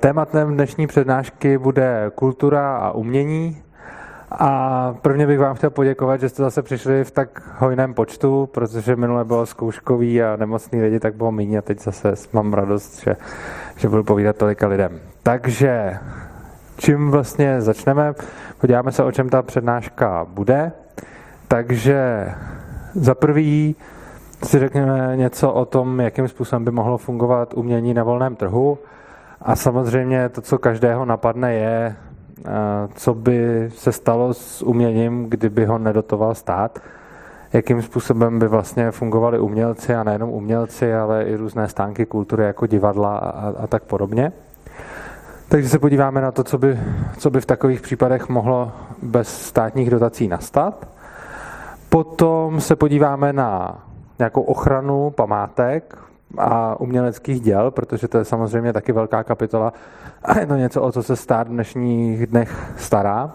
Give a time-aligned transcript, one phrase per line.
[0.00, 3.62] Tématem dnešní přednášky bude kultura a umění.
[4.30, 8.96] A prvně bych vám chtěl poděkovat, že jste zase přišli v tak hojném počtu, protože
[8.96, 13.16] minule bylo zkouškový a nemocný lidi, tak bylo méně a teď zase mám radost, že,
[13.76, 15.00] že budu povídat tolika lidem.
[15.22, 15.98] Takže
[16.76, 18.14] čím vlastně začneme?
[18.60, 20.72] Podíváme se, o čem ta přednáška bude.
[21.48, 22.28] Takže
[22.94, 23.76] za prvý
[24.44, 28.78] si řekněme něco o tom, jakým způsobem by mohlo fungovat umění na volném trhu.
[29.42, 31.96] A samozřejmě to, co každého napadne, je,
[32.46, 32.50] eh,
[32.94, 36.78] co by se stalo s uměním, kdyby ho nedotoval stát.
[37.52, 42.66] Jakým způsobem by vlastně fungovali umělci a nejenom umělci, ale i různé stánky kultury jako
[42.66, 44.32] divadla a, a tak podobně.
[45.48, 46.78] Takže se podíváme na to, co by,
[47.18, 50.88] co by v takových případech mohlo bez státních dotací nastat.
[51.88, 53.78] Potom se podíváme na
[54.18, 55.98] nějakou ochranu památek
[56.38, 59.72] a uměleckých děl, protože to je samozřejmě taky velká kapitola
[60.22, 63.30] a je to něco, o co se stát v dnešních dnech stará.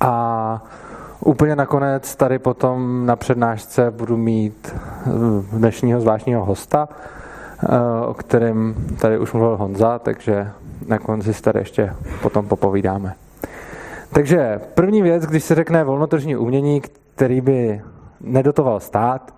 [0.00, 0.64] A
[1.20, 5.10] úplně nakonec tady potom na přednášce budu mít eh,
[5.52, 6.88] dnešního zvláštního hosta,
[7.62, 10.50] eh, o kterém tady už mluvil Honza, takže
[10.88, 13.14] na konci si tady ještě potom popovídáme.
[14.12, 16.82] Takže první věc, když se řekne volnotržní umění,
[17.14, 17.82] který by
[18.20, 19.34] nedotoval stát,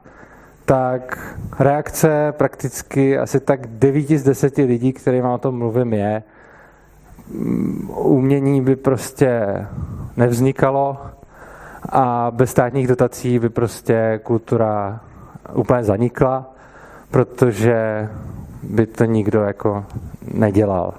[0.64, 6.22] tak reakce prakticky asi tak 9 z 10 lidí, kterým o tom mluvím, je,
[7.30, 9.46] mm, umění by prostě
[10.16, 10.98] nevznikalo
[11.88, 15.00] a bez státních dotací by prostě kultura
[15.54, 16.50] úplně zanikla,
[17.10, 18.08] protože
[18.62, 19.84] by to nikdo jako
[20.34, 20.94] nedělal.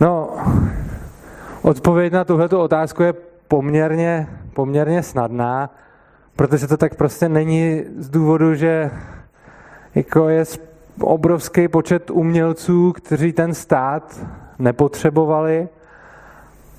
[0.00, 0.30] No,
[1.62, 3.14] odpověď na tuhletu otázku je
[3.48, 5.70] poměrně, poměrně snadná,
[6.36, 8.90] Protože to tak prostě není z důvodu, že
[9.94, 10.44] jako je
[11.00, 14.26] obrovský počet umělců, kteří ten stát
[14.58, 15.68] nepotřebovali.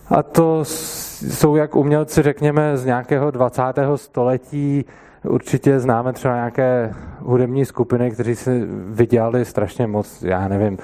[0.09, 3.61] A to jsou jak umělci, řekněme, z nějakého 20.
[3.95, 4.85] století.
[5.23, 10.77] Určitě známe třeba nějaké hudební skupiny, kteří si vydělali strašně moc, já nevím,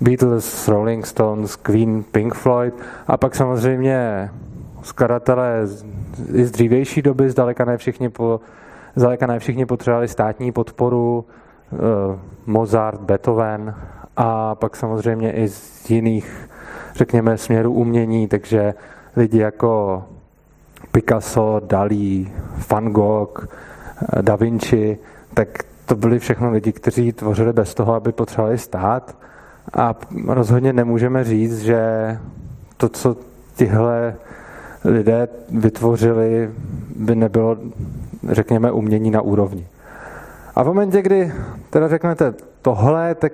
[0.00, 2.74] Beatles, Rolling Stones, Queen, Pink Floyd
[3.06, 4.30] a pak samozřejmě
[4.88, 5.66] skladatelé
[6.32, 8.40] i z dřívější doby, zdaleka ne všichni, po,
[8.96, 11.24] zdaleka ne všichni potřebovali státní podporu,
[11.72, 11.76] eh,
[12.46, 13.74] Mozart, Beethoven
[14.16, 16.50] a pak samozřejmě i z jiných,
[16.94, 18.74] řekněme, směrů umění, takže
[19.16, 20.04] lidi jako
[20.92, 22.32] Picasso, Dalí,
[22.70, 24.98] Van Gogh, eh, Da Vinci,
[25.34, 25.48] tak
[25.86, 29.16] to byli všechno lidi, kteří tvořili bez toho, aby potřebovali stát.
[29.72, 29.94] A
[30.26, 31.80] rozhodně nemůžeme říct, že
[32.76, 33.16] to, co
[33.56, 34.14] tihle
[34.84, 36.50] lidé vytvořili,
[36.96, 37.56] by nebylo,
[38.30, 39.66] řekněme, umění na úrovni.
[40.54, 41.32] A v momentě, kdy
[41.70, 43.32] teda řeknete tohle, tak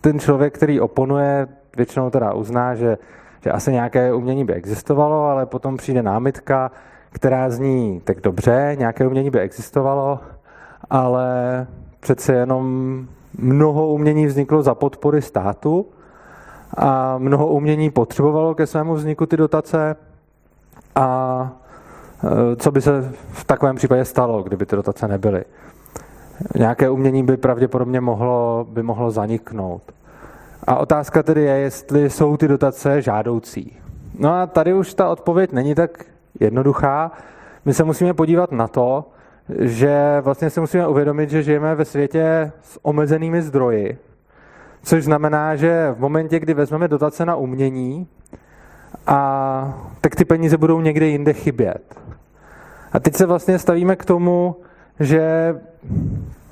[0.00, 2.98] ten člověk, který oponuje, většinou teda uzná, že,
[3.44, 6.70] že asi nějaké umění by existovalo, ale potom přijde námitka,
[7.10, 10.20] která zní tak dobře, nějaké umění by existovalo,
[10.90, 11.66] ale
[12.00, 13.06] přece jenom
[13.38, 15.86] mnoho umění vzniklo za podpory státu
[16.76, 19.96] a mnoho umění potřebovalo ke svému vzniku ty dotace
[20.98, 21.50] a
[22.52, 25.44] e, co by se v takovém případě stalo, kdyby ty dotace nebyly.
[26.54, 29.82] Nějaké umění by pravděpodobně mohlo, by mohlo zaniknout.
[30.66, 33.76] A otázka tedy je, jestli jsou ty dotace žádoucí.
[34.18, 36.04] No a tady už ta odpověď není tak
[36.40, 37.12] jednoduchá.
[37.64, 39.04] My se musíme podívat na to,
[39.58, 43.98] že vlastně si musíme uvědomit, že žijeme ve světě s omezenými zdroji,
[44.82, 48.06] což znamená, že v momentě, kdy vezmeme dotace na umění,
[49.08, 52.00] a tak ty peníze budou někde jinde chybět.
[52.92, 54.56] A teď se vlastně stavíme k tomu,
[55.00, 55.54] že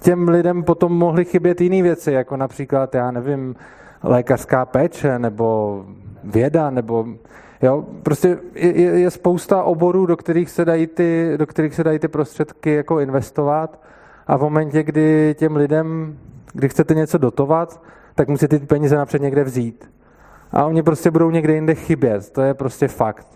[0.01, 3.57] těm lidem potom mohly chybět jiné věci, jako například, já nevím,
[4.03, 5.85] lékařská péče, nebo
[6.25, 7.07] věda, nebo
[7.63, 11.99] jo, prostě je, je spousta oborů, do kterých se dají ty, do kterých se dají
[11.99, 13.81] ty prostředky jako investovat
[14.27, 16.19] a v momentě, kdy těm lidem,
[16.53, 17.83] kdy chcete něco dotovat,
[18.15, 19.96] tak musíte ty peníze napřed někde vzít
[20.57, 22.31] a oni prostě budou někde jinde chybět.
[22.31, 23.27] To je prostě fakt.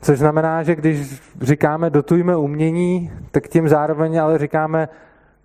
[0.00, 4.88] Což znamená, že když říkáme dotujme umění, tak tím zároveň ale říkáme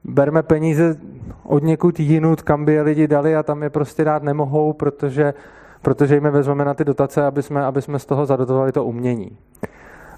[0.03, 0.95] berme peníze
[1.43, 5.33] od někud jinut, kam by je lidi dali a tam je prostě dát nemohou, protože,
[5.81, 8.85] protože jim je vezmeme na ty dotace, aby jsme, aby jsme z toho zadotovali to
[8.85, 9.37] umění.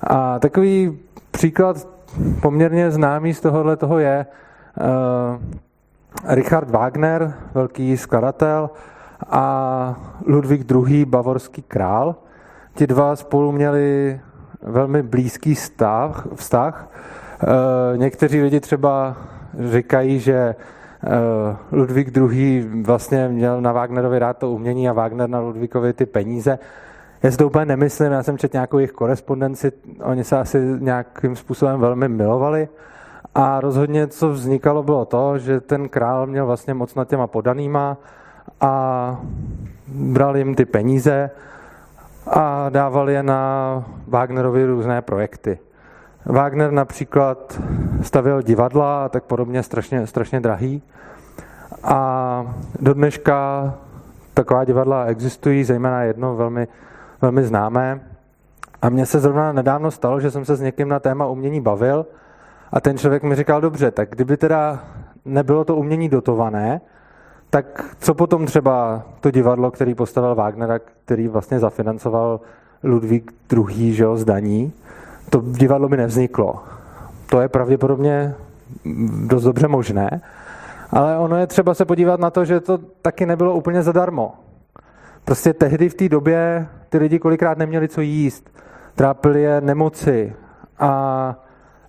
[0.03, 0.99] A takový
[1.31, 1.87] příklad
[2.41, 8.69] poměrně známý z tohohle toho je uh, Richard Wagner, velký skladatel,
[9.31, 9.95] a
[10.27, 11.05] Ludvík II.
[11.05, 12.15] bavorský král.
[12.75, 14.19] Ti dva spolu měli
[14.61, 16.89] velmi blízký stav, vztah.
[17.93, 19.17] E, někteří lidi třeba
[19.69, 20.55] říkají, že
[21.71, 22.69] Ludvík II.
[22.81, 26.59] vlastně měl na Wagnerovi rád to umění a Wagner na Ludvíkovi ty peníze.
[27.23, 29.71] Já si to úplně nemyslím, já jsem četl nějakou jejich korespondenci,
[30.03, 32.69] oni se asi nějakým způsobem velmi milovali
[33.35, 37.97] a rozhodně, co vznikalo, bylo to, že ten král měl vlastně moc nad těma podanýma
[38.61, 39.17] a
[39.87, 41.29] bral jim ty peníze
[42.27, 45.59] a dával je na Wagnerovi různé projekty.
[46.25, 47.61] Wagner například
[48.01, 50.81] stavil divadla a tak podobně strašně, strašně drahý.
[51.83, 53.73] A do dneška
[54.33, 56.67] taková divadla existují, zejména jedno velmi,
[57.21, 57.99] velmi známé.
[58.81, 62.05] A mně se zrovna nedávno stalo, že jsem se s někým na téma umění bavil
[62.71, 64.79] a ten člověk mi říkal, dobře, tak kdyby teda
[65.25, 66.81] nebylo to umění dotované,
[67.51, 72.39] tak co potom třeba to divadlo, který postavil Wagnera, který vlastně zafinancoval
[72.83, 73.93] Ludvík II.
[73.93, 74.73] Že jo, z daní,
[75.29, 76.63] to divadlo by nevzniklo.
[77.29, 78.35] To je pravděpodobně
[79.27, 80.21] dost dobře možné,
[80.91, 84.33] ale ono je třeba se podívat na to, že to taky nebylo úplně zadarmo.
[85.25, 88.49] Prostě tehdy v té době ty lidi kolikrát neměli co jíst,
[88.95, 90.33] trápili je nemoci
[90.79, 91.35] a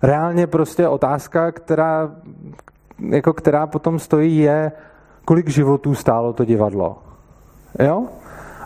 [0.01, 2.11] reálně prostě otázka, která,
[3.09, 4.71] jako která potom stojí, je,
[5.25, 6.97] kolik životů stálo to divadlo.
[7.79, 8.03] Jo?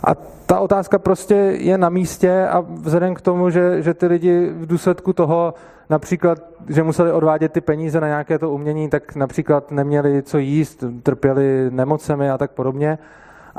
[0.04, 0.14] A
[0.46, 4.66] ta otázka prostě je na místě a vzhledem k tomu, že, že ty lidi v
[4.66, 5.54] důsledku toho
[5.90, 6.38] například,
[6.68, 11.70] že museli odvádět ty peníze na nějaké to umění, tak například neměli co jíst, trpěli
[11.70, 12.98] nemocemi a tak podobně.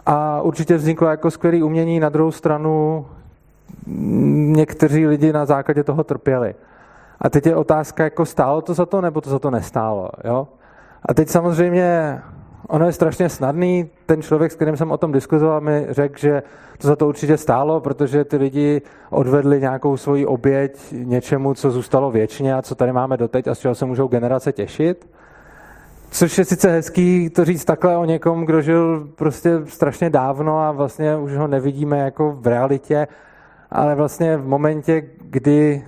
[0.06, 3.06] A určitě vzniklo jako skvělé umění, na druhou stranu
[4.56, 6.56] někteří lidi na základě toho trpěli.
[7.22, 10.10] A teď je otázka, jako stálo to za to, nebo to za to nestálo.
[10.24, 10.48] Jo?
[11.06, 12.20] A teď samozřejmě
[12.68, 13.90] ono je strašně snadný.
[14.06, 16.44] Ten člověk, s kterým jsem o tom diskutoval, mi řekl, že
[16.78, 22.12] to za to určitě stálo, protože ty lidi odvedli nějakou svoji oběť něčemu, co zůstalo
[22.12, 25.10] věčně a co tady máme doteď a z čeho se můžou generace těšit.
[26.12, 30.72] Což je sice hezký to říct takhle o někom, kdo žil prostě strašně dávno a
[30.72, 33.08] vlastně už ho nevidíme jako v realitě,
[33.72, 35.84] ale vlastně v momentě, kdy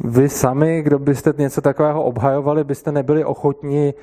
[0.00, 3.94] vy sami, kdo byste něco takového obhajovali, byste nebyli ochotni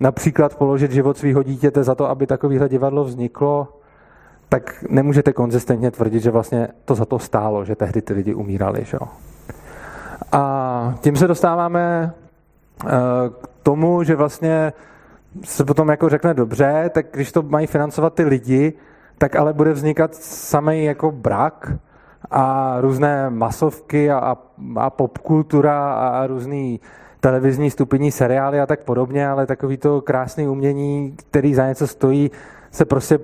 [0.00, 3.68] například položit život svého dítěte za to, aby takovéhle divadlo vzniklo,
[4.48, 8.84] tak nemůžete konzistentně tvrdit, že vlastně to za to stálo, že tehdy ty lidi umírali.
[8.84, 8.98] Že?
[10.32, 12.12] A tím se dostáváme
[12.84, 12.88] eh,
[13.42, 14.72] k tomu, že vlastně
[15.44, 18.72] se potom jako řekne dobře, tak když to mají financovat ty lidi,
[19.18, 21.72] tak ale bude vznikat samý jako brak
[22.30, 24.36] a různé masovky a, a,
[24.76, 26.80] a popkultura a různý
[27.20, 32.30] televizní stupidní seriály a tak podobně, ale takový to krásný umění, který za něco stojí,
[32.70, 33.18] se prostě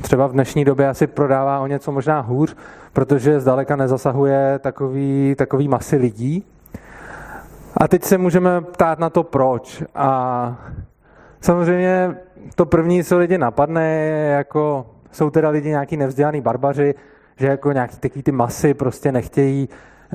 [0.00, 2.56] třeba v dnešní době asi prodává o něco možná hůř,
[2.92, 6.44] protože zdaleka nezasahuje takový, takový masy lidí.
[7.76, 9.82] A teď se můžeme ptát na to, proč.
[9.94, 10.56] A
[11.40, 12.16] samozřejmě
[12.54, 16.94] to první, co lidi napadne, je jako, jsou teda lidi nějaký nevzdělaný barbaři,
[17.36, 19.68] že jako nějaký takový ty masy prostě nechtějí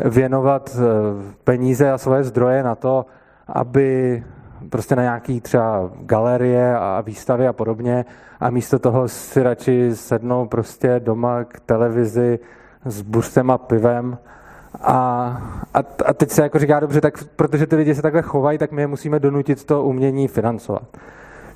[0.06, 3.06] věnovat eh, peníze a svoje zdroje na to,
[3.48, 4.24] aby
[4.70, 8.06] prostě na nějaký třeba galerie a výstavy a podobně
[8.40, 12.40] a místo toho si radši sednou prostě doma k televizi
[12.86, 14.18] s buřtem a pivem
[14.82, 14.94] a,
[15.74, 18.72] a, a teď se jako říká, dobře, tak protože ty lidi se takhle chovají, tak
[18.72, 20.84] my je musíme donutit to umění financovat.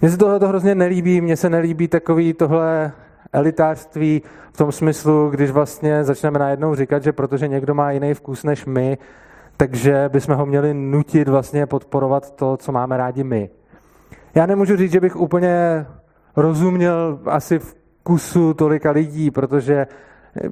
[0.01, 2.91] Mně se tohle to hrozně nelíbí, mně se nelíbí takový tohle
[3.33, 4.21] elitářství
[4.53, 8.65] v tom smyslu, když vlastně začneme najednou říkat, že protože někdo má jiný vkus než
[8.65, 8.97] my,
[9.57, 13.49] takže bychom ho měli nutit vlastně podporovat to, co máme rádi my.
[14.35, 15.85] Já nemůžu říct, že bych úplně
[16.35, 19.87] rozuměl asi vkusu tolika lidí, protože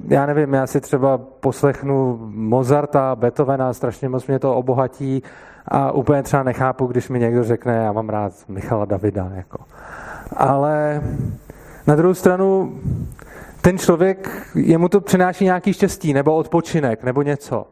[0.08, 5.22] já nevím, já si třeba poslechnu Mozarta, Beethovena, strašně moc mě to obohatí
[5.68, 9.30] a úplně třeba nechápu, když mi někdo řekne, já mám rád Michala Davida.
[9.34, 9.58] Jako.
[10.36, 11.02] Ale
[11.90, 12.78] na druhou stranu,
[13.60, 17.66] ten člověk, jemu to přináší nějaký štěstí, nebo odpočinek, nebo něco.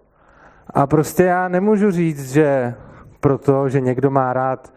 [0.66, 2.74] A prostě já nemůžu říct, že
[3.20, 4.72] proto, že někdo má rád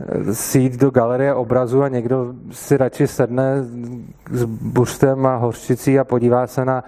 [0.00, 3.62] eh, si jít do galerie obrazu a někdo si radši sedne
[4.30, 6.84] s buřtem a hořčicí a podívá se na,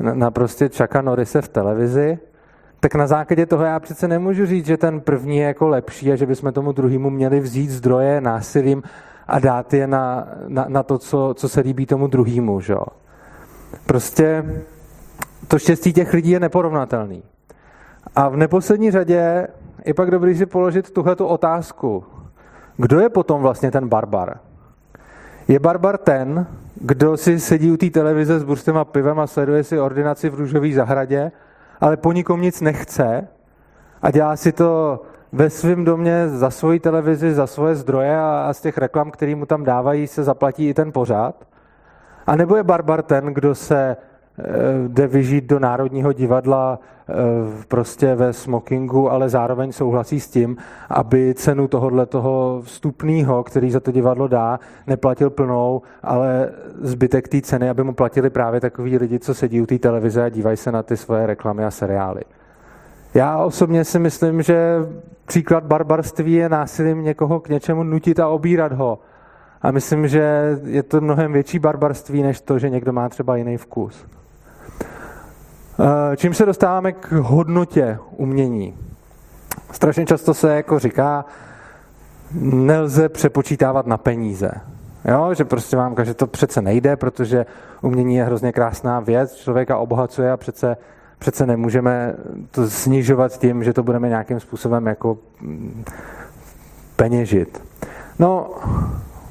[0.00, 2.18] na, prostě Čaka Norise v televizi,
[2.80, 6.16] tak na základě toho já přece nemůžu říct, že ten první je jako lepší a
[6.16, 8.82] že bychom tomu druhému měli vzít zdroje násilím
[9.28, 12.60] a dát je na, na, na to, co, co se líbí tomu druhému.
[13.86, 14.44] Prostě
[15.48, 17.22] to štěstí těch lidí je neporovnatelný.
[18.14, 19.48] A v neposlední řadě
[19.84, 22.04] je pak dobrý si položit tuhletu otázku.
[22.76, 24.38] Kdo je potom vlastně ten barbar?
[25.48, 29.64] Je barbar ten, kdo si sedí u té televize s burstem a pivem a sleduje
[29.64, 31.32] si ordinaci v růžové zahradě,
[31.80, 33.28] ale po nikom nic nechce
[34.02, 35.02] a dělá si to
[35.32, 39.34] ve svém domě za svoji televizi, za svoje zdroje a, a z těch reklam, které
[39.34, 41.46] mu tam dávají, se zaplatí i ten pořád?
[42.26, 43.96] A nebo je barbar ten, kdo se
[44.38, 47.14] Eh, jde vyžít do Národního divadla eh,
[47.68, 50.56] prostě ve smokingu, ale zároveň souhlasí s tím,
[50.90, 57.40] aby cenu tohohle toho vstupného, který za to divadlo dá, neplatil plnou, ale zbytek té
[57.40, 60.72] ceny, aby mu platili právě takový lidi, co sedí u té televize a dívají se
[60.72, 62.22] na ty svoje reklamy a seriály.
[63.14, 64.76] Já osobně si myslím, že
[65.26, 68.98] příklad barbarství je násilím někoho k něčemu nutit a obírat ho.
[69.62, 73.56] A myslím, že je to mnohem větší barbarství, než to, že někdo má třeba jiný
[73.56, 74.06] vkus.
[75.80, 78.74] Eh, čím se dostáváme k hodnotě umění?
[79.72, 81.24] Strašně často se jako říká,
[82.40, 84.50] nelze přepočítávat na peníze.
[85.04, 87.46] Jo, že prostě vám že to přece nejde, protože
[87.82, 90.76] umění je hrozně krásná věc, člověka obohacuje a přece,
[91.22, 92.14] přece nemůžeme
[92.50, 95.84] to snižovat tím, že to budeme nějakým způsobem jako mm,
[96.96, 97.62] peněžit.
[98.18, 98.50] No,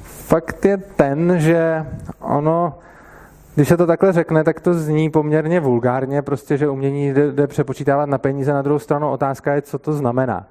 [0.02, 1.86] fakt je ten, že
[2.20, 2.74] ono
[3.54, 7.46] když se to takhle řekne, tak to zní poměrně vulgárně, prostě, že umění jde, jde
[7.46, 8.52] přepočítávat na peníze.
[8.52, 10.46] Na druhou stranu otázka je, co to znamená.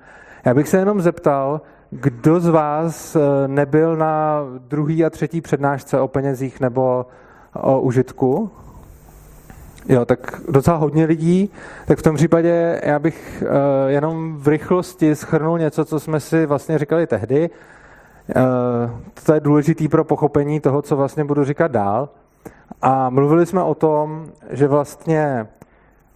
[0.45, 5.99] Já bych se jenom zeptal, kdo z vás eh, nebyl na druhý a třetí přednášce
[5.99, 7.05] o penězích nebo
[7.53, 8.51] o užitku?
[9.89, 11.49] Jo, tak docela hodně lidí.
[11.85, 13.49] Tak v tom případě já bych uh,
[13.87, 17.49] jenom v rychlosti schrnul něco, co jsme si vlastně říkali tehdy.
[18.35, 18.43] Uh,
[19.25, 22.09] to je důležitý pro pochopení toho, co vlastně budu říkat dál.
[22.81, 25.47] A mluvili jsme o tom, že vlastně,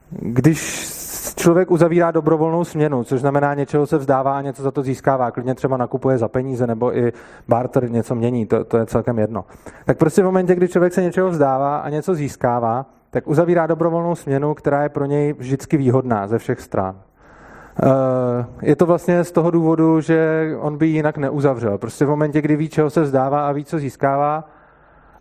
[0.09, 0.89] když
[1.35, 5.55] člověk uzavírá dobrovolnou směnu, což znamená něčeho se vzdává a něco za to získává, klidně
[5.55, 7.13] třeba nakupuje za peníze nebo i
[7.47, 9.45] barter něco mění, to, to je celkem jedno.
[9.85, 14.15] Tak prostě v momentě, kdy člověk se něčeho vzdává a něco získává, tak uzavírá dobrovolnou
[14.15, 16.95] směnu, která je pro něj vždycky výhodná ze všech stran.
[16.95, 21.77] Eh, je to vlastně z toho důvodu, že on by jinak neuzavřel.
[21.77, 24.49] Prostě v momentě, kdy ví, čeho se vzdává a ví, co získává,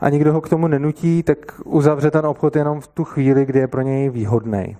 [0.01, 3.59] a nikdo ho k tomu nenutí, tak uzavře ten obchod jenom v tu chvíli, kdy
[3.59, 4.77] je pro něj výhodný.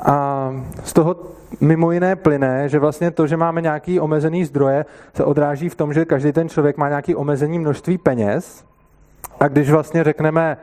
[0.00, 0.50] A
[0.84, 1.16] z toho
[1.60, 4.84] mimo jiné plyne, že vlastně to, že máme nějaký omezený zdroje,
[5.14, 8.64] se odráží v tom, že každý ten člověk má nějaký omezený množství peněz.
[9.40, 10.56] A když vlastně řekneme,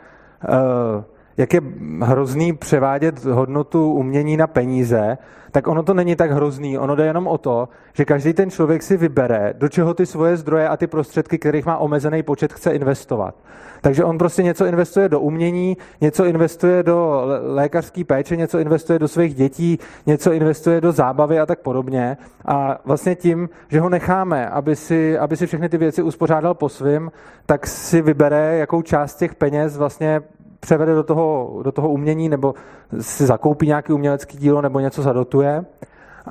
[0.50, 1.04] uh,
[1.38, 1.62] jak je
[2.02, 5.18] hrozný převádět hodnotu umění na peníze,
[5.54, 6.78] tak ono to není tak hrozný.
[6.78, 10.38] Ono jde jenom o to, že každý ten člověk si vybere, do čeho ty svoje
[10.38, 13.36] zdroje a ty prostředky, kterých má omezený počet, chce investovat.
[13.82, 19.08] Takže on prostě něco investuje do umění, něco investuje do lékařské péče, něco investuje do
[19.08, 22.18] svých dětí, něco investuje do zábavy a tak podobně.
[22.46, 26.70] A vlastně tím, že ho necháme, aby si, aby si všechny ty věci uspořádal po
[26.70, 27.12] svým,
[27.46, 30.22] tak si vybere, jakou část těch peněz vlastně
[30.64, 32.54] převede do toho, do toho umění nebo
[33.00, 35.66] si zakoupí nějaký umělecký dílo nebo něco zadotuje.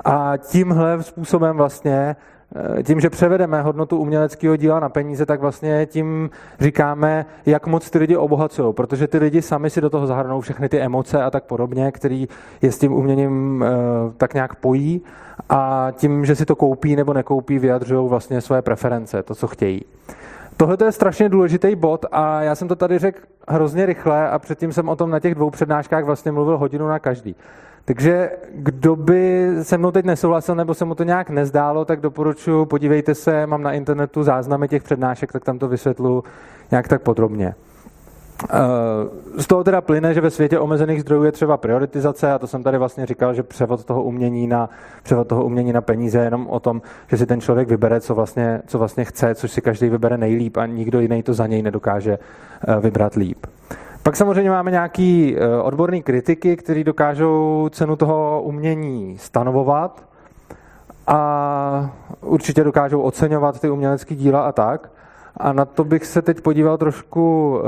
[0.05, 2.15] A tímhle způsobem vlastně,
[2.79, 7.89] eh, tím, že převedeme hodnotu uměleckého díla na peníze, tak vlastně tím říkáme, jak moc
[7.89, 11.29] ty lidi obohacují, protože ty lidi sami si do toho zahrnou všechny ty emoce a
[11.29, 12.27] tak podobně, který
[12.61, 13.69] je s tím uměním eh,
[14.17, 15.01] tak nějak pojí
[15.49, 19.85] a tím, že si to koupí nebo nekoupí, vyjadřují vlastně své preference, to, co chtějí.
[20.57, 24.73] Tohle je strašně důležitý bod a já jsem to tady řekl hrozně rychle a předtím
[24.73, 27.35] jsem o tom na těch dvou přednáškách vlastně mluvil hodinu na každý.
[27.85, 32.65] Takže kdo by se mnou teď nesouhlasil nebo se mu to nějak nezdálo, tak doporučuji,
[32.65, 36.23] podívejte se, mám na internetu záznamy těch přednášek, tak tam to vysvětlu
[36.71, 37.55] nějak tak podrobně.
[38.49, 42.47] Eh, z toho teda plyne, že ve světě omezených zdrojů je třeba prioritizace a to
[42.47, 44.69] jsem tady vlastně říkal, že převod toho umění na,
[45.03, 48.15] převod toho umění na peníze je jenom o tom, že si ten člověk vybere, co
[48.15, 51.61] vlastně, co vlastně chce, což si každý vybere nejlíp a nikdo jiný to za něj
[51.61, 52.19] nedokáže
[52.67, 53.45] eh, vybrat líp.
[54.03, 60.03] Pak samozřejmě máme nějaký eh, odborný kritiky, kteří dokážou cenu toho umění stanovovat
[61.07, 64.91] a určitě dokážou oceňovat ty umělecké díla a tak.
[65.37, 67.59] A na to bych se teď podíval trošku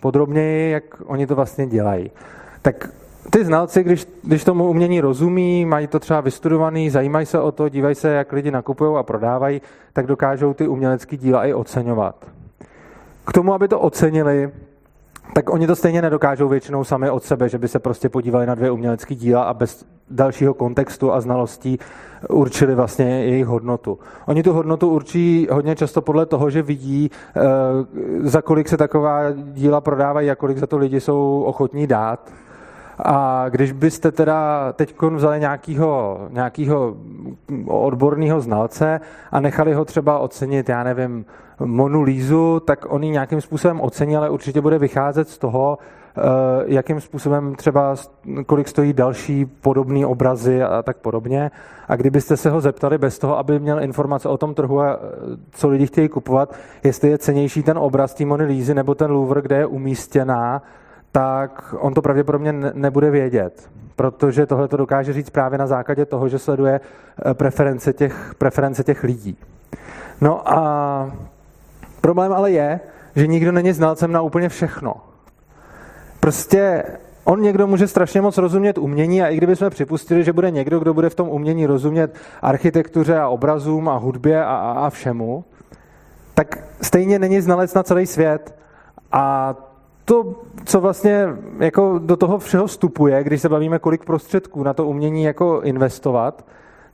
[0.00, 2.10] podrobněji, jak oni to vlastně dělají.
[2.62, 2.90] Tak
[3.30, 7.68] ty znalci, když, když tomu umění rozumí, mají to třeba vystudovaný, zajímají se o to,
[7.68, 9.62] dívají se, jak lidi nakupují a prodávají,
[9.92, 12.26] tak dokážou ty umělecké díla i oceňovat.
[13.24, 14.50] K tomu, aby to ocenili,
[15.32, 18.54] tak oni to stejně nedokážou většinou sami od sebe, že by se prostě podívali na
[18.54, 21.78] dvě umělecké díla a bez dalšího kontextu a znalostí
[22.28, 23.98] určili vlastně jejich hodnotu.
[24.26, 27.40] Oni tu hodnotu určí hodně často podle toho, že vidí, eh,
[28.20, 32.32] za kolik se taková díla prodávají a kolik za to lidi jsou ochotní dát.
[33.04, 36.96] A když byste teda teď vzali nějakého, nějakého
[37.66, 39.00] odborného znalce
[39.32, 41.24] a nechali ho třeba ocenit, já nevím,
[41.60, 45.78] Monu Lízu, tak on ji nějakým způsobem ocení, ale určitě bude vycházet z toho,
[46.66, 47.94] jakým způsobem třeba,
[48.46, 51.50] kolik stojí další podobné obrazy a tak podobně.
[51.88, 54.98] A kdybyste se ho zeptali bez toho, aby měl informace o tom trhu a
[55.50, 59.42] co lidi chtějí kupovat, jestli je cenější ten obraz té Mony Lízy nebo ten Louvre,
[59.42, 60.62] kde je umístěná,
[61.12, 66.28] tak on to pravděpodobně nebude vědět, protože tohle to dokáže říct právě na základě toho,
[66.28, 69.36] že sleduje eh, preference těch, preference těch lidí.
[70.20, 71.10] No a
[72.00, 72.80] problém ale je,
[73.16, 74.94] že nikdo není znalcem na úplně všechno.
[76.20, 76.84] Prostě
[77.24, 80.94] on někdo může strašně moc rozumět umění a i kdybychom připustili, že bude někdo, kdo
[80.94, 85.44] bude v tom umění rozumět architektuře a obrazům a hudbě a, a, a všemu,
[86.34, 88.54] tak stejně není znalec na celý svět.
[89.12, 89.54] A
[90.08, 90.34] to,
[90.64, 91.26] co vlastně
[91.58, 96.46] jako do toho všeho vstupuje, když se bavíme, kolik prostředků na to umění jako investovat,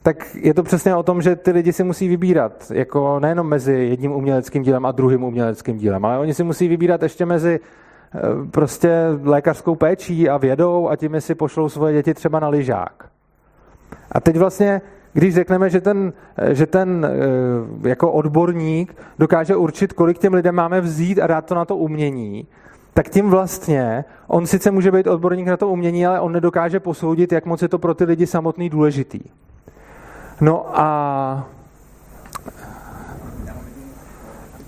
[0.02, 3.72] tak je to přesně o tom, že ty lidi si musí vybírat, jako nejenom mezi
[3.72, 8.20] jedním uměleckým dílem a druhým uměleckým dílem, ale oni si musí vybírat ještě mezi eh,
[8.50, 8.90] prostě
[9.22, 13.08] lékařskou péčí a vědou a tím si pošlou svoje děti třeba na lyžák.
[14.12, 14.80] A teď vlastně,
[15.12, 16.12] když řekneme, že ten,
[16.52, 21.54] že ten eh, jako odborník dokáže určit, kolik těm lidem máme vzít a dát to
[21.54, 22.46] na to umění,
[22.94, 27.32] tak tím vlastně on sice může být odborník na to umění, ale on nedokáže posoudit,
[27.32, 29.20] jak moc je to pro ty lidi samotný důležitý.
[30.40, 31.48] No a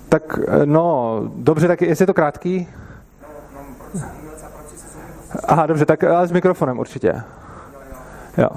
[0.09, 2.67] tak no, dobře, tak jestli je to krátký?
[5.43, 7.21] Aha, dobře, tak ale s mikrofonem určitě.
[8.37, 8.49] Jo.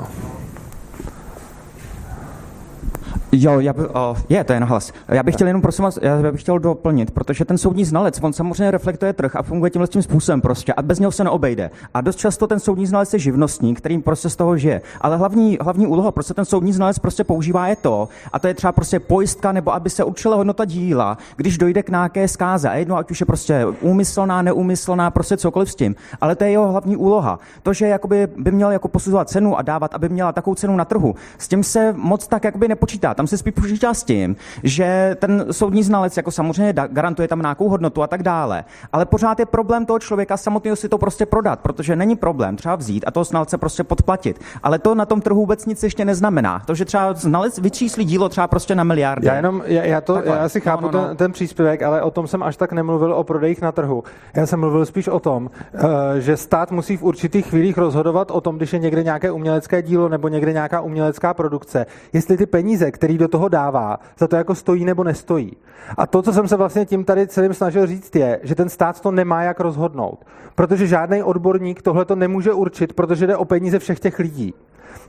[3.32, 4.92] Jo, já by, o, je, to je nahlas.
[5.08, 8.32] Já bych chtěl jenom, prosím vás, já bych chtěl doplnit, protože ten soudní znalec, on
[8.32, 11.70] samozřejmě reflektuje trh a funguje tímhle tím způsobem prostě a bez něho se neobejde.
[11.94, 14.80] A dost často ten soudní znalec je živnostník, kterým prostě z toho žije.
[15.00, 18.54] Ale hlavní, hlavní úloha, prostě ten soudní znalec prostě používá je to, a to je
[18.54, 22.68] třeba prostě pojistka, nebo aby se určila hodnota díla, když dojde k nějaké zkáze.
[22.68, 25.94] A jedno, ať už je prostě úmyslná, neúmyslná, prostě cokoliv s tím.
[26.20, 27.38] Ale to je jeho hlavní úloha.
[27.62, 30.84] To, že jakoby by měl jako posuzovat cenu a dávat, aby měla takovou cenu na
[30.84, 35.16] trhu, s tím se moc tak jakoby nepočítá tam se spíš počítá s tím, že
[35.18, 39.46] ten soudní znalec jako samozřejmě garantuje tam nějakou hodnotu a tak dále, ale pořád je
[39.46, 43.24] problém toho člověka samotného si to prostě prodat, protože není problém třeba vzít a toho
[43.24, 44.40] znalce prostě podplatit.
[44.62, 46.62] Ale to na tom trhu vůbec nic ještě neznamená.
[46.66, 49.26] To, že třeba znalec vyčíslí dílo třeba prostě na miliardy.
[49.26, 50.36] Já jenom, já, já to, Takhle.
[50.36, 51.08] já si chápu no, no, no.
[51.08, 54.04] Ten, ten příspěvek, ale o tom jsem až tak nemluvil o prodejích na trhu.
[54.34, 55.80] Já jsem mluvil spíš o tom, uh,
[56.18, 60.08] že stát musí v určitých chvílích rozhodovat o tom, když je někde nějaké umělecké dílo
[60.08, 64.54] nebo někde nějaká umělecká produkce, jestli ty peníze, které do toho dává, za to jako
[64.54, 65.56] stojí nebo nestojí.
[65.96, 69.00] A to, co jsem se vlastně tím tady celým snažil říct, je, že ten stát
[69.00, 70.18] to nemá jak rozhodnout.
[70.54, 74.54] Protože žádný odborník tohle to nemůže určit, protože jde o peníze všech těch lidí.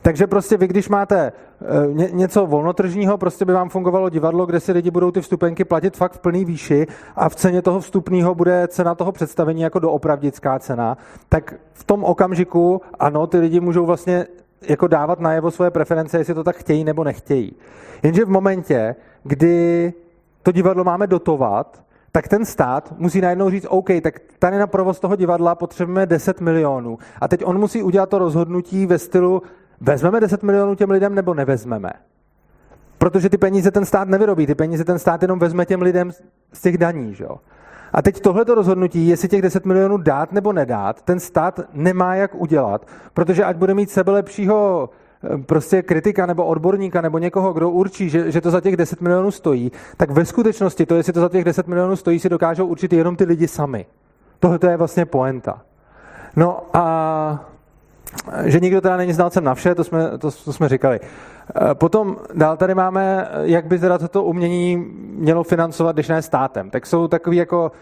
[0.02, 1.32] Takže prostě vy, když máte e,
[2.12, 6.12] něco volnotržního, prostě by vám fungovalo divadlo, kde si lidi budou ty vstupenky platit fakt
[6.12, 6.86] v plný výši
[7.16, 10.96] a v ceně toho vstupního bude cena toho představení jako doopravdická cena,
[11.28, 14.26] tak v tom okamžiku, ano, ty lidi můžou vlastně
[14.68, 17.56] jako dávat najevo svoje preference, jestli to tak chtějí nebo nechtějí.
[18.02, 19.92] Jenže v momentě, kdy
[20.42, 25.00] to divadlo máme dotovat, tak ten stát musí najednou říct, OK, tak tady na provoz
[25.00, 26.98] toho divadla potřebujeme 10 milionů.
[27.20, 29.42] A teď on musí udělat to rozhodnutí ve stylu,
[29.80, 31.90] vezmeme 10 milionů těm lidem nebo nevezmeme.
[32.98, 36.12] Protože ty peníze ten stát nevyrobí, ty peníze ten stát jenom vezme těm lidem
[36.52, 37.14] z těch daní.
[37.14, 37.36] Že jo?
[37.92, 42.34] A teď tohleto rozhodnutí, jestli těch 10 milionů dát nebo nedát, ten stát nemá jak
[42.34, 44.90] udělat, protože ať bude mít sebelepšího
[45.24, 49.00] eh, prostě kritika nebo odborníka nebo někoho, kdo určí, že, že to za těch 10
[49.00, 52.66] milionů stojí, tak ve skutečnosti to, jestli to za těch 10 milionů stojí, si dokážou
[52.66, 53.86] určit jenom ty lidi sami.
[54.40, 55.62] Tohle je vlastně poenta.
[56.36, 57.51] No a
[58.44, 61.00] že nikdo teda není znalcem na vše, to jsme, to, to jsme říkali.
[61.00, 66.70] Eh, potom dál tady máme, jak by teda toto umění mělo financovat, když ne státem.
[66.70, 67.72] Tak jsou takové jako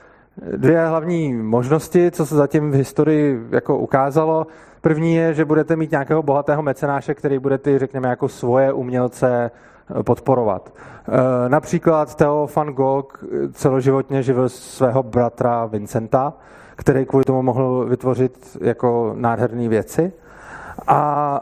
[0.57, 4.47] dvě hlavní možnosti, co se zatím v historii jako ukázalo.
[4.81, 9.51] První je, že budete mít nějakého bohatého mecenáše, který bude ty, řekněme, jako svoje umělce
[9.51, 10.73] eh, podporovat.
[11.09, 16.33] Eh, například Theo van Gogh celoživotně živil svého bratra Vincenta,
[16.77, 20.13] který kvůli tomu mohl vytvořit jako nádherné věci.
[20.87, 21.41] A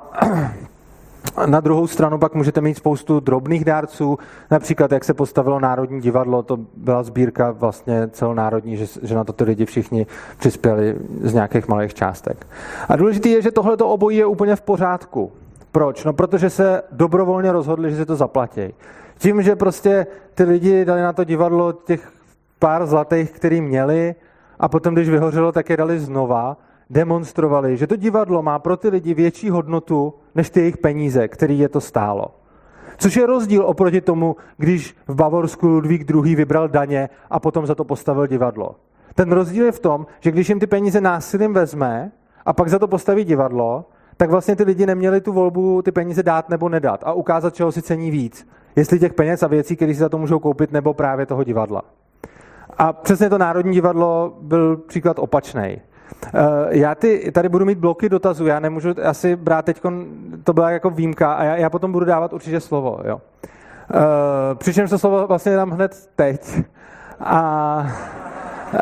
[1.46, 4.18] na druhou stranu pak můžete mít spoustu drobných dárců,
[4.50, 9.32] například jak se postavilo Národní divadlo, to byla sbírka vlastně celonárodní, že, že na to
[9.32, 10.06] ty lidi všichni
[10.38, 12.46] přispěli z nějakých malých částek.
[12.88, 15.32] A důležité je, že tohle obojí je úplně v pořádku.
[15.72, 16.04] Proč?
[16.04, 18.74] No protože se dobrovolně rozhodli, že si to zaplatí.
[19.18, 22.12] Tím, že prostě ty lidi dali na to divadlo těch
[22.58, 24.14] pár zlatých, který měli,
[24.60, 26.56] a potom, když vyhořelo, tak je dali znova,
[26.90, 31.58] demonstrovali, že to divadlo má pro ty lidi větší hodnotu než ty jejich peníze, který
[31.58, 32.34] je to stálo.
[32.98, 36.34] Což je rozdíl oproti tomu, když v Bavorsku Ludvík II.
[36.34, 38.74] vybral daně a potom za to postavil divadlo.
[39.14, 42.12] Ten rozdíl je v tom, že když jim ty peníze násilím vezme
[42.46, 43.84] a pak za to postaví divadlo,
[44.16, 47.72] tak vlastně ty lidi neměli tu volbu ty peníze dát nebo nedat a ukázat, čeho
[47.72, 48.48] si cení víc.
[48.76, 51.82] Jestli těch peněz a věcí, které si za to můžou koupit, nebo právě toho divadla.
[52.78, 55.80] A přesně to Národní divadlo byl příklad opačný.
[56.26, 56.40] Eh,
[56.70, 59.80] já ty, tady budu mít bloky dotazů, já nemůžu asi brát teď,
[60.44, 63.00] to byla jako výjimka a já, já potom budu dávat určitě slovo.
[63.04, 63.20] Jo.
[63.94, 66.62] Uh, přičemž to slovo vlastně dám hned teď.
[67.20, 67.86] A,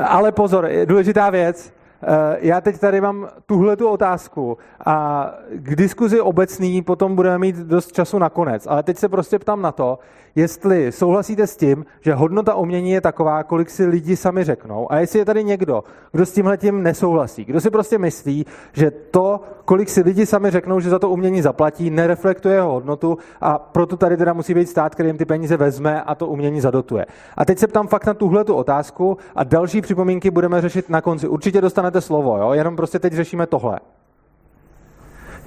[0.08, 6.20] ale pozor, důležitá věc, Eh, já teď tady mám tuhle tu otázku a k diskuzi
[6.20, 9.98] obecný potom budeme mít dost času nakonec, ale teď se prostě ptám na to,
[10.36, 14.98] jestli souhlasíte s tím, že hodnota umění je taková, kolik si lidi sami řeknou a
[14.98, 19.40] jestli je tady někdo, kdo s tímhle tím nesouhlasí, kdo si prostě myslí, že to,
[19.64, 23.96] kolik si lidi sami řeknou, že za to umění zaplatí, nereflektuje jeho hodnotu a proto
[23.96, 27.06] tady teda musí být stát, který jim ty peníze vezme a to umění zadotuje.
[27.36, 31.00] A teď se ptám fakt na tuhle tu otázku a další připomínky budeme řešit na
[31.00, 31.28] konci.
[31.28, 32.52] Určitě dostanete slovo, jo?
[32.52, 33.80] jenom prostě teď řešíme tohle.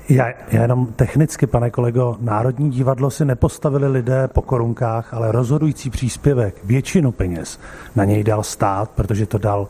[0.09, 5.89] Já, já jenom technicky, pane kolego, Národní divadlo si nepostavili lidé po korunkách, ale rozhodující
[5.89, 7.59] příspěvek, většinu peněz
[7.95, 9.67] na něj dal stát, protože to dal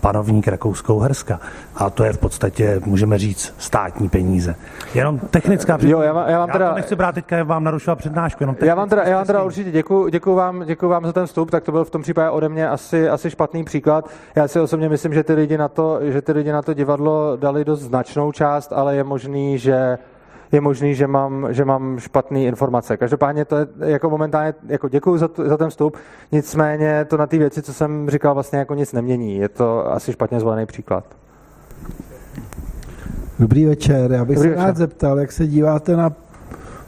[0.00, 1.40] panovník Rakouskou-Herska.
[1.76, 4.54] A to je v podstatě, můžeme říct, státní peníze.
[4.94, 7.98] Jenom technická Jo, já, vám, já, vám teda, já to nechci brát teďka, vám narušovat
[7.98, 8.42] přednášku.
[8.42, 11.26] Jenom já vám teda, já vám teda určitě děkuji, děkuji, vám, děkuji vám za ten
[11.26, 14.10] vstup, tak to byl v tom případě ode mě asi, asi špatný příklad.
[14.34, 17.36] Já si osobně myslím, že ty lidi na to, že ty lidi na to divadlo
[17.36, 19.98] dali dost značnou část, ale je možný, že
[20.54, 22.96] je možný, že mám, že mám špatné informace.
[22.96, 25.96] Každopádně to je jako momentálně, jako děkuji za, za ten vstup,
[26.32, 29.36] nicméně to na ty věci, co jsem říkal, vlastně jako nic nemění.
[29.36, 31.04] Je to asi špatně zvolený příklad.
[33.38, 34.66] Dobrý večer, já bych Dobrý se večer.
[34.66, 36.12] rád zeptal, jak se díváte na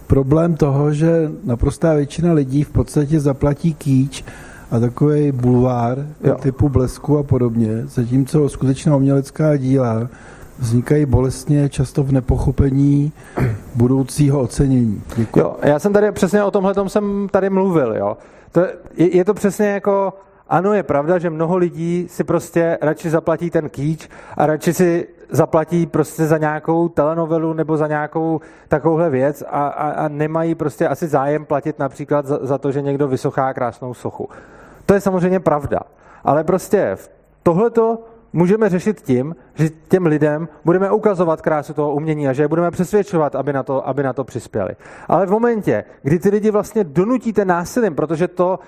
[0.06, 4.24] problém toho, že naprostá většina lidí v podstatě zaplatí kýč
[4.70, 6.34] a takový bulvár jo.
[6.34, 10.08] typu blesku a podobně, zatímco skutečná umělecká díla
[10.58, 13.12] vznikají bolestně, často v nepochopení
[13.74, 15.02] budoucího ocenění.
[15.16, 15.40] Děkuji.
[15.40, 17.96] Jo, já jsem tady přesně o tomhle jsem tady mluvil.
[17.96, 18.16] Jo.
[18.52, 20.14] To je, je to přesně jako,
[20.48, 25.08] ano, je pravda, že mnoho lidí si prostě radši zaplatí ten kýč a radši si
[25.30, 30.88] zaplatí prostě za nějakou telenovelu nebo za nějakou takovouhle věc a, a, a nemají prostě
[30.88, 34.28] asi zájem platit například za, za to, že někdo vysochá krásnou sochu.
[34.86, 35.80] To je samozřejmě pravda.
[36.24, 36.96] Ale prostě
[37.42, 37.98] tohleto
[38.32, 42.70] můžeme řešit tím, že těm lidem budeme ukazovat krásu toho umění a že je budeme
[42.70, 44.70] přesvědčovat, aby na to, aby na to přispěli.
[45.08, 48.58] Ale v momentě, kdy ty lidi vlastně donutíte násilím, protože to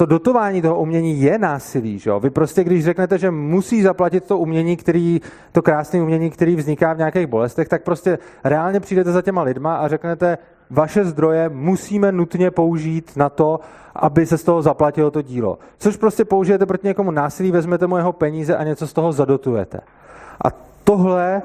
[0.00, 1.98] to dotování toho umění je násilí.
[1.98, 2.10] Že?
[2.20, 5.20] Vy prostě, když řeknete, že musí zaplatit to umění, který,
[5.52, 9.76] to krásné umění, který vzniká v nějakých bolestech, tak prostě reálně přijdete za těma lidma
[9.76, 10.38] a řeknete,
[10.70, 13.60] vaše zdroje musíme nutně použít na to,
[13.94, 15.58] aby se z toho zaplatilo to dílo.
[15.78, 19.80] Což prostě použijete proti někomu násilí, vezmete mu jeho peníze a něco z toho zadotujete.
[20.44, 20.48] A
[20.84, 21.42] tohle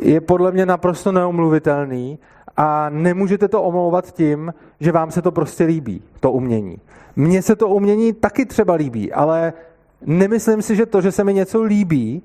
[0.00, 2.18] je podle mě naprosto neomluvitelný
[2.56, 6.78] a nemůžete to omlouvat tím, že vám se to prostě líbí, to umění.
[7.16, 9.52] Mně se to umění taky třeba líbí, ale
[10.06, 12.22] nemyslím si, že to, že se mi něco líbí,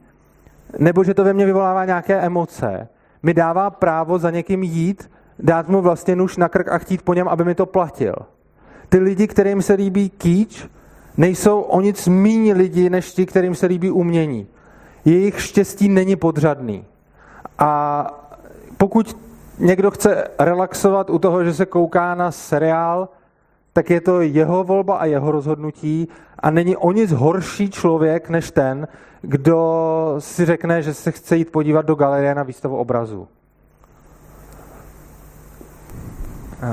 [0.80, 2.88] nebo že to ve mně vyvolává nějaké emoce,
[3.24, 7.14] mi dává právo za někým jít, dát mu vlastně nůž na krk a chtít po
[7.14, 8.16] něm, aby mi to platil.
[8.90, 10.68] Ty lidi, kterým se líbí kýč,
[11.18, 14.48] nejsou o nic méně lidi, než ti, kterým se líbí umění.
[15.06, 16.86] Jejich štěstí není podřadný.
[17.60, 18.06] A
[18.78, 19.18] pokud
[19.60, 23.10] někdo chce relaxovat u toho, že se kouká na seriál,
[23.74, 26.08] tak je to jeho volba a jeho rozhodnutí
[26.40, 28.88] a není o nic horší člověk než ten,
[29.22, 33.28] kdo si řekne, že se chce jít podívat do galerie na výstavu obrazu.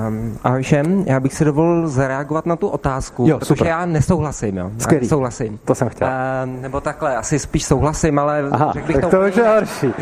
[0.09, 3.67] Um, ahoj všem, já bych si dovolil zareagovat na tu otázku, jo, protože super.
[3.67, 4.57] já nesouhlasím.
[4.57, 4.71] Jo.
[4.79, 5.05] Skvělý.
[5.05, 5.59] Nesouhlasím.
[5.65, 6.09] To jsem chtěl.
[6.09, 9.49] Uh, nebo takhle, asi spíš souhlasím, ale Aha, řekl bych tak to, to už je
[9.49, 9.87] horší.
[9.87, 9.93] Uh,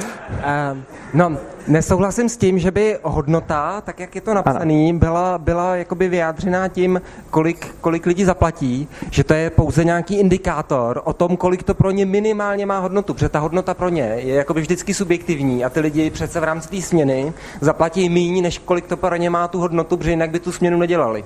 [1.15, 1.37] no,
[1.69, 6.69] Nesouhlasím s tím, že by hodnota, tak jak je to napsaný, byla, byla jakoby vyjádřená
[6.69, 7.01] tím,
[7.31, 11.91] kolik, kolik lidí zaplatí, že to je pouze nějaký indikátor o tom, kolik to pro
[11.91, 15.81] ně minimálně má hodnotu, protože ta hodnota pro ně je jakoby vždycky subjektivní a ty
[15.81, 19.61] lidi přece v rámci té směny zaplatí méně, než kolik to pro ně má tu
[19.61, 21.25] hodnotu, protože jinak by tu směnu nedělali.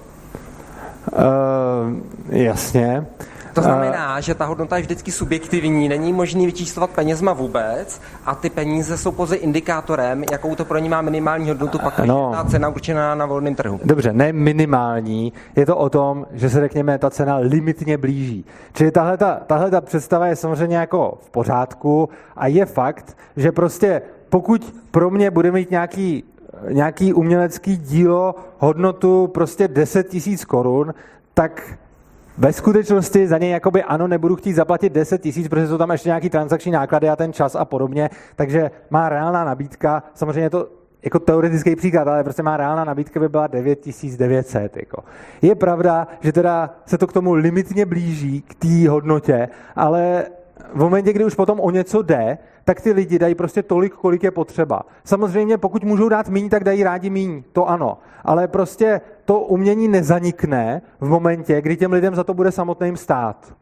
[1.13, 1.97] Uh,
[2.31, 3.07] jasně.
[3.55, 8.51] To znamená, že ta hodnota je vždycky subjektivní, není možný vyčíslovat penězma vůbec a ty
[8.51, 12.33] peníze jsou pouze indikátorem, jakou to pro ní má minimální hodnotu, pak no.
[12.35, 13.81] ta cena určená na volném trhu.
[13.85, 18.45] Dobře, ne minimální, je to o tom, že se řekněme, ta cena limitně blíží.
[18.73, 24.75] Čili tahle ta představa je samozřejmě jako v pořádku a je fakt, že prostě pokud
[24.91, 26.25] pro mě bude mít nějaký
[26.71, 30.95] nějaký umělecký dílo hodnotu prostě 10 tisíc korun,
[31.35, 31.79] tak
[32.39, 36.09] ve skutečnosti za něj jakoby ano, nebudu chtít zaplatit 10 tisíc, protože jsou tam ještě
[36.09, 40.69] nějaký transakční náklady a ten čas a podobně, takže má reálná nabídka, samozřejmě to
[41.03, 44.77] jako teoretický příklad, ale prostě má reálná nabídka by byla 9900.
[44.77, 45.05] Jako.
[45.43, 50.25] Je pravda, že teda se to k tomu limitně blíží, k té hodnotě, ale
[50.75, 52.39] v momentě, kdy už potom o něco jde,
[52.69, 54.83] tak ty lidi dají prostě tolik, kolik je potřeba.
[55.05, 57.99] Samozřejmě, pokud můžou dát míň, tak dají rádi míň, to ano.
[58.25, 63.55] Ale prostě to umění nezanikne v momentě, kdy těm lidem za to bude samotným stát.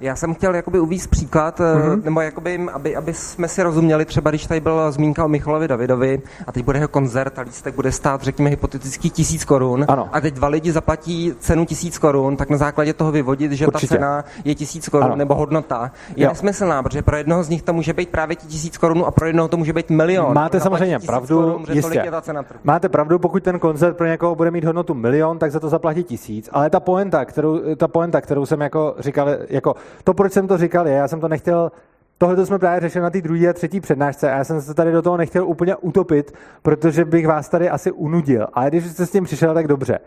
[0.00, 2.04] Já jsem chtěl jakoby uvíct příklad, mm-hmm.
[2.04, 6.22] nebo jakoby, aby, aby jsme si rozuměli, třeba když tady byla zmínka o Michalovi Davidovi
[6.46, 10.08] a teď bude jeho koncert a lístek bude stát, řekněme, hypotetický tisíc korun ano.
[10.12, 13.88] a teď dva lidi zaplatí cenu tisíc korun, tak na základě toho vyvodit, že Určitě.
[13.88, 15.16] ta cena je tisíc korun ano.
[15.16, 16.30] nebo hodnota, je jo.
[16.30, 19.48] nesmyslná, protože pro jednoho z nich to může být právě tisíc korun a pro jednoho
[19.48, 20.34] to může být milion.
[20.34, 22.02] Máte samozřejmě pravdu, korun, jistě.
[22.04, 25.50] Je ta cena Máte pravdu, pokud ten koncert pro někoho bude mít hodnotu milion, tak
[25.50, 29.74] za to zaplatí tisíc, ale ta poenta, kterou, ta poenta, kterou jsem jako říkal, jako
[30.04, 31.72] to, proč jsem to říkal, je, já jsem to nechtěl
[32.18, 34.92] Tohle jsme právě řešili na té druhé a třetí přednášce a já jsem se tady
[34.92, 38.46] do toho nechtěl úplně utopit, protože bych vás tady asi unudil.
[38.52, 39.98] Ale když jste s tím přišel, tak dobře.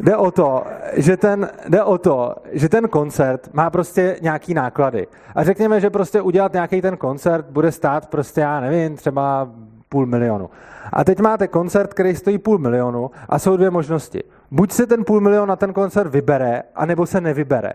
[0.00, 5.06] Jde o to, že ten, jde o to, že ten koncert má prostě nějaký náklady.
[5.34, 9.50] A řekněme, že prostě udělat nějaký ten koncert bude stát prostě, já nevím, třeba
[9.88, 10.50] půl milionu.
[10.92, 14.22] A teď máte koncert, který stojí půl milionu a jsou dvě možnosti.
[14.50, 17.72] Buď se ten půl milion na ten koncert vybere, anebo se nevybere.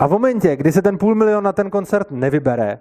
[0.00, 2.78] A v momentě, kdy se ten půl milion na ten koncert nevybere,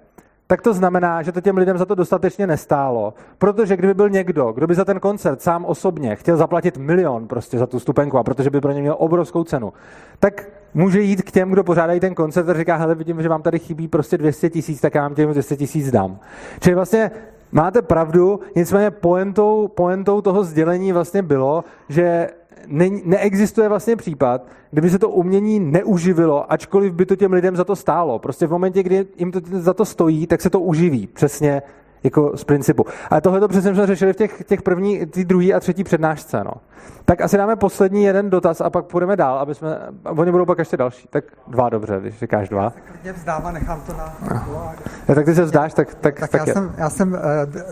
[0.47, 3.13] tak to znamená, že to těm lidem za to dostatečně nestálo.
[3.37, 7.57] Protože kdyby byl někdo, kdo by za ten koncert sám osobně chtěl zaplatit milion prostě
[7.57, 9.73] za tu stupenku, a protože by pro ně měl obrovskou cenu,
[10.19, 13.41] tak může jít k těm, kdo pořádají ten koncert a říká, hele, vidím, že vám
[13.41, 16.19] tady chybí prostě 200 tisíc, tak já vám těm 200 tisíc dám.
[16.59, 17.11] Čili vlastně
[17.51, 22.29] máte pravdu, nicméně poentou, poentou toho sdělení vlastně bylo, že
[22.67, 27.63] ne, neexistuje vlastně případ, kdyby se to umění neuživilo, ačkoliv by to těm lidem za
[27.63, 28.19] to stálo.
[28.19, 31.07] Prostě v momentě, kdy jim to za to stojí, tak se to uživí.
[31.07, 31.61] Přesně
[32.03, 32.85] jako z principu.
[33.09, 36.43] Ale tohle to přesně jsme řešili v těch, těch první, ty druhý a třetí přednášce.
[36.43, 36.51] No.
[37.05, 40.59] Tak asi dáme poslední jeden dotaz a pak půjdeme dál, aby jsme, oni budou pak
[40.59, 41.07] ještě další.
[41.07, 42.73] Tak dva dobře, když říkáš dva.
[43.03, 44.17] Tak vzdává, nechám to na...
[44.29, 44.71] No.
[45.07, 47.19] Ja, tak ty se vzdáš, tak, tak, tak, tak já, jsem, já jsem uh,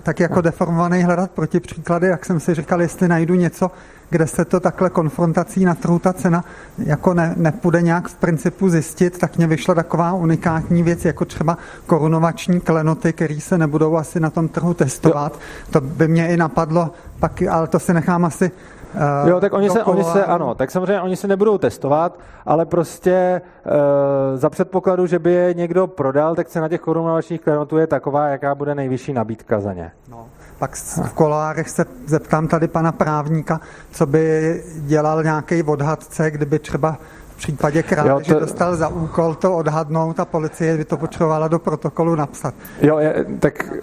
[0.04, 3.71] tak jako deformovaný hledat proti příklady, jak jsem si říkal, jestli najdu něco,
[4.10, 6.43] kde se to takhle konfrontací na trhu ta cena
[6.78, 11.58] jako ne, nepůjde nějak v principu zjistit, tak mě vyšla taková unikátní věc, jako třeba
[11.88, 15.34] korunovační klenoty, které se nebudou asi na tom trhu testovat.
[15.34, 15.39] Jo.
[15.72, 18.52] To by mě i napadlo, pak, ale to si nechám asi
[19.24, 22.65] Uh, jo, tak oni se, oni se, ano, tak samozřejmě oni se nebudou testovat, ale
[22.65, 23.72] prostě uh,
[24.36, 28.56] za předpokladu, že by je někdo prodal, tak cena těch korunovačních klenotů je taková, jaká
[28.56, 29.91] bude nejvyšší nabídka za ně.
[30.10, 30.26] No.
[30.60, 36.98] Pak v kolárech se zeptám tady pana právníka, co by dělal nějaký odhadce, kdyby třeba
[37.30, 38.39] v případě krádeže to...
[38.39, 42.54] dostal za úkol to odhadnout a policie by to potřebovala do protokolu napsat.
[42.82, 43.74] Jo, je, tak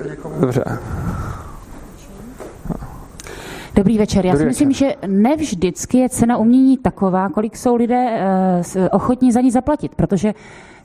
[0.41, 0.65] dobře.
[3.75, 4.27] Dobrý večer.
[4.27, 4.89] Já Dobrý si myslím, večer.
[5.03, 8.21] že ne vždycky je cena umění taková, kolik jsou lidé
[8.77, 10.35] uh, ochotní za ní zaplatit, protože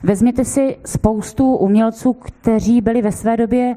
[0.02, 3.74] vezměte si spoustu umělců, kteří byli ve své době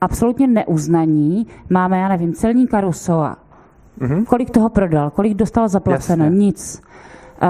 [0.00, 1.46] absolutně neuznaní.
[1.70, 3.36] Máme, já nevím, celníka Rusova.
[4.00, 4.24] Mm-hmm.
[4.24, 5.10] Kolik toho prodal?
[5.10, 6.24] Kolik dostal zaplaceno?
[6.24, 6.38] Jasně.
[6.38, 6.82] Nic.
[7.42, 7.48] Uh,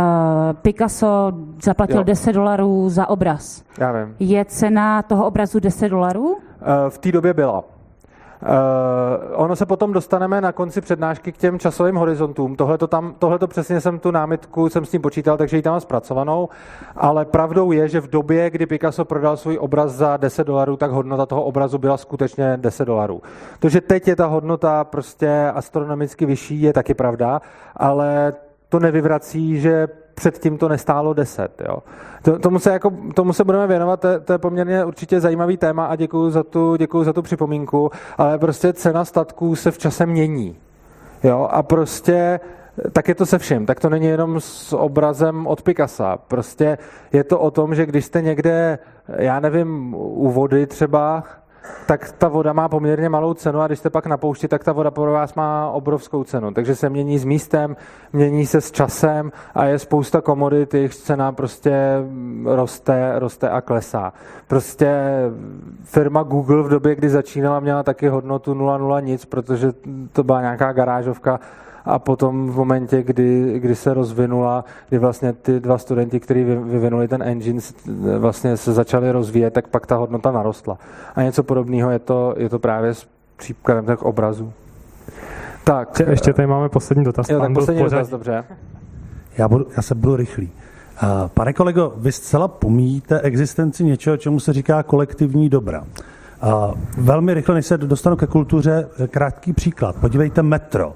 [0.62, 1.32] Picasso
[1.62, 2.02] zaplatil jo.
[2.02, 3.64] 10 dolarů za obraz.
[3.78, 4.16] Já vím.
[4.18, 6.24] Je cena toho obrazu 10 dolarů?
[6.26, 6.36] Uh,
[6.88, 7.64] v té době byla.
[8.42, 12.56] Uh, ono se potom dostaneme na konci přednášky k těm časovým horizontům.
[13.18, 16.48] Tohle to přesně jsem tu námitku, jsem s tím počítal, takže ji tam mám zpracovanou,
[16.96, 20.90] ale pravdou je, že v době, kdy Picasso prodal svůj obraz za 10 dolarů, tak
[20.90, 23.22] hodnota toho obrazu byla skutečně 10 dolarů.
[23.58, 27.40] To, že teď je ta hodnota prostě astronomicky vyšší, je taky pravda,
[27.76, 28.32] ale
[28.68, 31.62] to nevyvrací, že předtím to nestálo 10.
[31.68, 31.78] Jo.
[32.22, 35.86] To, tomu, se jako, tomu se budeme věnovat, to, to je poměrně určitě zajímavý téma
[35.86, 40.06] a děkuji za tu, děkuji za tu připomínku, ale prostě cena statků se v čase
[40.06, 40.56] mění.
[41.22, 42.40] Jo, a prostě
[42.92, 43.66] tak je to se vším.
[43.66, 46.16] Tak to není jenom s obrazem od Picasa.
[46.16, 46.78] Prostě
[47.12, 48.78] je to o tom, že když jste někde,
[49.16, 51.24] já nevím, u vody třeba,
[51.86, 54.72] tak ta voda má poměrně malou cenu a když jste pak na poušti, tak ta
[54.72, 56.50] voda pro vás má obrovskou cenu.
[56.50, 57.76] Takže se mění s místem,
[58.12, 61.72] mění se s časem a je spousta komodit, jejich cena prostě
[62.44, 64.12] roste, roste a klesá.
[64.46, 64.90] Prostě
[65.82, 69.72] firma Google v době, kdy začínala, měla taky hodnotu 0,0 nic, protože
[70.12, 71.40] to byla nějaká garážovka
[71.88, 77.08] a potom v momentě, kdy, kdy se rozvinula, kdy vlastně ty dva studenti, kteří vyvinuli
[77.08, 77.60] ten engine,
[78.18, 80.78] vlastně se začali rozvíjet, tak pak ta hodnota narostla.
[81.14, 84.52] A něco podobného je to, je to právě s příkladem těch obrazů.
[85.64, 85.88] Tak.
[85.88, 87.28] Ještě, ještě tady máme poslední dotaz.
[87.28, 88.44] Jo, tak poslední dotaz, dobře.
[89.38, 90.50] Já, budu, já se budu rychlý.
[91.34, 95.84] Pane kolego, vy zcela pomíjíte existenci něčeho, čemu se říká kolektivní dobra.
[96.98, 99.96] Velmi rychle, než se dostanu ke kultuře, krátký příklad.
[99.96, 100.94] Podívejte metro.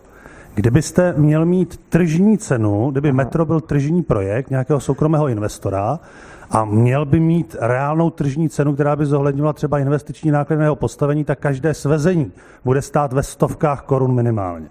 [0.55, 5.99] Kdybyste měl mít tržní cenu, kdyby metro byl tržní projekt nějakého soukromého investora
[6.51, 11.25] a měl by mít reálnou tržní cenu, která by zohlednila třeba investiční náklady jeho postavení,
[11.25, 12.33] tak každé svezení
[12.65, 14.69] bude stát ve stovkách korun minimálně.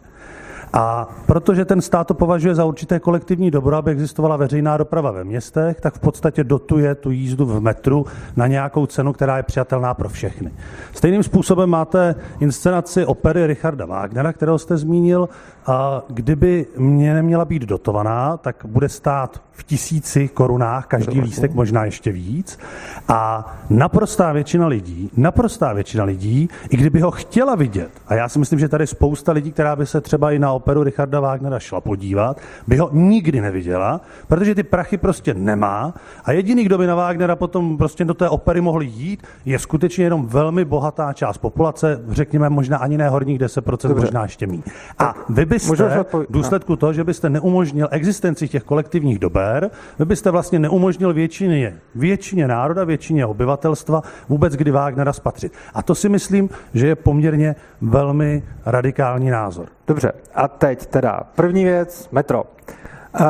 [0.73, 5.23] A protože ten stát to považuje za určité kolektivní dobro, aby existovala veřejná doprava ve
[5.23, 8.05] městech, tak v podstatě dotuje tu jízdu v metru
[8.35, 10.51] na nějakou cenu, která je přijatelná pro všechny.
[10.93, 15.29] Stejným způsobem máte inscenaci opery Richarda Wagnera, kterou jste zmínil,
[15.65, 21.85] a kdyby mě neměla být dotovaná, tak bude stát v tisíci korunách každý lístek, možná
[21.85, 22.59] ještě víc.
[23.07, 28.39] A naprostá většina lidí, naprostá většina lidí, i kdyby ho chtěla vidět, a já si
[28.39, 31.81] myslím, že tady spousta lidí, která by se třeba i na operu Richarda Wagnera šla
[31.81, 35.93] podívat, by ho nikdy neviděla, protože ty prachy prostě nemá
[36.25, 40.03] a jediný, kdo by na Wagnera potom prostě do té opery mohl jít, je skutečně
[40.03, 44.05] jenom velmi bohatá část populace, řekněme možná ani ne horních 10%, Dobře.
[44.05, 44.63] možná ještě mí.
[44.99, 49.69] A vy byste v důsledku toho, že byste neumožnil existenci těch kolektivních dober,
[49.99, 55.53] vy byste vlastně neumožnil většině, většině národa, většině obyvatelstva vůbec kdy Wagnera spatřit.
[55.73, 59.67] A to si myslím, že je poměrně velmi radikální názor.
[59.87, 62.43] Dobře, a teď teda první věc, metro.
[62.43, 63.25] Uh,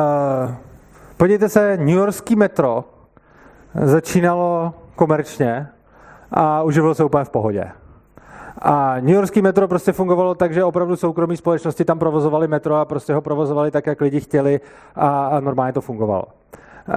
[1.16, 2.84] podívejte se, New Yorkský metro
[3.84, 5.68] začínalo komerčně
[6.30, 7.64] a uživilo se úplně v pohodě.
[8.58, 12.84] A New Yorkský metro prostě fungovalo tak, že opravdu soukromí společnosti tam provozovali metro a
[12.84, 14.60] prostě ho provozovali tak, jak lidi chtěli
[14.94, 16.24] a, a normálně to fungovalo.
[16.88, 16.94] Uh,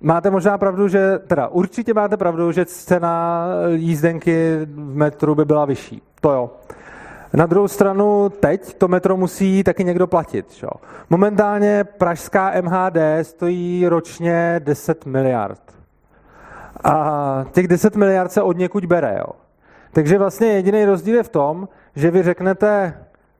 [0.00, 5.64] máte možná pravdu, že, teda určitě máte pravdu, že cena jízdenky v metru by byla
[5.64, 6.02] vyšší.
[6.20, 6.50] To jo.
[7.34, 10.52] Na druhou stranu teď to metro musí taky někdo platit.
[10.52, 10.68] Čo?
[11.10, 15.60] Momentálně pražská MHD stojí ročně 10 miliard.
[16.84, 19.16] A těch 10 miliard se od někud bere.
[19.18, 19.32] Jo?
[19.92, 22.94] Takže vlastně jediný rozdíl je v tom, že vy řeknete,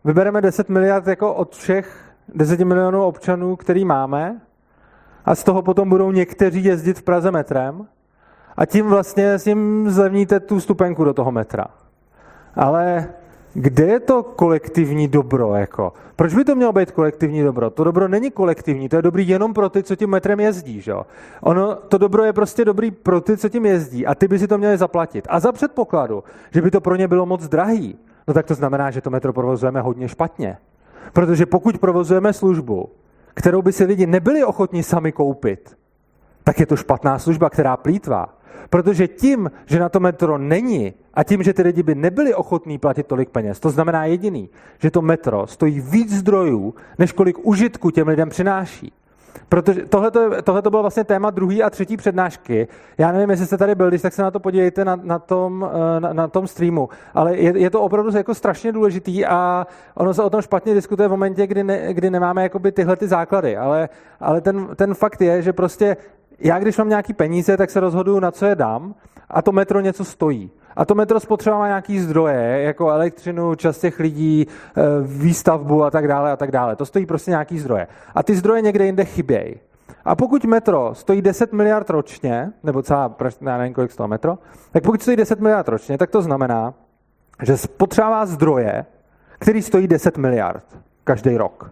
[0.04, 4.40] vybereme 10 miliard jako od všech 10 milionů občanů, který máme,
[5.24, 7.86] a z toho potom budou někteří jezdit v Praze metrem
[8.56, 11.66] a tím vlastně s ním zlevníte tu stupenku do toho metra.
[12.54, 13.08] Ale
[13.54, 15.54] kde je to kolektivní dobro?
[15.54, 15.92] Jako?
[16.16, 17.70] Proč by to mělo být kolektivní dobro?
[17.70, 20.80] To dobro není kolektivní, to je dobrý jenom pro ty, co tím metrem jezdí.
[20.80, 20.92] Že?
[21.40, 24.48] Ono, to dobro je prostě dobrý pro ty, co tím jezdí a ty by si
[24.48, 25.26] to měli zaplatit.
[25.30, 28.90] A za předpokladu, že by to pro ně bylo moc drahý, no tak to znamená,
[28.90, 30.56] že to metro provozujeme hodně špatně.
[31.12, 32.88] Protože pokud provozujeme službu,
[33.34, 35.76] kterou by si lidi nebyli ochotni sami koupit,
[36.50, 38.28] tak je to špatná služba, která plítvá.
[38.70, 42.78] Protože tím, že na to metro není a tím, že ty lidi by nebyli ochotní
[42.78, 47.90] platit tolik peněz, to znamená jediný, že to metro stojí víc zdrojů, než kolik užitku
[47.90, 48.92] těm lidem přináší.
[49.48, 49.86] Protože
[50.44, 52.68] tohle to bylo vlastně téma druhý a třetí přednášky.
[52.98, 56.00] Já nevím, jestli jste tady byl, tak se na to podívejte na, na, tom, eh,
[56.00, 56.88] na, na tom streamu.
[57.14, 61.08] Ale je, je to opravdu jako strašně důležitý a ono se o tom špatně diskutuje
[61.08, 63.56] v momentě, kdy, ne, kdy nemáme jakoby tyhle ty základy.
[63.56, 63.88] Ale,
[64.20, 65.96] ale ten, ten fakt je, že prostě
[66.40, 68.94] já když mám nějaký peníze, tak se rozhoduju, na co je dám
[69.30, 70.50] a to metro něco stojí.
[70.76, 76.08] A to metro spotřebuje nějaký zdroje, jako elektřinu, čas těch lidí, eh, výstavbu a tak
[76.08, 76.76] dále a tak dále.
[76.76, 77.86] To stojí prostě nějaký zdroje.
[78.14, 79.54] A ty zdroje někde jinde chybějí.
[80.04, 84.38] A pokud metro stojí 10 miliard ročně, nebo celá, já nevím, kolik stojí metro,
[84.72, 86.74] tak pokud stojí 10 miliard ročně, tak to znamená,
[87.42, 88.86] že spotřebává zdroje,
[89.38, 90.64] který stojí 10 miliard
[91.04, 91.70] každý rok.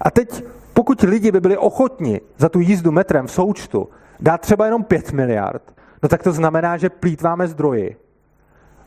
[0.00, 0.44] A teď
[0.82, 3.88] pokud lidi by byli ochotni za tu jízdu metrem v součtu
[4.20, 5.62] dát třeba jenom 5 miliard,
[6.02, 7.96] no tak to znamená, že plítváme zdroji.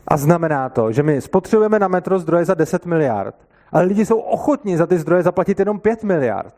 [0.08, 3.34] A znamená to, že my spotřebujeme na metro zdroje za 10 miliard,
[3.72, 6.54] ale lidi jsou ochotni za ty zdroje zaplatit jenom 5 miliard.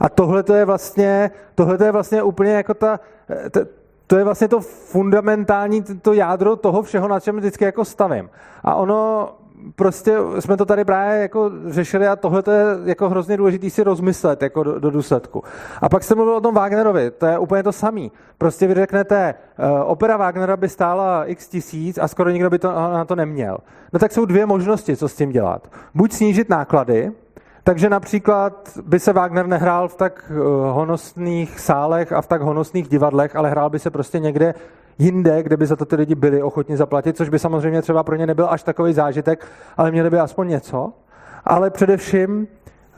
[0.00, 3.00] A tohle to je vlastně, tohle to je vlastně úplně jako ta,
[3.50, 3.60] to,
[4.06, 8.30] to je vlastně to fundamentální, to jádro toho všeho, na čem vždycky jako stavím.
[8.64, 9.28] A ono
[9.76, 14.42] prostě jsme to tady právě jako řešili a tohle je jako hrozně důležité si rozmyslet
[14.42, 15.42] jako do, do důsledku.
[15.80, 18.12] A pak jste mluvil o tom Wagnerovi, to je úplně to samý.
[18.38, 22.68] Prostě vy řeknete, uh, opera Wagnera by stála x tisíc a skoro nikdo by to,
[22.72, 23.58] na to neměl.
[23.92, 25.70] No tak jsou dvě možnosti, co s tím dělat.
[25.94, 27.12] Buď snížit náklady,
[27.64, 30.36] takže například by se Wagner nehrál v tak uh,
[30.74, 34.54] honosných sálech a v tak honosných divadlech, ale hrál by se prostě někde
[34.98, 38.16] jinde, kde by za to ty lidi byli ochotni zaplatit, což by samozřejmě třeba pro
[38.16, 40.92] ně nebyl až takový zážitek, ale měli by aspoň něco.
[41.44, 42.48] Ale především,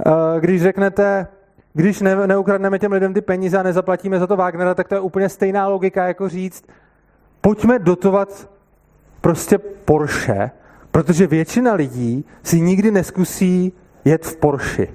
[0.07, 1.26] eh, když řeknete,
[1.72, 5.01] když ne, neukradneme těm lidem ty peníze a nezaplatíme za to Wagnera, tak to je
[5.01, 6.64] úplně stejná logika, jako říct,
[7.40, 8.51] pojďme dotovat
[9.20, 10.51] prostě Porsche,
[10.90, 13.72] protože většina lidí si nikdy neskusí
[14.05, 14.86] jet v Porsche.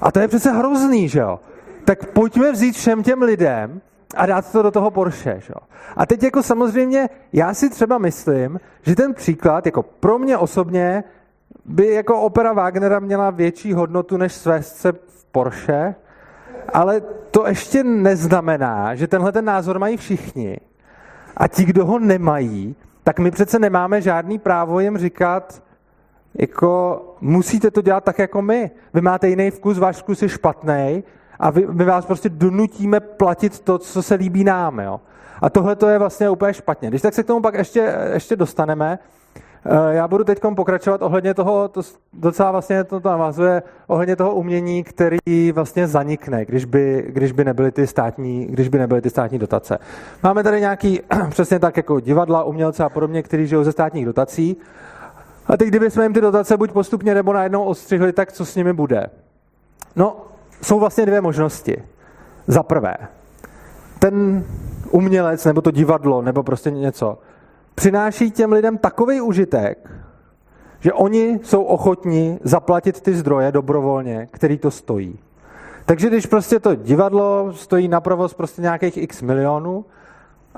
[0.00, 1.40] A to je přece hrozný, že jo?
[1.84, 3.80] tak pojďme vzít všem těm lidem
[4.16, 5.40] a dát to do toho Porsche.
[5.40, 5.54] Že?
[5.96, 11.04] A teď jako samozřejmě, já si třeba myslím, že ten příklad, jako pro mě osobně,
[11.64, 15.94] by jako opera Wagnera měla větší hodnotu než svést v Porsche,
[16.72, 17.00] ale
[17.30, 20.60] to ještě neznamená, že tenhle ten názor mají všichni.
[21.36, 25.62] A ti, kdo ho nemají, tak my přece nemáme žádný právo jim říkat,
[26.34, 28.70] jako musíte to dělat tak jako my.
[28.94, 31.04] Vy máte jiný vkus, váš vkus je špatný
[31.38, 34.78] a vy, my vás prostě donutíme platit to, co se líbí nám.
[34.78, 35.00] Jo?
[35.40, 36.88] A tohle to je vlastně úplně špatně.
[36.88, 38.98] Když tak se k tomu pak ještě, ještě dostaneme,
[39.66, 41.80] eh, já budu teď pokračovat ohledně toho, to
[42.12, 47.72] docela vlastně to navazuje, ohledně toho umění, který vlastně zanikne, když by, když by, nebyly,
[47.72, 49.78] ty státní, když by nebyly ty státní dotace.
[50.22, 54.56] Máme tady nějaký, přesně tak jako divadla, umělce a podobně, kteří žijou ze státních dotací.
[55.46, 58.56] A teď, kdyby jsme jim ty dotace buď postupně nebo najednou ostřihli, tak co s
[58.56, 59.06] nimi bude?
[59.96, 60.16] No,
[60.64, 61.82] jsou vlastně dvě možnosti.
[62.46, 62.94] Za prvé,
[63.98, 64.44] ten
[64.90, 67.18] umělec nebo to divadlo nebo prostě něco
[67.74, 69.90] přináší těm lidem takový užitek,
[70.80, 75.18] že oni jsou ochotní zaplatit ty zdroje dobrovolně, který to stojí.
[75.86, 79.84] Takže když prostě to divadlo stojí na provoz prostě nějakých x milionů,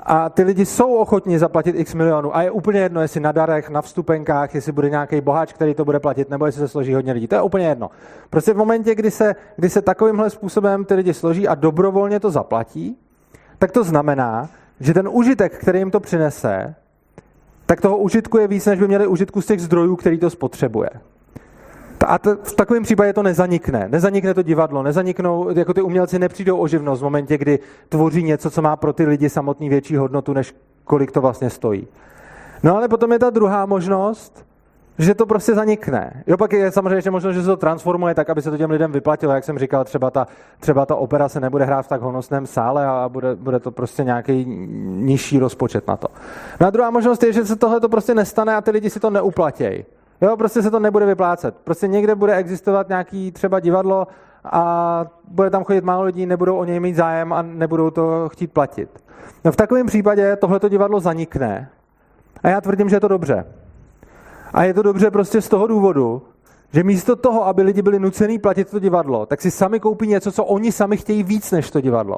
[0.03, 3.69] a ty lidi jsou ochotní zaplatit x milionů a je úplně jedno, jestli na darech,
[3.69, 7.13] na vstupenkách, jestli bude nějaký boháč, který to bude platit, nebo jestli se složí hodně
[7.13, 7.27] lidí.
[7.27, 7.89] To je úplně jedno.
[8.29, 12.31] Prostě v momentě, kdy se, kdy se takovýmhle způsobem ty lidi složí a dobrovolně to
[12.31, 12.97] zaplatí,
[13.59, 16.75] tak to znamená, že ten užitek, který jim to přinese,
[17.65, 20.89] tak toho užitku je víc, než by měli užitku z těch zdrojů, který to spotřebuje.
[22.05, 23.87] A to, v takovém případě to nezanikne.
[23.89, 28.51] Nezanikne to divadlo, nezaniknou, jako ty umělci nepřijdou o živnost v momentě, kdy tvoří něco,
[28.51, 31.87] co má pro ty lidi samotný větší hodnotu, než kolik to vlastně stojí.
[32.63, 34.45] No ale potom je ta druhá možnost,
[34.99, 36.23] že to prostě zanikne.
[36.27, 38.71] Jo, pak je samozřejmě ještě možnost, že se to transformuje tak, aby se to těm
[38.71, 39.33] lidem vyplatilo.
[39.33, 40.27] Jak jsem říkal, třeba ta,
[40.59, 44.03] třeba ta opera se nebude hrát v tak honosném sále a bude, bude to prostě
[44.03, 44.45] nějaký
[44.85, 46.07] nižší rozpočet na to.
[46.61, 48.99] No a druhá možnost je, že se tohle to prostě nestane a ty lidi si
[48.99, 49.85] to neuplatějí.
[50.21, 51.55] Jo, prostě se to nebude vyplácet.
[51.63, 54.07] Prostě někde bude existovat nějaký třeba divadlo
[54.43, 58.51] a bude tam chodit málo lidí, nebudou o něj mít zájem a nebudou to chtít
[58.53, 58.89] platit.
[59.45, 61.69] No v takovém případě tohleto divadlo zanikne
[62.43, 63.45] a já tvrdím, že je to dobře.
[64.53, 66.21] A je to dobře prostě z toho důvodu,
[66.73, 70.31] že místo toho, aby lidi byli nucený platit to divadlo, tak si sami koupí něco,
[70.31, 72.17] co oni sami chtějí víc než to divadlo.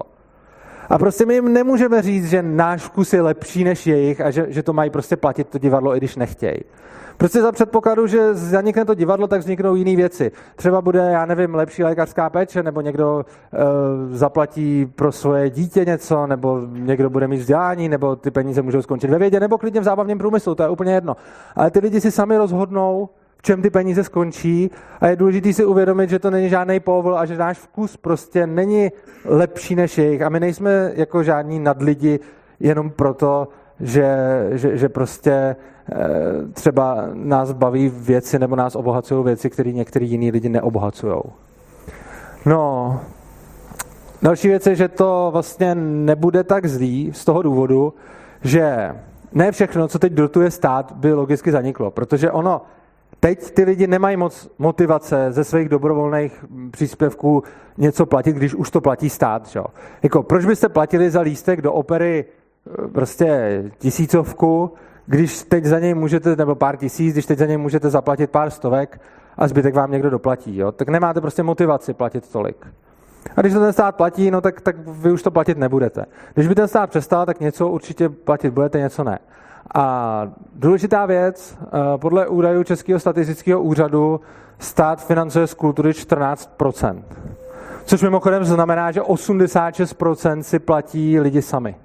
[0.90, 4.46] A prostě my jim nemůžeme říct, že náš vkus je lepší než jejich a že,
[4.50, 6.60] že to mají prostě platit to divadlo, i když nechtějí.
[7.20, 10.32] Prostě za předpokladu, že zanikne to divadlo, tak vzniknou jiné věci.
[10.56, 16.28] Třeba bude, já nevím, lepší lékařská péče, nebo někdo uh, zaplatí pro svoje dítě něco,
[16.28, 19.84] nebo někdo bude mít vzdělání, nebo ty peníze můžou skončit ve vědě, nebo klidně v
[19.84, 21.16] zábavním průmyslu, to je úplně jedno.
[21.56, 25.66] Ale ty lidi si sami rozhodnou, v čem ty peníze skončí a je důležité si
[25.66, 28.92] uvědomit, že to není žádný povol a že náš vkus prostě není
[29.26, 32.20] lepší než jejich a my nejsme jako žádní nadlidi
[32.60, 33.48] jenom proto,
[33.82, 34.18] že,
[34.52, 35.96] že, že prostě eh,
[36.54, 41.22] třeba nás baví věci nebo nás obohacují věci, které některý jiný lidi neobohacují.
[42.46, 43.00] No,
[44.22, 47.94] další věc je, že to vlastně nebude tak zlý z toho důvodu,
[48.42, 48.96] že
[49.34, 52.62] ne všechno, co teď dotuje stát, by logicky zaniklo, protože ono
[53.20, 57.44] Teď ty lidi nemají moc motivace ze svých dobrovolných příspěvků
[57.78, 59.48] něco platit, když už to platí stát.
[59.48, 59.60] Že?
[60.04, 62.26] Jako, proč byste platili za lístek do opery
[62.92, 64.74] prostě tisícovku,
[65.06, 68.50] když teď za něj můžete, nebo pár tisíc, když teď za něj můžete zaplatit pár
[68.50, 69.02] stovek
[69.38, 70.58] a zbytek vám někdo doplatí.
[70.58, 70.72] Jo?
[70.72, 72.68] Tak nemáte prostě motivaci platit tolik.
[73.36, 76.06] A když to ten stát platí, no tak, tak vy už to platit nebudete.
[76.34, 79.20] Když by ten stát přestal, tak něco určitě platit budete, něco ne.
[79.76, 84.22] A důležitá věc, eh, podle údajů Českého statistického úřadu
[84.60, 87.04] stát financuje z kultury 14%.
[87.86, 91.76] Což mimochodem znamená, že 86% si platí lidi sami.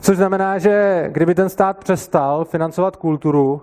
[0.00, 3.62] Což znamená, že kdyby ten stát přestal financovat kulturu,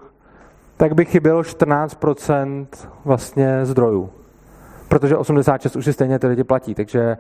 [0.77, 2.67] tak by chybělo 14%
[3.05, 4.09] vlastně zdrojů.
[4.87, 7.17] Protože 86 už si stejně ty lidi platí, takže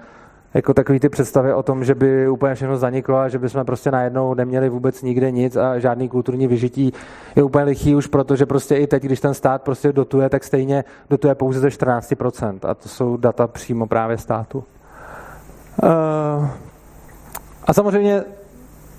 [0.53, 3.91] jako takový ty představy o tom, že by úplně všechno zaniklo a že bychom prostě
[3.91, 6.93] najednou neměli vůbec nikde nic a žádný kulturní vyžití
[7.35, 10.43] je úplně lichý už proto, že prostě i teď, když ten stát prostě dotuje, tak
[10.43, 12.59] stejně dotuje pouze ze 14%.
[12.63, 14.63] A to jsou data přímo právě státu.
[15.83, 16.47] Uh,
[17.63, 18.23] a samozřejmě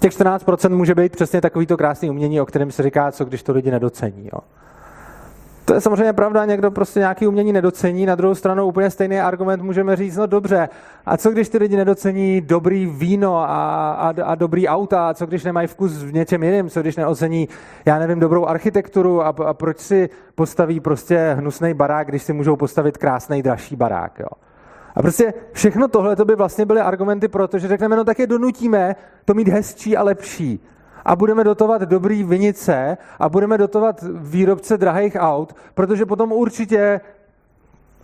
[0.00, 3.52] těch 14% může být přesně takovýto krásný umění, o kterém se říká, co když to
[3.52, 4.30] lidi nedocení.
[4.32, 4.40] Jo.
[5.64, 9.62] To je samozřejmě pravda, někdo prostě nějaký umění nedocení, na druhou stranu úplně stejný argument
[9.62, 10.68] můžeme říct, no dobře,
[11.06, 13.46] a co když ty lidi nedocení dobrý víno a,
[13.92, 17.48] a, a dobrý auta, a co když nemají vkus v něčem jiném, co když neocení,
[17.84, 22.56] já nevím, dobrou architekturu a, a proč si postaví prostě hnusný barák, když si můžou
[22.56, 24.49] postavit krásný, dražší barák, jo.
[24.94, 28.18] A prostě všechno tohle to by vlastně byly argumenty pro to, že řekneme, no tak
[28.18, 30.60] je donutíme to mít hezčí a lepší.
[31.04, 37.00] A budeme dotovat dobrý vinice a budeme dotovat výrobce drahých aut, protože potom určitě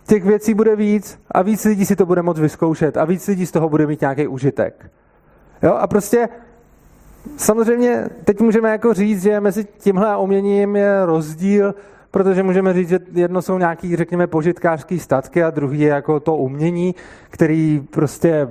[0.07, 3.45] těch věcí bude víc a víc lidí si to bude moct vyzkoušet a víc lidí
[3.45, 4.91] z toho bude mít nějaký užitek.
[5.63, 5.73] Jo?
[5.73, 6.29] A prostě
[7.37, 11.75] samozřejmě teď můžeme jako říct, že mezi tímhle a uměním je rozdíl,
[12.17, 16.35] protože můžeme říct, že jedno jsou nějaký, řekněme, požitkářský statky a druhý je jako to
[16.35, 16.95] umění,
[17.29, 18.47] který prostě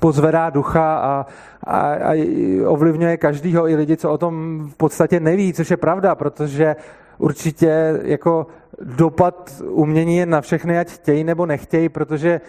[0.00, 1.26] pozvedá ducha a,
[1.64, 2.26] a, a
[2.66, 3.68] ovlivňuje každýho.
[3.68, 6.76] I lidi, co o tom v podstatě neví, což je pravda, protože
[7.18, 8.46] určitě jako
[8.82, 12.40] dopad umění je na všechny, ať chtějí nebo nechtějí, protože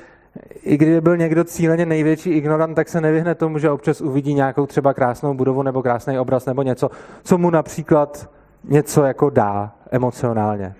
[0.63, 4.65] i kdyby byl někdo cíleně největší ignorant, tak se nevyhne tomu, že občas uvidí nějakou
[4.65, 6.89] třeba krásnou budovu nebo krásný obraz nebo něco,
[7.23, 8.29] co mu například
[8.63, 10.75] něco jako dá emocionálně.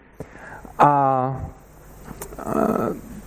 [0.79, 1.41] A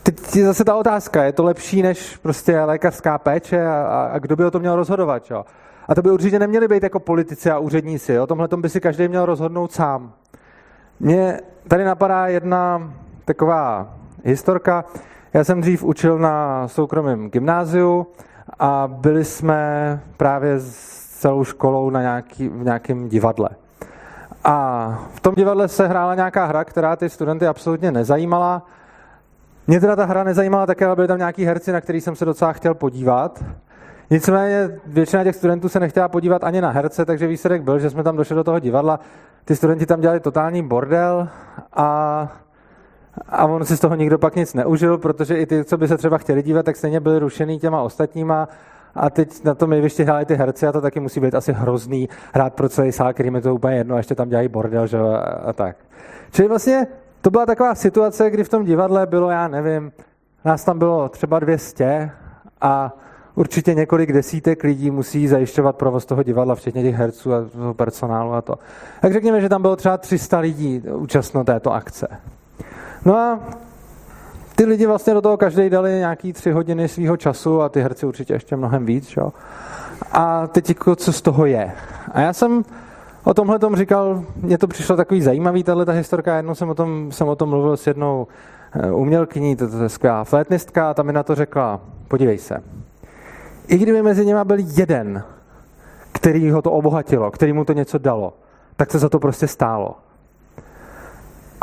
[0.03, 4.37] teď je zase ta otázka, je to lepší než prostě lékařská péče a, a kdo
[4.37, 5.45] by o to měl rozhodovat, čo?
[5.89, 9.09] A to by určitě neměli být jako politici a úředníci, o tomhle by si každý
[9.09, 10.13] měl rozhodnout sám.
[11.01, 12.93] Mně tady napadá jedna
[13.25, 13.95] taková
[14.25, 14.85] historka.
[15.35, 18.07] Já jsem dřív učil na soukromém gymnáziu
[18.59, 23.49] a byli jsme právě s celou školou na nějaký, v nějakém divadle.
[24.45, 28.67] A v tom divadle se hrála nějaká hra, která ty studenty absolutně nezajímala.
[29.67, 32.25] Mě teda ta hra nezajímala také, ale byly tam nějaký herci, na který jsem se
[32.25, 33.45] docela chtěl podívat.
[34.11, 38.03] Nicméně většina těch studentů se nechtěla podívat ani na herce, takže výsledek byl, že jsme
[38.03, 39.01] tam došli do toho divadla.
[39.45, 41.29] Ty studenti tam dělali totální bordel
[41.73, 42.29] a,
[43.29, 45.97] a on si z toho nikdo pak nic neužil, protože i ty, co by se
[45.97, 48.49] třeba chtěli dívat, tak stejně byli rušený těma ostatníma
[48.95, 52.09] a teď na tom jevišti hráli ty herci a to taky musí být asi hrozný
[52.35, 54.99] hrát pro celý sál, který mi to úplně jedno a ještě tam dělají bordel že?
[54.99, 55.77] A, a tak.
[56.33, 56.87] Čili vlastně
[57.21, 59.93] to byla taková situace, kdy v tom divadle bylo, já nevím,
[60.45, 62.11] nás tam bylo třeba 200
[62.61, 62.97] a
[63.35, 68.33] určitě několik desítek lidí musí zajišťovat provoz toho divadla, včetně těch herců a toho personálu
[68.33, 68.59] a to.
[69.01, 72.09] Tak řekněme, že tam bylo třeba 300 lidí účastno této akce.
[73.05, 73.41] No a
[74.57, 78.07] ty lidi vlastně do toho každý dali nějaký tři hodiny svého času a ty herci
[78.07, 79.09] určitě ještě mnohem víc.
[79.09, 79.33] Čo?
[80.13, 81.73] A teď jako, co z toho je?
[82.13, 82.65] A já jsem
[83.25, 86.75] o tomhle tom říkal, mně to přišlo takový zajímavý, tahle ta historka, jednou jsem o
[86.75, 88.27] tom, jsem o tom mluvil s jednou
[88.73, 92.63] eh, umělkyní, to, to je skvělá flétnistka, a ta mi na to řekla, podívej se,
[93.69, 95.23] i kdyby mezi nimi byl jeden,
[96.13, 98.33] který ho to obohatilo, který mu to něco dalo,
[98.77, 99.97] tak se za to prostě stálo.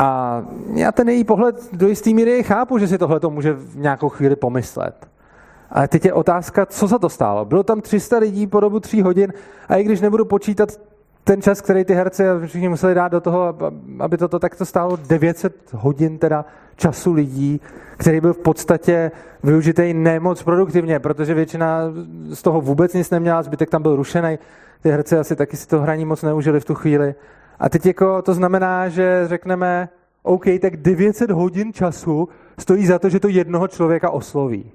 [0.01, 0.41] A
[0.73, 4.09] já ten její pohled do jistý míry chápu, že si tohle to může v nějakou
[4.09, 5.07] chvíli pomyslet.
[5.71, 7.45] Ale teď je otázka, co za to stálo.
[7.45, 9.33] Bylo tam 300 lidí po dobu tří hodin
[9.69, 10.69] a i když nebudu počítat
[11.23, 13.55] ten čas, který ty herci všichni museli dát do toho,
[13.99, 16.45] aby toto takto stálo 900 hodin teda
[16.75, 17.61] času lidí,
[17.97, 19.11] který byl v podstatě
[19.43, 21.81] využitý nemoc produktivně, protože většina
[22.29, 24.39] z toho vůbec nic neměla, zbytek tam byl rušený.
[24.81, 27.15] Ty herci asi taky si to hraní moc neužili v tu chvíli.
[27.59, 29.89] A teď jako to znamená, že řekneme,
[30.23, 32.29] OK, tak 900 hodin času
[32.59, 34.71] stojí za to, že to jednoho člověka osloví.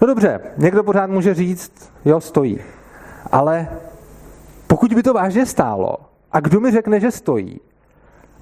[0.00, 2.58] No dobře, někdo pořád může říct, jo, stojí.
[3.32, 3.68] Ale
[4.66, 5.96] pokud by to vážně stálo,
[6.32, 7.60] a kdo mi řekne, že stojí,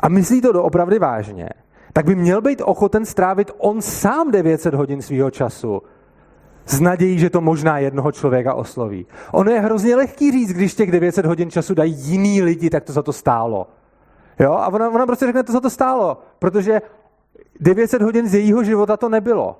[0.01, 1.49] a myslí to doopravdy vážně,
[1.93, 5.83] tak by měl být ochoten strávit on sám 900 hodin svého času
[6.67, 9.07] s nadějí, že to možná jednoho člověka osloví.
[9.33, 12.93] Ono je hrozně lehký říct, když těch 900 hodin času dají jiný lidi, tak to
[12.93, 13.67] za to stálo.
[14.39, 14.53] Jo?
[14.53, 16.83] A ona, ona prostě řekne, to za to stálo, protože
[17.61, 19.59] 900 hodin z jejího života to nebylo.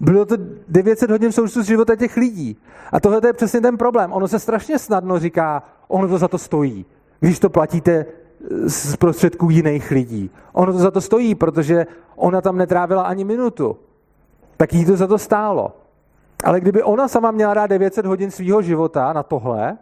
[0.00, 0.36] Bylo to
[0.68, 2.56] 900 hodin součtu z života těch lidí.
[2.92, 4.12] A tohle je přesně ten problém.
[4.12, 6.86] Ono se strašně snadno říká, ono to za to stojí.
[7.20, 8.06] Když to platíte
[8.66, 10.30] z prostředků jiných lidí.
[10.52, 11.86] Ono to za to stojí, protože
[12.16, 13.76] ona tam netrávila ani minutu.
[14.56, 15.85] Tak jí to za to stálo.
[16.44, 19.76] Ale kdyby ona sama měla dát 900 hodin svého života na tohle,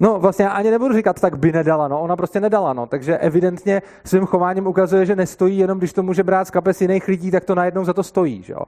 [0.00, 2.86] no vlastně já ani nebudu říkat, tak by nedala, no ona prostě nedala, no.
[2.86, 7.08] Takže evidentně svým chováním ukazuje, že nestojí, jenom když to může brát z kapes jiných
[7.08, 8.62] lidí, tak to najednou za to stojí, že jo.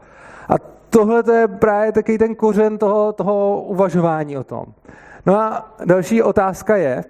[0.49, 0.55] A
[0.90, 4.64] tohle to je právě taky ten kořen toho, toho uvažování o tom.
[5.26, 7.05] No a další otázka je,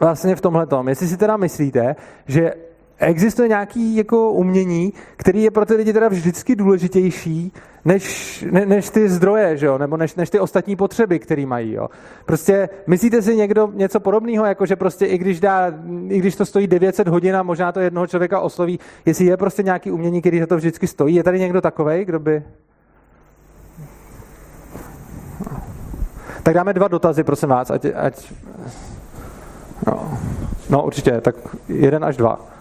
[0.00, 1.96] vlastně v tomhle tom, jestli si teda myslíte,
[2.26, 2.54] že
[3.02, 7.52] existuje nějaký jako umění, který je pro ty lidi teda vždycky důležitější
[7.84, 9.78] než, ne, než ty zdroje, že jo?
[9.78, 11.72] nebo než, než ty ostatní potřeby, které mají.
[11.72, 11.88] Jo?
[12.26, 15.72] Prostě myslíte si někdo něco podobného, jako že prostě i když, dá,
[16.08, 19.62] i když to stojí 900 hodin a možná to jednoho člověka osloví, jestli je prostě
[19.62, 21.14] nějaký umění, který za to vždycky stojí.
[21.14, 22.42] Je tady někdo takovej, kdo by...
[26.42, 28.32] Tak dáme dva dotazy, prosím vás, ať, ať...
[29.86, 30.18] No.
[30.70, 31.34] no určitě, tak
[31.68, 32.51] jeden až dva.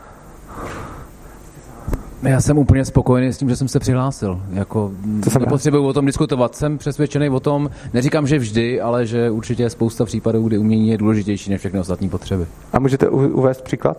[2.24, 4.42] Já jsem úplně spokojený s tím, že jsem se přihlásil.
[4.54, 4.92] Jako,
[5.34, 6.56] to nepotřebuji o tom diskutovat.
[6.56, 10.90] Jsem přesvědčený o tom, neříkám, že vždy, ale že určitě je spousta případů, kdy umění
[10.90, 12.46] je důležitější než všechny ostatní potřeby.
[12.74, 13.98] A můžete uvést příklad?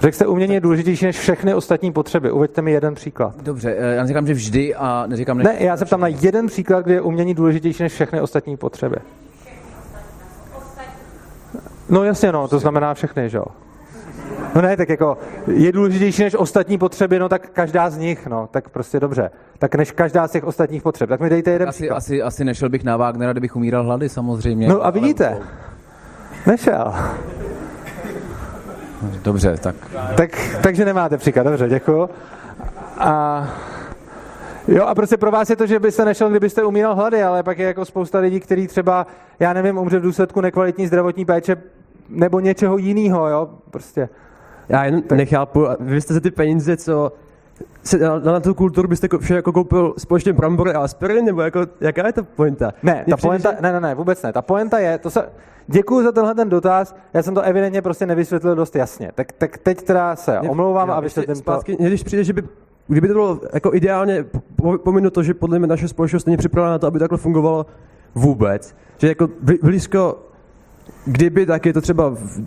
[0.00, 2.30] Řekl jste, umění je důležitější než všechny ostatní potřeby.
[2.30, 3.34] Uveďte mi jeden příklad.
[3.42, 5.38] Dobře, eh, já neříkám, že vždy a neříkám...
[5.38, 5.46] Než...
[5.46, 8.96] Ne, já se ptám na jeden příklad, kde je umění důležitější než všechny ostatní potřeby.
[11.88, 13.44] No jasně, no, to znamená všechny, že jo.
[14.54, 18.48] No ne, tak jako je důležitější než ostatní potřeby, no tak každá z nich, no,
[18.50, 19.30] tak prostě dobře.
[19.58, 21.08] Tak než každá z těch ostatních potřeb.
[21.08, 24.68] Tak mi dejte jeden asi, asi, asi nešel bych na Wagnera, kdybych umíral hlady, samozřejmě.
[24.68, 25.38] No a vidíte,
[26.46, 26.94] nešel.
[29.22, 29.74] Dobře, tak.
[30.16, 30.30] tak.
[30.62, 32.08] Takže nemáte příklad, dobře, děkuji.
[32.98, 33.46] A
[34.68, 37.58] Jo, a prostě pro vás je to, že byste nešel, kdybyste umíral hlady, ale pak
[37.58, 39.06] je jako spousta lidí, kteří třeba,
[39.40, 41.56] já nevím, umře v důsledku nekvalitní zdravotní péče
[42.08, 44.08] nebo něčeho jiného, jo, prostě.
[44.68, 47.12] Já jen nechápu, vy jste za ty peníze, co
[47.82, 51.60] se, na, na tu kulturu byste vše jako koupil společně brambory a aspirin, nebo jako,
[51.80, 52.72] jaká je ta pointa?
[52.82, 53.58] Ne, ta pointa, že...
[53.60, 54.32] ne, ne, ne, vůbec ne.
[54.32, 55.28] Ta pointa je, to se,
[55.66, 59.12] děkuji za tenhle ten dotaz, já jsem to evidentně prostě nevysvětlil dost jasně.
[59.14, 61.60] Tak, tak teď teda se omlouvám a vysvětlím to.
[61.78, 62.42] Když přijde, že by
[62.88, 64.24] Kdyby to bylo jako ideálně,
[64.84, 67.66] pominu to, že podle mě naše společnost není připravena na to, aby takhle fungovalo
[68.14, 68.76] vůbec.
[68.96, 69.28] Že jako
[69.62, 70.18] blízko,
[71.04, 72.44] kdyby, tak je to třeba v,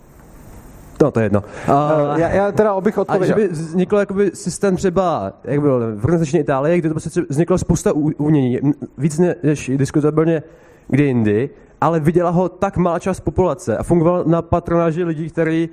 [1.01, 1.43] No, to je jedno.
[1.67, 3.35] A, já, já teda abych odpověděl.
[3.35, 7.21] A že by vznikl jakoby systém třeba, jak byl v organizační Itálii, kde to prostě
[7.29, 8.59] vzniklo spousta umění,
[8.97, 10.43] víc než diskutabilně
[10.87, 11.49] kdy jindy,
[11.81, 15.69] ale viděla ho tak malá část populace a fungoval na patronáži lidí, kteří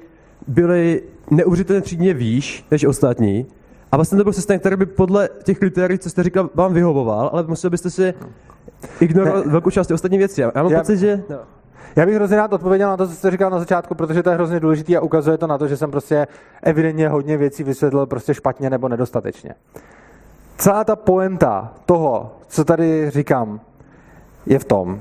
[0.47, 3.47] byli neuvěřitelně třídně výš než ostatní
[3.93, 7.31] a vlastně to byl systém, který by podle těch kritérií, co jste říkal, vám vyhovoval,
[7.33, 8.15] ale musel byste si
[9.01, 9.53] ignorovat ne.
[9.53, 10.41] velkou část ostatní věcí.
[10.41, 11.23] Já mám já, pocit, že...
[11.31, 11.37] No.
[11.97, 14.35] Já bych hrozně rád odpověděl na to, co jste říkal na začátku, protože to je
[14.35, 16.27] hrozně důležité a ukazuje to na to, že jsem prostě
[16.63, 19.55] evidentně hodně věcí vysvětlil prostě špatně nebo nedostatečně.
[20.57, 23.61] Celá ta poenta toho, co tady říkám,
[24.47, 25.01] je v tom,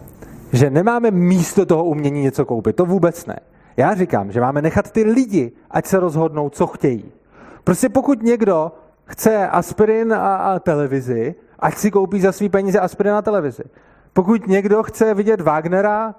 [0.54, 2.76] že nemáme místo toho umění něco koupit.
[2.76, 3.39] To vůbec ne.
[3.78, 7.12] Já říkám, že máme nechat ty lidi, ať se rozhodnou, co chtějí.
[7.64, 8.72] Prostě pokud někdo
[9.06, 13.64] chce aspirin a, a televizi, ať si koupí za svý peníze aspirin a televizi.
[14.14, 16.16] Pokud někdo chce vidět Wagnera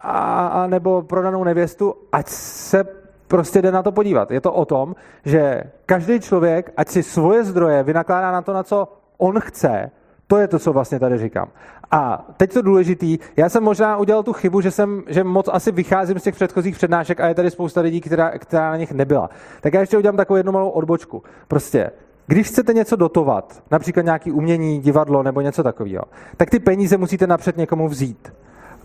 [0.00, 2.84] a, a nebo prodanou nevěstu, ať se
[3.28, 4.30] prostě jde na to podívat.
[4.30, 8.62] Je to o tom, že každý člověk, ať si svoje zdroje vynakládá na to, na
[8.62, 9.90] co on chce,
[10.26, 11.48] to je to, co vlastně tady říkám.
[11.90, 15.72] A teď to důležitý, já jsem možná udělal tu chybu, že jsem, že moc asi
[15.72, 19.30] vycházím z těch předchozích přednášek a je tady spousta lidí, která, která na nich nebyla.
[19.60, 21.22] Tak já ještě udělám takovou jednu malou odbočku.
[21.48, 21.90] Prostě
[22.26, 26.04] když chcete něco dotovat, například nějaký umění, divadlo nebo něco takového,
[26.36, 28.32] tak ty peníze musíte napřed někomu vzít.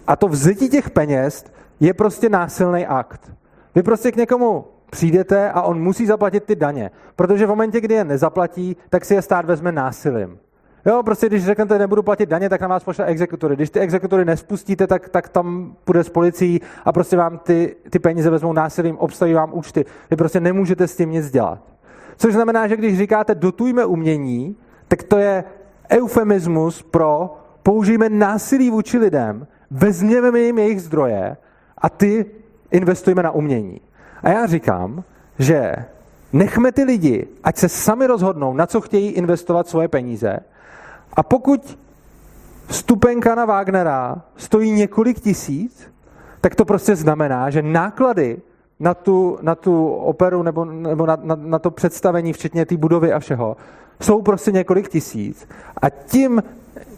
[0.08, 1.46] A to vzetí těch peněz
[1.80, 3.32] je prostě násilný akt.
[3.76, 7.94] Vy prostě k někomu přijdete a on musí zaplatit ty daně, protože v momentě, kdy
[7.96, 10.38] je nezaplatí, tak si je stát vezme násilím.
[10.86, 13.56] Jo, prostě když řeknete, nebudu platit daně, tak na vás pošle exekutory.
[13.56, 18.00] Když ty exekutory nespustíte, tak, tak tam půjde s policií a prostě vám ty, ty
[18.00, 19.86] peníze vezmou násilím, obstaví vám účty.
[20.12, 21.60] Vy prostě nemůžete s tím nic dělat.
[22.18, 24.56] Což znamená, že když říkáte dotujme umění,
[24.88, 25.44] tak to je
[25.92, 31.38] eufemismus pro použijeme násilí vůči lidem, vezměme jim jejich zdroje
[31.78, 32.26] a ty
[32.72, 33.82] investujeme na umění.
[34.24, 35.04] A já říkám,
[35.40, 35.76] že
[36.34, 40.40] nechme ty lidi, ať se sami rozhodnou, na co chtějí investovat svoje peníze.
[41.14, 41.80] A pokud
[42.70, 45.92] stupenka na Wagnera stojí několik tisíc,
[46.42, 48.38] tak to prostě znamená, že náklady
[48.80, 53.14] na tu, na tu operu nebo, nebo na, na, na to představení, včetně té budovy
[53.14, 53.58] a všeho,
[54.02, 55.48] jsou prostě několik tisíc.
[55.82, 56.44] A tím,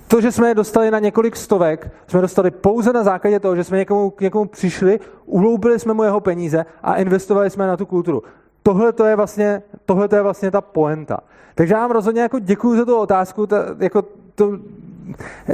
[0.08, 3.64] to, že jsme je dostali na několik stovek, jsme dostali pouze na základě toho, že
[3.64, 7.86] jsme někomu, k někomu přišli, uloupili jsme mu jeho peníze a investovali jsme na tu
[7.86, 8.24] kulturu.
[8.64, 11.20] Tohle to je vlastně, tohle to je vlastně ta poenta.
[11.56, 14.03] Takže já vám rozhodně jako děkuji za tu otázku, ta, jako
[14.36, 14.51] to,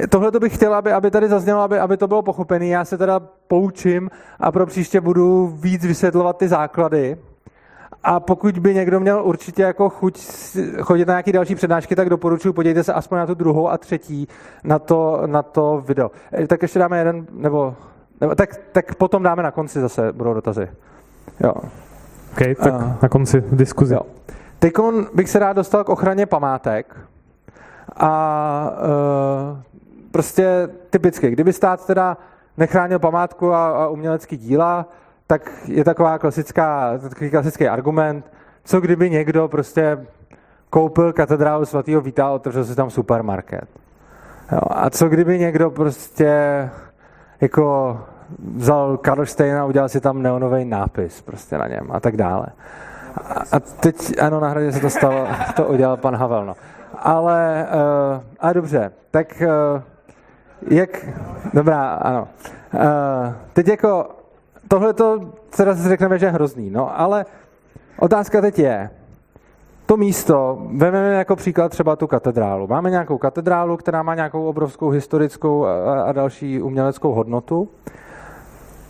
[0.10, 2.66] tohle to bych chtěl, aby, aby tady zaznělo, aby, aby to bylo pochopené.
[2.68, 7.18] Já se teda poučím a pro příště budu víc vysvětlovat ty základy.
[8.04, 10.20] A pokud by někdo měl určitě jako chuť
[10.82, 14.28] chodit na nějaké další přednášky, tak doporučuji, podívejte se aspoň na tu druhou a třetí,
[14.64, 16.12] na to, na to video.
[16.34, 17.76] Eh, tak ještě dáme jeden, nebo,
[18.22, 20.70] nebo tak, tak potom dáme na konci zase, budou dotazy.
[21.44, 21.54] Jo.
[22.32, 23.94] OK, tak uh, na konci diskuzi.
[23.94, 24.02] Jo.
[24.60, 24.74] Teď
[25.14, 26.96] bych se rád dostal k ochraně památek.
[27.96, 28.74] A
[29.52, 29.60] uh,
[30.12, 32.18] prostě typicky, kdyby stát teda
[32.58, 34.86] nechránil památku a, a umělecký díla,
[35.32, 38.32] tak je taková klasická, takový klasický argument,
[38.64, 40.06] co kdyby někdo prostě
[40.70, 43.70] koupil katedrálu svatého Víta a otevřel si tam supermarket.
[44.52, 46.30] Jo, a co kdyby někdo prostě
[47.42, 47.98] jako
[48.56, 52.46] vzal Karlštejn a udělal si tam neonový nápis prostě na něm a tak dále.
[53.16, 56.54] A, a teď, ano, na hradě se to stalo, to udělal pan Havel, no.
[57.00, 57.68] Ale,
[58.16, 59.82] uh, a dobře, tak uh,
[60.70, 60.90] jak,
[61.54, 62.28] dobrá, ano.
[62.74, 64.21] Uh, teď jako,
[64.72, 65.20] tohle to
[65.56, 67.26] teda si řekneme, že je hrozný, no, ale
[68.00, 68.90] otázka teď je,
[69.86, 72.68] to místo, vezmeme jako příklad třeba tu katedrálu.
[72.68, 75.66] Máme nějakou katedrálu, která má nějakou obrovskou historickou
[76.06, 77.70] a další uměleckou hodnotu.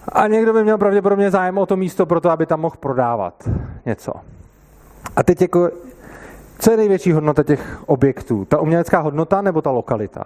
[0.10, 3.50] A někdo by měl pravděpodobně zájem o to místo pro to, aby tam mohl prodávat
[3.86, 4.14] něco.
[5.16, 5.70] A teď jako,
[6.60, 8.46] co je největší hodnota těch objektů?
[8.46, 10.24] Ta umělecká hodnota nebo ta lokalita?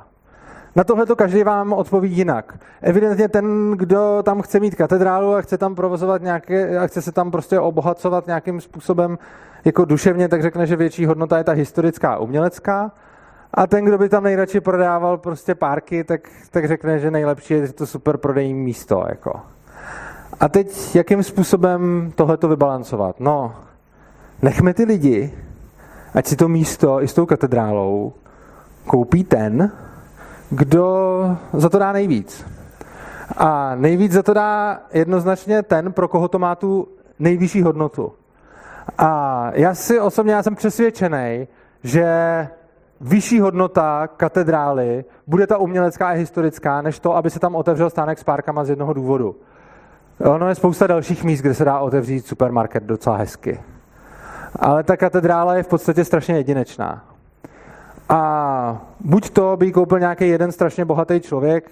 [0.75, 2.57] Na tohle to každý vám odpoví jinak.
[2.81, 7.11] Evidentně ten, kdo tam chce mít katedrálu a chce tam provozovat nějaké, a chce se
[7.11, 9.17] tam prostě obohacovat nějakým způsobem
[9.65, 12.91] jako duševně, tak řekne, že větší hodnota je ta historická umělecká.
[13.53, 17.73] A ten, kdo by tam nejradši prodával prostě párky, tak, tak řekne, že nejlepší je
[17.73, 19.05] to super prodejní místo.
[19.09, 19.41] Jako.
[20.39, 23.19] A teď, jakým způsobem tohle to vybalancovat?
[23.19, 23.55] No,
[24.41, 25.33] nechme ty lidi,
[26.13, 28.13] ať si to místo i s tou katedrálou
[28.85, 29.71] koupí ten,
[30.49, 32.45] kdo za to dá nejvíc.
[33.37, 36.87] A nejvíc za to dá jednoznačně ten, pro koho to má tu
[37.19, 38.13] nejvyšší hodnotu.
[38.97, 41.47] A já si osobně já jsem přesvědčený,
[41.83, 42.47] že
[43.01, 48.19] vyšší hodnota katedrály bude ta umělecká a historická, než to, aby se tam otevřel stánek
[48.19, 49.35] s párkama z jednoho důvodu.
[50.19, 53.59] Ono je spousta dalších míst, kde se dá otevřít supermarket docela hezky.
[54.59, 57.14] Ale ta katedrála je v podstatě strašně jedinečná.
[58.09, 61.71] A buď to by koupil nějaký jeden strašně bohatý člověk,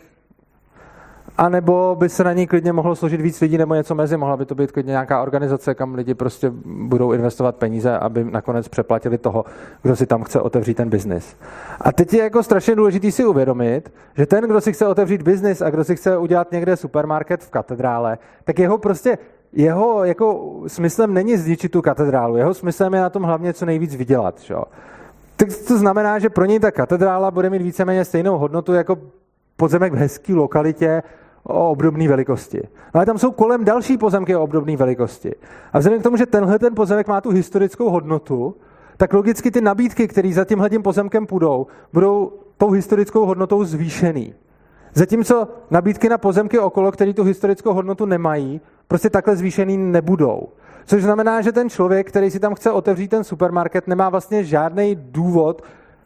[1.38, 4.17] a nebo by se na ní klidně mohlo složit víc lidí nebo něco mezi.
[4.17, 8.67] Mohla by to být klidně nějaká organizace, kam lidi prostě budou investovat peníze, aby nakonec
[8.67, 9.45] přeplatili toho,
[9.81, 11.36] kdo si tam chce otevřít ten biznis.
[11.81, 15.61] A teď je jako strašně důležité si uvědomit, že ten, kdo si chce otevřít biznis
[15.61, 19.17] a kdo si chce udělat někde supermarket v katedrále, tak jeho prostě
[19.53, 23.95] jeho jako smyslem není zničit tu katedrálu, jeho smyslem je na tom hlavně co nejvíc
[23.95, 24.39] vydělat.
[24.39, 24.63] Čo?
[25.36, 28.97] Tak to znamená, že pro něj ta katedrála bude mít víceméně stejnou hodnotu jako
[29.57, 31.03] pozemek v hezké lokalitě
[31.43, 32.61] o obdobné velikosti.
[32.63, 35.36] No ale tam jsou kolem další pozemky o obdobné velikosti.
[35.73, 38.55] A vzhledem k tomu, že tenhle ten pozemek má tu historickou hodnotu,
[38.97, 44.34] tak logicky ty nabídky, které za tímhle tím pozemkem půjdou, budou tou historickou hodnotou zvýšený.
[44.93, 50.47] Zatímco nabídky na pozemky okolo, které tu historickou hodnotu nemají, prostě takhle zvýšený nebudou.
[50.86, 54.95] Což znamená, že ten člověk, který si tam chce otevřít ten supermarket, nemá vlastně žádný
[54.95, 55.63] důvod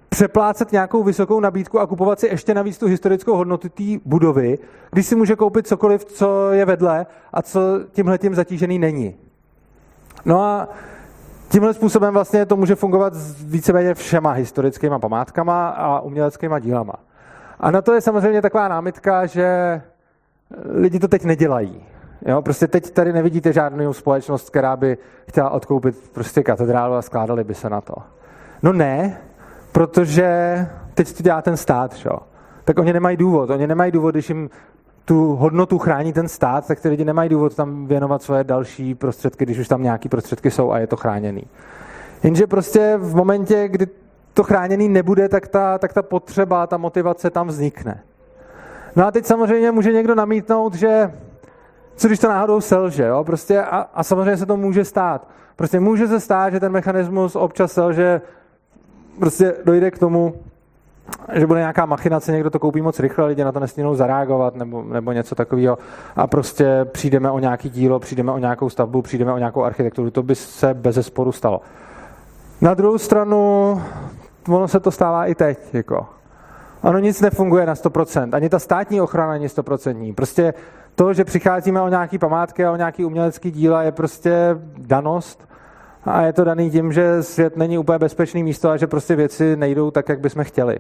[0.10, 4.58] přeplácet nějakou vysokou nabídku a kupovat si ještě navíc tu historickou hodnotu té budovy,
[4.92, 7.60] když si může koupit cokoliv, co je vedle a co
[7.92, 9.16] tímhle tím zatížený není.
[10.26, 10.70] No a
[11.50, 16.94] tímhle způsobem vlastně to může fungovat s víceméně všema historickýma památkama a uměleckýma dílama.
[17.60, 19.82] A na to je samozřejmě taková námitka, že
[20.66, 21.86] lidi to teď nedělají.
[22.26, 24.98] Jo, prostě teď tady nevidíte žádnou společnost, která by
[25.30, 27.96] chtěla odkoupit prostě katedrálu a skládali by se na to.
[28.64, 29.18] No ne,
[29.72, 30.28] protože
[30.94, 32.20] teď to dělá ten stát, šo?
[32.64, 33.50] tak oni nemají důvod.
[33.50, 34.50] Oni nemají důvod, když jim
[35.06, 39.46] tu hodnotu chrání ten stát, tak ty lidi nemají důvod tam věnovat svoje další prostředky,
[39.46, 41.44] když už tam nějaký prostředky jsou a je to chráněný.
[42.24, 43.88] Jenže prostě v momentě, kdy
[44.34, 48.04] to chráněný nebude, tak ta, tak ta potřeba, ta motivace tam vznikne.
[48.96, 51.12] No a teď samozřejmě může někdo namítnout, že
[51.98, 53.24] co když to náhodou selže, jo?
[53.24, 55.28] Prostě a, a samozřejmě se to může stát.
[55.56, 58.22] Prostě může se stát, že ten mechanismus občas selže,
[59.20, 60.34] prostě dojde k tomu,
[61.34, 64.84] že bude nějaká machinace, někdo to koupí moc rychle, lidi na to nesmínou zareagovat nebo,
[64.84, 65.78] nebo něco takového
[66.16, 70.24] a prostě přijdeme o nějaký dílo, přijdeme o nějakou stavbu, přijdeme o nějakou architekturu, to
[70.24, 71.62] by se bez zesporu stalo.
[72.62, 73.82] Na druhou stranu,
[74.50, 76.06] ono se to stává i teď, jako.
[76.82, 80.16] Ono nic nefunguje na 100%, ani ta státní ochrana není 100%.
[80.16, 80.54] Prostě
[80.98, 85.48] to, že přicházíme o nějaký památky a o nějaký umělecký díla, je prostě danost
[86.04, 89.56] a je to daný tím, že svět není úplně bezpečný místo a že prostě věci
[89.56, 90.78] nejdou tak, jak bychom chtěli.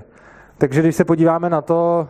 [0.57, 2.07] Takže když se podíváme na to,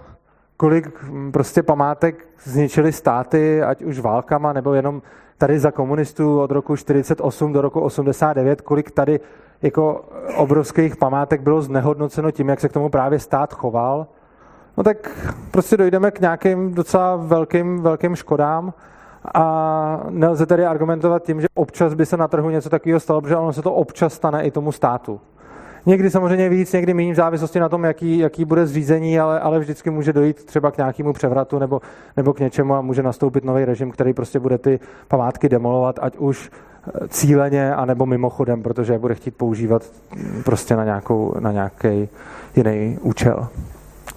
[0.58, 5.02] kolik prostě památek zničily státy, ať už válkama, nebo jenom
[5.38, 9.20] tady za komunistů od roku 48 do roku 89, kolik tady
[9.62, 10.06] jako
[10.36, 14.08] obrovských památek bylo znehodnoceno tím, jak se k tomu právě stát choval,
[14.78, 15.12] no tak
[15.52, 18.74] prostě dojdeme k nějakým docela velkým, velkým škodám
[19.34, 23.36] a nelze tedy argumentovat tím, že občas by se na trhu něco takového stalo, protože
[23.36, 25.20] ono se to občas stane i tomu státu.
[25.86, 29.60] Někdy samozřejmě víc, někdy méně v závislosti na tom, jaký, jaký bude zřízení, ale, ale
[29.60, 31.82] vždycky může dojít třeba k nějakému převratu nebo,
[32.18, 36.18] nebo k něčemu a může nastoupit nový režim, který prostě bude ty památky demolovat, ať
[36.18, 39.84] už eh, cíleně, anebo mimochodem, protože je bude chtít používat
[40.46, 42.10] prostě na, nějakou, na nějaký
[42.56, 43.48] jiný účel.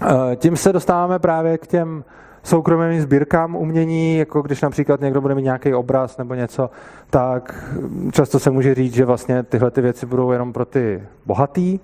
[0.01, 2.03] Eh, tím se dostáváme právě k těm
[2.43, 6.69] soukromým sbírkám umění, jako když například někdo bude mít nějaký obraz nebo něco,
[7.09, 7.65] tak
[8.11, 11.79] často se může říct, že vlastně tyhle ty věci budou jenom pro ty bohatý.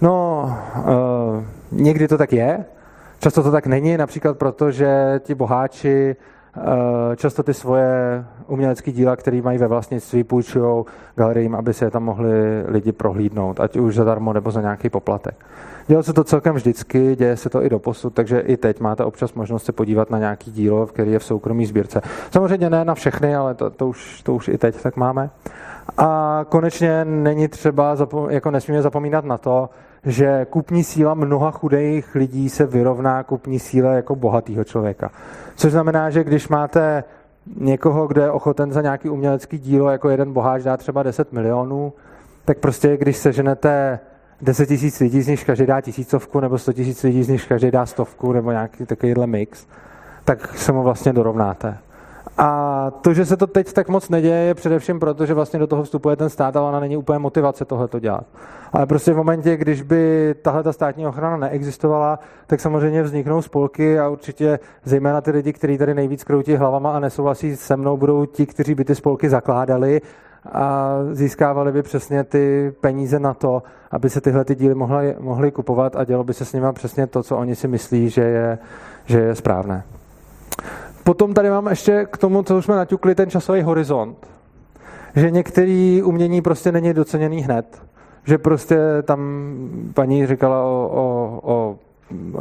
[0.00, 0.44] No,
[0.76, 2.64] uh, někdy to tak je,
[3.20, 6.16] často to tak není, například proto, že ti boháči
[6.58, 10.84] Eh, často ty svoje umělecké díla, které mají ve vlastnictví, půjčují
[11.16, 15.34] galeriím, aby se je tam mohli lidi prohlídnout, ať už zadarmo nebo za nějaký poplatek.
[15.88, 19.04] Dělo se to celkem vždycky, děje se to i do posud, takže i teď máte
[19.04, 22.00] občas možnost se podívat na nějaký dílo, který je v soukromí sbírce.
[22.30, 25.30] Samozřejmě ne na všechny, ale to, to, už, to už i teď tak máme.
[25.98, 27.96] A konečně není třeba,
[28.30, 29.70] jako nesmíme zapomínat na to,
[30.04, 35.10] že kupní síla mnoha chudých lidí se vyrovná kupní síle jako bohatého člověka.
[35.56, 37.04] Což znamená, že když máte
[37.56, 41.92] někoho, kdo je ochoten za nějaký umělecký dílo, jako jeden boháč dá třeba 10 milionů,
[42.44, 43.98] tak prostě když seženete
[44.42, 47.70] 10 tisíc lidí, z nich každý dá tisícovku, nebo 100 tisíc lidí, z nich každý
[47.70, 49.66] dá stovku, nebo nějaký takovýhle mix,
[50.24, 51.78] tak se mu vlastně dorovnáte.
[52.38, 55.66] A to, že se to teď tak moc neděje, je především proto, že vlastně do
[55.66, 58.24] toho vstupuje ten stát, ale ona není úplně motivace tohle to dělat.
[58.72, 63.98] Ale prostě v momentě, když by tahle ta státní ochrana neexistovala, tak samozřejmě vzniknou spolky
[63.98, 68.26] a určitě zejména ty lidi, kteří tady nejvíc kroutí hlavama a nesouhlasí se mnou, budou
[68.26, 70.00] ti, kteří by ty spolky zakládali
[70.52, 75.50] a získávali by přesně ty peníze na to, aby se tyhle ty díly mohly, mohly
[75.50, 78.58] kupovat a dělo by se s nimi přesně to, co oni si myslí, že je,
[79.04, 79.82] že je správné.
[81.04, 84.26] Potom tady mám ještě k tomu, co už jsme naťukli, ten časový horizont.
[85.16, 87.82] Že některý umění prostě není doceněný hned.
[88.24, 89.20] Že prostě tam
[89.94, 91.87] paní říkala o, o, o o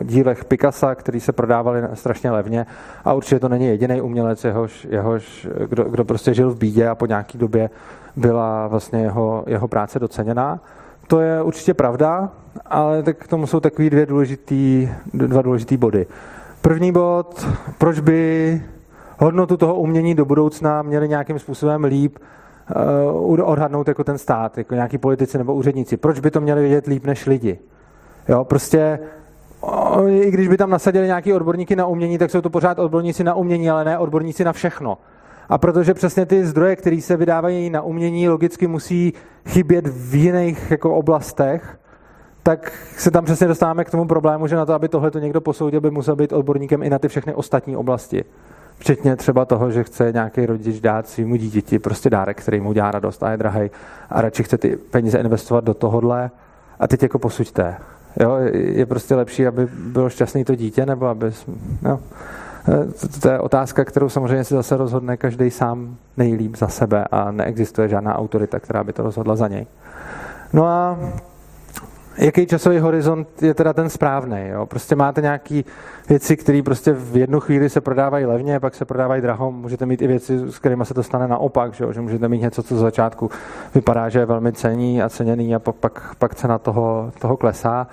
[0.03, 2.65] dílech Picasa, který se prodávali strašně levně
[3.05, 6.95] a určitě to není jediný umělec, jehož, jehož kdo, kdo prostě žil v bídě a
[6.95, 7.69] po nějaký době
[8.15, 10.59] byla vlastně jeho, jeho práce doceněná.
[11.07, 12.29] To je určitě pravda,
[12.65, 16.07] ale tak k tomu jsou takový dvě důležitý, dva důležitý body.
[16.61, 17.47] První bod,
[17.77, 18.61] proč by
[19.19, 22.17] hodnotu toho umění do budoucna měli nějakým způsobem líp
[23.25, 25.97] uh, odhadnout jako ten stát, jako nějaký politici nebo úředníci.
[25.97, 27.59] Proč by to měli vědět líp než lidi?
[28.27, 28.99] Jo, prostě
[30.07, 33.33] i když by tam nasadili nějaký odborníky na umění, tak jsou to pořád odborníci na
[33.33, 34.97] umění, ale ne odborníci na všechno.
[35.49, 39.13] A protože přesně ty zdroje, které se vydávají na umění, logicky musí
[39.47, 41.79] chybět v jiných jako oblastech,
[42.43, 45.41] tak se tam přesně dostáváme k tomu problému, že na to, aby tohle to někdo
[45.41, 48.25] posoudil, by musel být odborníkem i na ty všechny ostatní oblasti.
[48.79, 52.91] Včetně třeba toho, že chce nějaký rodič dát svýmu dítěti prostě dárek, který mu dělá
[52.91, 53.71] radost a je drahý
[54.09, 56.31] a radši chce ty peníze investovat do tohohle
[56.79, 57.77] a teď jako posuďte.
[58.19, 61.31] Jo, je prostě lepší, aby bylo šťastný to dítě, nebo aby...
[61.85, 61.99] Jo.
[63.01, 67.31] To, to je otázka, kterou samozřejmě si zase rozhodne každý sám nejlíp za sebe a
[67.31, 69.65] neexistuje žádná autorita, která by to rozhodla za něj.
[70.53, 70.99] No a
[72.17, 74.47] jaký časový horizont je teda ten správný.
[74.47, 74.65] Jo?
[74.65, 75.61] Prostě máte nějaké
[76.09, 79.51] věci, které prostě v jednu chvíli se prodávají levně, pak se prodávají draho.
[79.51, 81.93] Můžete mít i věci, s kterými se to stane naopak, že, jo?
[81.93, 83.29] že můžete mít něco, co z začátku
[83.75, 87.87] vypadá, že je velmi cení a ceněný a pak, pak, pak cena toho, toho klesá.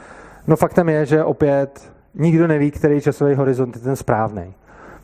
[0.47, 4.55] No faktem je, že opět nikdo neví, který časový horizont je ten správný.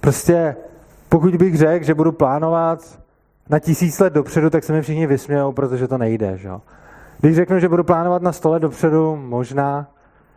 [0.01, 0.57] Prostě
[1.09, 3.01] pokud bych řekl, že budu plánovat
[3.49, 6.37] na tisíc let dopředu, tak se mi všichni vysmějou, protože to nejde.
[6.37, 6.51] Že?
[7.21, 9.87] Když řeknu, že budu plánovat na 100 let dopředu, možná.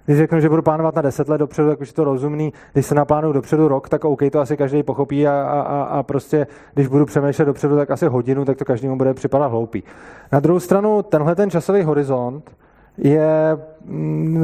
[0.05, 2.53] Když řeknu, že budu plánovat na 10 let dopředu, tak už je to rozumný.
[2.73, 6.47] Když se naplánuju dopředu rok, tak OK, to asi každý pochopí a, a, a prostě,
[6.73, 9.83] když budu přemýšlet dopředu, tak asi hodinu, tak to každému bude připadat hloupý.
[10.31, 12.51] Na druhou stranu, tenhle ten časový horizont
[12.97, 13.57] je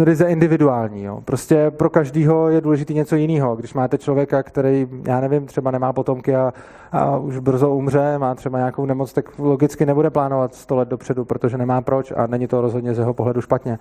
[0.03, 1.03] ryze individuální.
[1.03, 1.21] Jo.
[1.25, 3.55] Prostě pro každého je důležité něco jiného.
[3.55, 6.53] Když máte člověka, který, já nevím, třeba nemá potomky a,
[6.91, 11.25] a už brzo umře, má třeba nějakou nemoc, tak logicky nebude plánovat 100 let dopředu,
[11.25, 13.79] protože nemá proč a není to rozhodně z jeho pohledu špatně.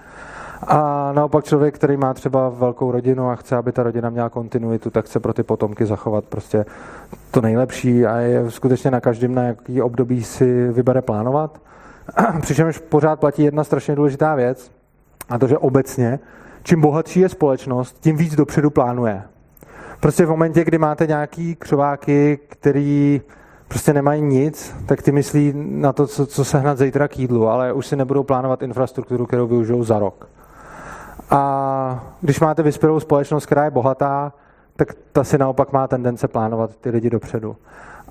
[0.67, 4.91] A naopak člověk, který má třeba velkou rodinu a chce, aby ta rodina měla kontinuitu,
[4.91, 6.65] tak chce pro ty potomky zachovat prostě
[7.31, 11.59] to nejlepší a je skutečně na každém, na jaký období si vybere plánovat.
[12.41, 14.78] Přičemž pořád platí jedna strašně důležitá věc,
[15.29, 16.19] a to, že obecně,
[16.63, 19.23] čím bohatší je společnost, tím víc dopředu plánuje.
[20.01, 23.21] Prostě v momentě, kdy máte nějaký křováky, který
[23.69, 27.49] prostě nemají nic, tak ty myslí na to, co, co se hnat zítra k jídlu,
[27.49, 30.29] ale už si nebudou plánovat infrastrukturu, kterou využijou za rok.
[31.31, 34.33] A když máte vyspělou společnost, která je bohatá,
[34.77, 37.57] tak ta si naopak má tendence plánovat ty lidi dopředu.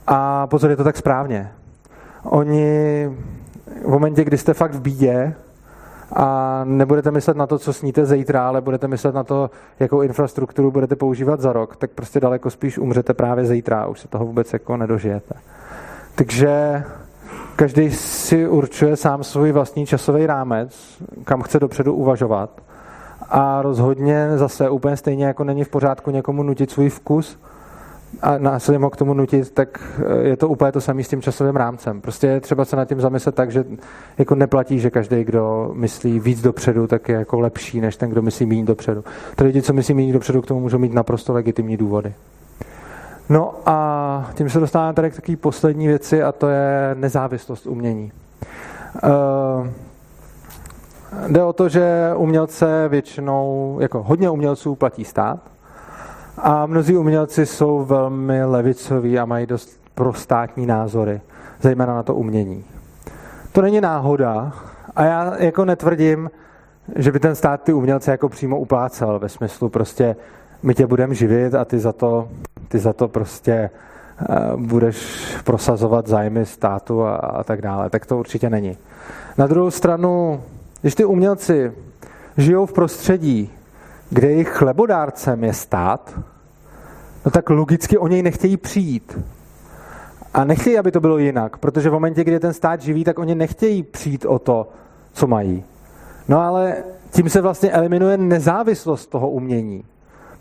[0.07, 1.51] A pozor, je to tak správně.
[2.24, 3.09] Oni
[3.86, 5.36] v momentě, kdy jste fakt v bídě
[6.15, 9.49] a nebudete myslet na to, co sníte zítra, ale budete myslet na to,
[9.79, 14.07] jakou infrastrukturu budete používat za rok, tak prostě daleko spíš umřete právě zítra už se
[14.07, 15.35] toho vůbec jako nedožijete.
[16.15, 16.83] Takže
[17.55, 22.49] každý si určuje sám svůj vlastní časový rámec, kam chce dopředu uvažovat.
[23.29, 27.39] A rozhodně zase úplně stejně jako není v pořádku někomu nutit svůj vkus,
[28.22, 31.22] a násilím ho k tomu nutit, tak eh, je to úplně to samé s tím
[31.22, 32.01] časovým rámcem.
[32.01, 33.65] Prostě je třeba se nad tím zamyslet tak, že
[34.18, 38.22] jako neplatí, že každý, kdo myslí víc dopředu, tak je jako lepší, než ten, kdo
[38.22, 39.03] myslí méně dopředu.
[39.36, 42.13] Ty lidi, co myslí méně dopředu, k tomu můžou mít naprosto legitimní důvody.
[43.30, 48.11] No a tím se dostáváme tady k takové poslední věci a to je nezávislost umění.
[49.03, 49.68] Uh,
[51.28, 55.39] jde o to, že umělce většinou, jako hodně umělců platí stát,
[56.38, 61.21] a mnozí umělci jsou velmi levicoví a mají dost prostátní názory,
[61.61, 62.65] zejména na to umění.
[63.51, 64.53] To není náhoda
[64.95, 66.31] a já jako netvrdím,
[66.95, 70.15] že by ten stát ty umělce jako přímo uplácel ve smyslu prostě
[70.63, 72.29] my tě budeme živit a ty za to,
[72.67, 73.69] ty za to prostě
[74.29, 77.89] uh, budeš prosazovat zájmy státu a, a tak dále.
[77.89, 78.77] Tak to určitě není.
[79.38, 80.41] Na druhou stranu,
[80.81, 81.71] když ty umělci
[82.38, 83.51] žijou v prostředí,
[84.09, 86.19] kde jejich chlebodárcem je stát,
[87.25, 89.19] no tak logicky o něj nechtějí přijít.
[90.33, 93.35] A nechtějí, aby to bylo jinak, protože v momentě, kdy ten stát živí, tak oni
[93.35, 94.69] nechtějí přijít o to,
[95.13, 95.63] co mají.
[96.27, 96.75] No ale
[97.11, 99.83] tím se vlastně eliminuje nezávislost toho umění.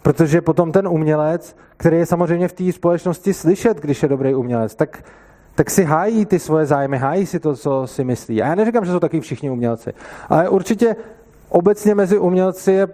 [0.03, 4.75] Protože potom ten umělec, který je samozřejmě v té společnosti slyšet, když je dobrý umělec,
[4.75, 5.05] tak,
[5.55, 8.43] tak si hájí ty svoje zájmy, hájí si to, co si myslí.
[8.43, 9.93] A já neříkám, že jsou taky všichni umělci,
[10.29, 10.97] ale určitě
[11.49, 12.89] obecně mezi umělci je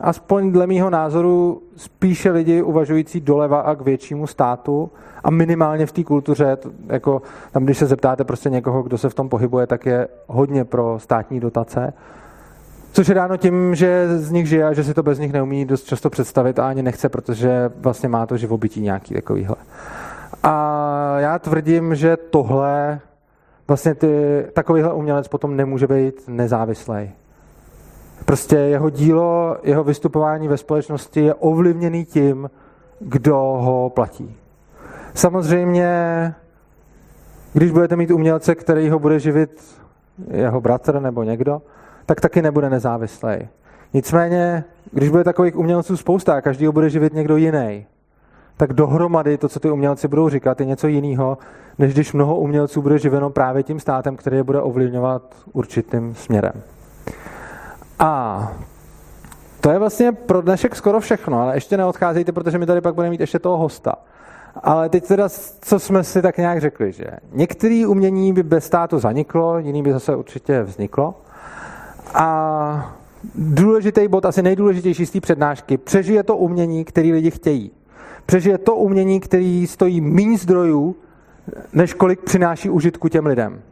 [0.00, 4.90] aspoň dle mýho názoru spíše lidi uvažující doleva a k většímu státu
[5.24, 7.22] a minimálně v té kultuře, jako
[7.52, 10.98] tam, když se zeptáte prostě někoho, kdo se v tom pohybuje, tak je hodně pro
[10.98, 11.92] státní dotace.
[12.92, 15.64] Což je dáno tím, že z nich žije a že si to bez nich neumí
[15.64, 19.56] dost často představit a ani nechce, protože vlastně má to živobytí nějaký takovýhle.
[20.42, 23.00] A já tvrdím, že tohle,
[23.68, 27.10] vlastně ty, takovýhle umělec potom nemůže být nezávislý.
[28.26, 32.50] Prostě jeho dílo, jeho vystupování ve společnosti je ovlivněný tím,
[33.00, 34.36] kdo ho platí.
[35.14, 36.34] Samozřejmě,
[37.52, 39.64] když budete mít umělce, který ho bude živit
[40.30, 41.62] jeho bratr nebo někdo,
[42.06, 43.36] tak taky nebude nezávislý.
[43.94, 47.86] Nicméně, když bude takových umělců spousta a každý ho bude živit někdo jiný,
[48.56, 51.38] tak dohromady to, co ty umělci budou říkat, je něco jiného,
[51.78, 55.22] než když mnoho umělců bude živeno právě tím státem, který je bude ovlivňovat
[55.52, 56.52] určitým směrem.
[57.98, 58.52] A
[59.60, 63.10] to je vlastně pro dnešek skoro všechno, ale ještě neodcházejte, protože my tady pak budeme
[63.10, 63.94] mít ještě toho hosta.
[64.62, 65.28] Ale teď teda,
[65.60, 69.92] co jsme si tak nějak řekli, že některé umění by bez státu zaniklo, jiný by
[69.92, 71.14] zase určitě vzniklo.
[72.14, 72.96] A
[73.34, 77.70] důležitý bod, asi nejdůležitější z té přednášky, přežije to umění, který lidi chtějí.
[78.26, 80.96] Přežije to umění, který stojí méně zdrojů,
[81.72, 83.62] než kolik přináší užitku těm lidem.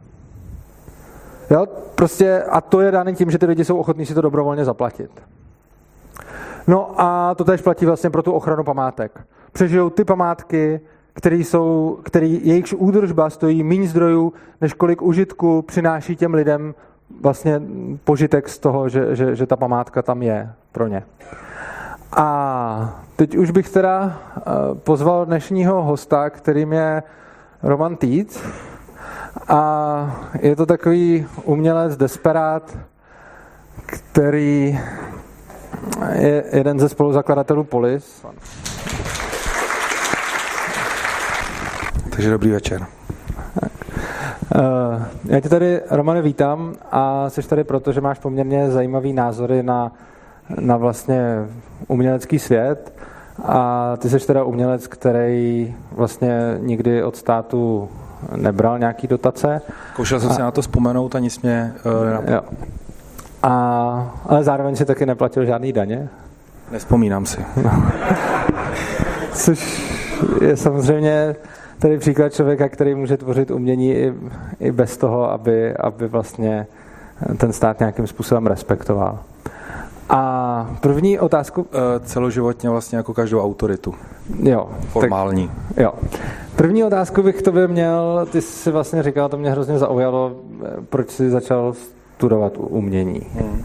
[1.49, 1.65] Jo?
[1.95, 5.11] Prostě, a to je dáno tím, že ty lidi jsou ochotní si to dobrovolně zaplatit.
[6.67, 9.21] No a to tež platí vlastně pro tu ochranu památek.
[9.51, 10.79] Přežijou ty památky,
[11.13, 16.75] který jsou, který, jejichž údržba stojí méně zdrojů, než kolik užitku přináší těm lidem
[17.21, 17.61] vlastně
[18.03, 21.03] požitek z toho, že, že, že ta památka tam je pro ně.
[22.17, 24.41] A teď už bych teda eh,
[24.75, 27.03] pozval dnešního hosta, kterým je
[27.63, 28.43] Roman Týc.
[29.47, 32.77] A je to takový umělec, desperát,
[33.85, 34.79] který
[36.13, 38.25] je jeden ze spoluzakladatelů Polis.
[42.09, 42.85] Takže dobrý večer.
[44.55, 49.63] Eh, já tě tady, Romane, vítám a jsi tady proto, že máš poměrně zajímavý názory
[49.63, 49.91] na,
[50.59, 51.47] na vlastně
[51.87, 52.93] umělecký svět
[53.43, 57.89] a ty jsi teda umělec, který vlastně nikdy od státu
[58.35, 59.61] nebral nějaký dotace.
[59.95, 62.41] Koušel jsem a, si na to vzpomenout a nic mě uh, jo.
[63.43, 66.09] A, ale zároveň si taky neplatil žádný daně?
[66.71, 67.45] Nespomínám si.
[67.63, 67.91] No.
[69.33, 69.91] Což
[70.41, 71.35] je samozřejmě
[71.79, 74.13] tady příklad člověka, který může tvořit umění i,
[74.59, 76.67] i bez toho, aby, aby vlastně
[77.37, 79.19] ten stát nějakým způsobem respektoval.
[80.09, 81.67] A první otázku...
[81.73, 83.95] Eh, celoživotně vlastně jako každou autoritu.
[84.43, 84.69] Jo.
[84.89, 85.47] Formální.
[85.47, 85.93] Tak, jo.
[86.55, 90.69] První otázku bych to by měl, ty jsi vlastně říkal, to mě hrozně zaujalo, eh,
[90.89, 91.73] proč jsi začal
[92.15, 93.21] studovat umění.
[93.33, 93.61] Hmm.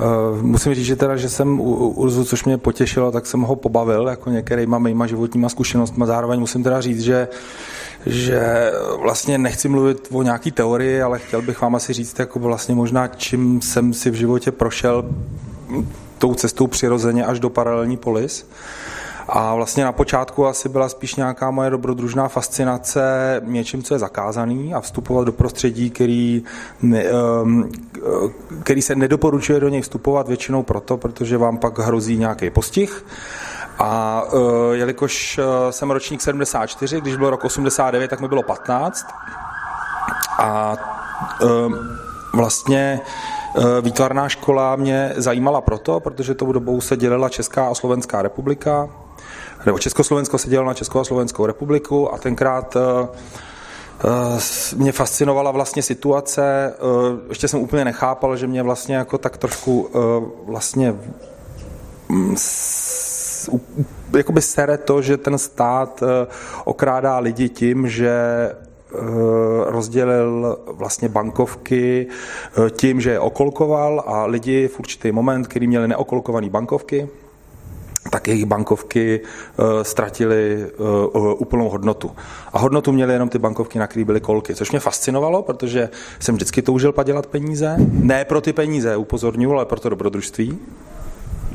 [0.00, 3.56] Uh, musím říct, že teda, že jsem u Urzu, což mě potěšilo, tak jsem ho
[3.56, 6.06] pobavil jako některýma mýma životníma zkušenostmi.
[6.06, 7.28] Zároveň musím teda říct, že
[8.06, 8.72] že
[9.02, 13.08] vlastně nechci mluvit o nějaký teorii, ale chtěl bych vám asi říct, jako vlastně možná,
[13.08, 15.04] čím jsem si v životě prošel
[16.18, 18.46] tou cestou přirozeně až do paralelní polis.
[19.28, 23.02] A vlastně na počátku asi byla spíš nějaká moje dobrodružná fascinace
[23.44, 26.44] něčím, co je zakázaný a vstupovat do prostředí, který,
[26.82, 27.04] ne,
[27.42, 27.70] um,
[28.62, 33.04] který se nedoporučuje do něj vstupovat většinou proto, protože vám pak hrozí nějaký postih
[33.78, 34.40] A uh,
[34.72, 39.06] jelikož uh, jsem ročník 74, když byl rok 89, tak mi bylo 15.
[40.38, 40.76] A
[41.42, 41.74] uh,
[42.34, 43.00] vlastně
[43.82, 48.88] Výtvarná škola mě zajímala proto, protože tou dobou se dělila Česká a Slovenská republika,
[49.66, 52.76] nebo Československo se dělalo na Českou a Slovenskou republiku a tenkrát
[54.76, 56.74] mě fascinovala vlastně situace,
[57.28, 59.90] ještě jsem úplně nechápal, že mě vlastně jako tak trošku
[60.46, 60.94] vlastně
[62.08, 62.36] mm,
[64.16, 66.26] jakoby sere to, že ten stát eh,
[66.64, 68.98] okrádá lidi tím, že eh,
[69.66, 75.88] rozdělil vlastně bankovky eh, tím, že je okolkoval a lidi v určitý moment, který měli
[75.88, 77.08] neokolkované bankovky,
[78.10, 82.10] tak jejich bankovky uh, ztratily uh, úplnou hodnotu.
[82.52, 85.88] A hodnotu měly jenom ty bankovky, na které byly kolky, což mě fascinovalo, protože
[86.20, 87.76] jsem vždycky toužil padělat peníze.
[87.92, 90.58] Ne pro ty peníze, upozorňuji, ale pro to dobrodružství.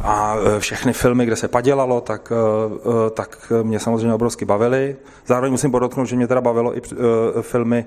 [0.02, 2.32] A e, všechny filmy, kde se padělalo, tak,
[3.14, 4.96] tak mě samozřejmě obrovsky bavily.
[5.28, 6.82] Zároveň musím podotknout, že mě teda bavilo i
[7.42, 7.86] filmy,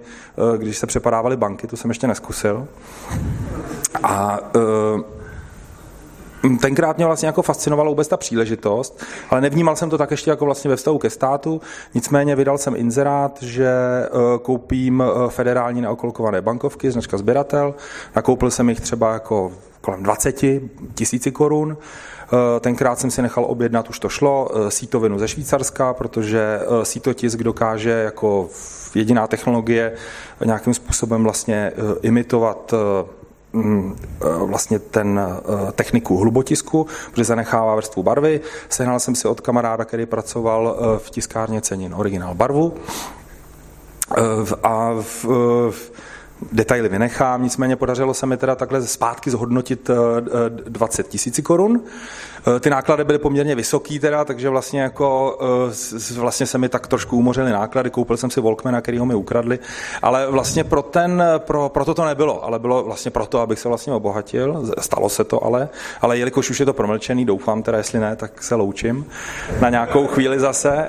[0.57, 2.67] když se přepadávaly banky, to jsem ještě neskusil.
[4.03, 4.39] A
[6.61, 10.45] tenkrát mě vlastně jako fascinovala vůbec ta příležitost, ale nevnímal jsem to tak ještě jako
[10.45, 11.61] vlastně ve vztahu ke státu.
[11.95, 13.71] Nicméně vydal jsem inzerát, že
[14.43, 17.75] koupím federální neokolkované bankovky, značka sběratel.
[18.17, 20.45] Nakoupil jsem jich třeba jako kolem 20
[20.95, 21.77] tisíci korun.
[22.33, 26.85] Eh, tenkrát jsem si nechal objednat, už to šlo, eh, sítovinu ze Švýcarska, protože eh,
[26.85, 28.49] sítotisk dokáže jako
[28.95, 29.93] jediná technologie
[30.45, 31.73] nějakým způsobem vlastně
[32.03, 32.75] imitovat
[34.45, 35.21] vlastně ten
[35.73, 38.41] techniku hlubotisku, protože zanechává vrstvu barvy.
[38.69, 42.75] Sehnal jsem si od kamaráda, který pracoval v tiskárně cenin originál barvu.
[44.63, 45.25] A v,
[45.71, 45.93] v
[46.53, 49.91] detaily vynechám, nicméně podařilo se mi teda takhle zpátky zhodnotit
[50.69, 52.30] 20 tisíci korun Eh,
[52.61, 55.39] ty náklady byly poměrně vysoký teda, takže vlastně jako
[55.97, 59.15] eh, vlastně se mi tak trošku umořily náklady, koupil jsem si Walkmana, který ho mi
[59.15, 59.59] ukradli,
[60.03, 63.93] ale vlastně pro ten, pro, proto to nebylo, ale bylo vlastně proto, abych se vlastně
[63.93, 65.69] obohatil, stalo se to ale,
[66.01, 69.07] ale jelikož už je to promlčený, doufám teda, jestli ne, tak se loučím.
[69.61, 70.89] Na nějakou chvíli zase.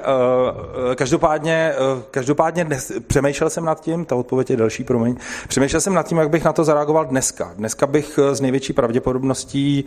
[0.91, 1.73] Eh, každopádně,
[2.11, 5.15] každopádně dnes, přemýšlel jsem nad tím, ta odpověď je další, promiň,
[5.47, 7.51] přemýšlel jsem nad tím, jak bych na to zareagoval dneska.
[7.55, 9.85] Dneska bych z největší pravděpodobností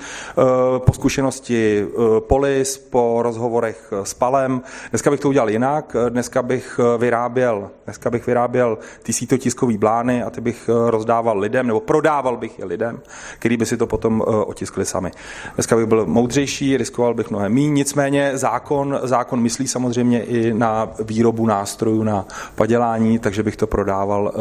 [0.79, 4.63] po zkušenosti oblasti eh, polis, po rozhovorech eh, s Palem.
[4.91, 5.97] Dneska bych to udělal jinak.
[6.07, 11.67] Eh, dneska bych vyráběl, dneska bych vyráběl ty sítotiskové blány a ty bych rozdával lidem,
[11.67, 13.01] nebo prodával bych je lidem,
[13.39, 15.11] který by si to potom otiskli sami.
[15.55, 20.89] Dneska bych byl moudřejší, riskoval bych mnohem méně, nicméně zákon, zákon myslí samozřejmě i na
[21.05, 24.33] výrobu nástrojů na padělání, takže bych to prodával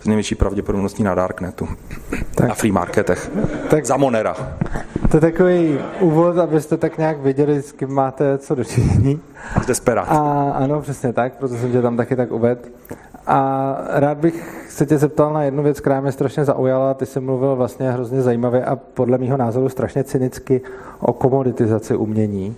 [0.00, 1.68] s největší pravděpodobností na Darknetu,
[2.34, 2.48] tak.
[2.48, 3.30] na free marketech.
[3.70, 3.86] Tak.
[3.86, 4.36] Za Monera.
[5.10, 9.20] To je takový úvod, abyste tak nějak věděli, s kým máte co dočinění.
[9.66, 10.08] Desperát.
[10.08, 12.72] A ano, přesně tak, proto jsem tě tam taky tak uved.
[13.26, 16.94] A rád bych se tě zeptal na jednu věc, která mě strašně zaujala.
[16.94, 20.60] Ty jsi mluvil vlastně hrozně zajímavě a podle mého názoru strašně cynicky
[21.00, 22.56] o komoditizaci umění.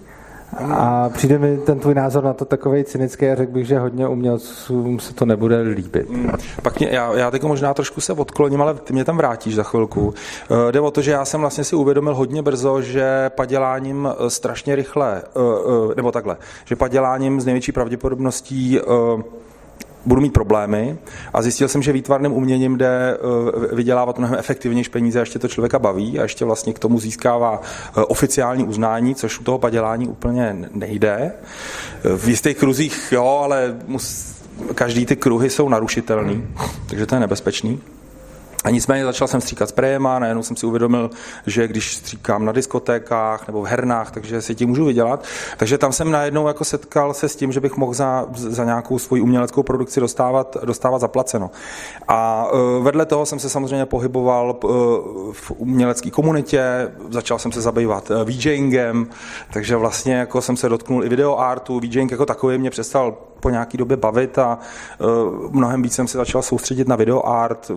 [0.60, 4.08] A přijde mi ten tvůj názor na to takový cynický a řekl bych, že hodně
[4.08, 6.10] umělcům se to nebude líbit.
[6.10, 6.30] Hmm.
[6.62, 9.62] Pak mě, já, já teď možná trošku se odkloním, ale ty mě tam vrátíš za
[9.62, 10.06] chvilku.
[10.06, 10.14] Uh,
[10.70, 14.76] jde o to, že já jsem vlastně si uvědomil hodně brzo, že paděláním eh, strašně
[14.76, 18.80] rychle, uh, nebo takhle, že paděláním z největší pravděpodobností
[20.06, 20.98] budu mít problémy
[21.32, 23.18] a zjistil jsem, že výtvarným uměním jde
[23.70, 27.62] eh, vydělávat mnohem efektivnější peníze ještě to člověka baví a ještě vlastně k tomu získává
[27.62, 31.32] eh, oficiální uznání, což u toho padělání úplně nejde.
[32.04, 34.34] Eh, v jistých kruzích jo, ale mus,
[34.74, 36.46] každý ty kruhy jsou narušitelný,
[36.86, 37.80] takže to je nebezpečný.
[38.64, 41.10] A nicméně začal jsem stříkat sprejem a najednou jsem si uvědomil,
[41.46, 45.24] že když stříkám na diskotékách nebo v hernách, takže si tím můžu vydělat.
[45.56, 48.98] Takže tam jsem najednou jako setkal se s tím, že bych mohl za, za nějakou
[48.98, 51.50] svoji uměleckou produkci dostávat, dostávat zaplaceno.
[52.08, 54.66] A e, vedle toho jsem se samozřejmě pohyboval e,
[55.32, 59.06] v umělecké komunitě, začal jsem se zabývat e, VJingem,
[59.52, 63.76] takže vlastně jako jsem se dotknul i videoartu, VJing jako takový mě přestal po nějaký
[63.76, 64.58] době bavit a
[65.50, 67.70] mnohem víc jsem se začal soustředit na videoart,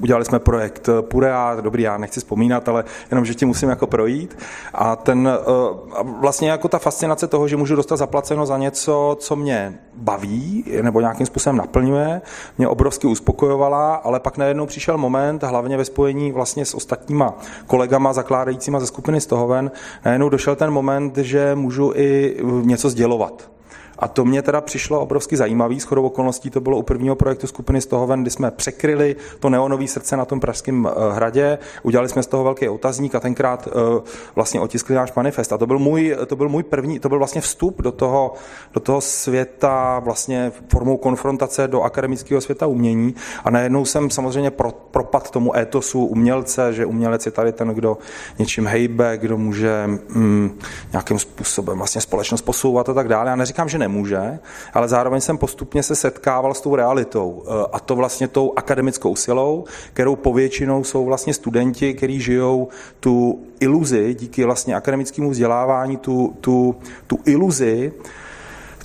[0.00, 4.38] udělali jsme projekt Purea, dobrý, já nechci vzpomínat, ale jenom, že ti musím jako projít.
[4.74, 9.36] A ten, eh, vlastně jako ta fascinace toho, že můžu dostat zaplaceno za něco, co
[9.36, 12.22] mě baví, nebo nějakým způsobem naplňuje,
[12.58, 17.34] mě obrovsky uspokojovala, ale pak najednou přišel moment, hlavně ve spojení vlastně s ostatníma
[17.66, 19.70] kolegama zakládajícíma ze skupiny Stohoven,
[20.04, 23.53] najednou došel ten moment, že můžu i něco sdělovat
[23.98, 25.80] A to mě teda přišlo obrovsky zajímavý.
[25.80, 29.16] S chodou okolností to bylo u prvního projektu skupiny z toho ven, kdy jsme překryli
[29.40, 31.58] to neonové srdce na tom pražském eh, hradě.
[31.82, 34.02] Udělali jsme z toho velký otazník a tenkrát eh,
[34.34, 35.52] vlastně otiskli náš manifest.
[35.52, 38.34] A to byl můj, to byl můj první, to byl vlastně vstup do toho,
[38.74, 43.14] do toho světa vlastně formou konfrontace do akademického světa umění.
[43.44, 47.98] A najednou jsem samozřejmě pro, propad tomu étosu umělce, že umělec je tady ten, kdo
[48.38, 50.58] něčím hejbe, kdo může mm,
[50.92, 53.30] nějakým způsobem vlastně společnost posouvat a tak dále.
[53.30, 54.38] Já neříkám, že nemůže,
[54.74, 59.16] ale zároveň jsem postupně se setkával s tou realitou eh, a to vlastně tou akademickou
[59.16, 62.68] silou, kterou povětšinou jsou vlastně studenti, kteří žijou
[63.00, 67.92] tu iluzi díky vlastně akademickému vzdělávání, tu, tu, tu iluzi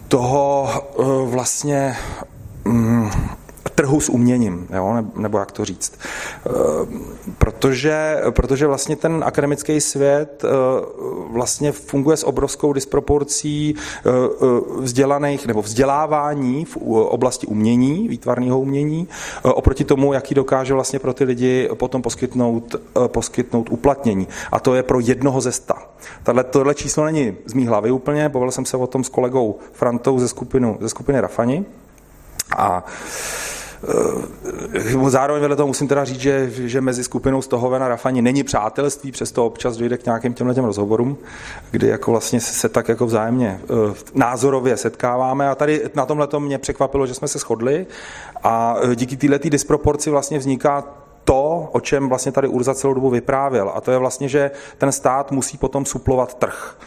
[0.07, 1.95] toho eh, vlastně
[2.65, 3.09] mm,
[3.79, 5.93] trhu s uměním, jo, nebo jak to říct.
[5.99, 6.51] Eh,
[7.37, 10.49] protože, protože vlastně ten akademický svět eh,
[11.31, 14.09] vlastně funguje s obrovskou disproporcí eh,
[14.79, 19.07] vzdělaných nebo vzdělávání v oblasti umění, výtvarného umění,
[19.43, 22.75] oproti tomu, jaký dokáže vlastně pro ty lidi potom poskytnout,
[23.07, 24.27] poskytnout uplatnění.
[24.51, 25.75] A to je pro jednoho ze sta.
[26.23, 29.59] Tato, tohle číslo není z mý hlavy úplně, bavil jsem se o tom s kolegou
[29.71, 31.65] Frantou ze, skupinu, ze skupiny Rafani.
[32.57, 33.48] A Eh,
[35.07, 39.11] zároveň vedle toho musím teda říct, že, že mezi skupinou Stohoven a Rafani není přátelství,
[39.11, 41.17] přesto občas dojde k nějakým těmhle těm rozhovorům,
[41.71, 45.49] kdy jako vlastně se tak jako vzájemně eh, názorově setkáváme.
[45.49, 47.87] A tady na tomhle to mě překvapilo, že jsme se shodli.
[48.43, 50.83] A eh, díky této disproporci vlastně vzniká
[51.23, 54.91] to, o čem vlastně tady Urza celou dobu vyprávěl, a to je vlastně, že ten
[54.91, 56.77] stát musí potom suplovat trh.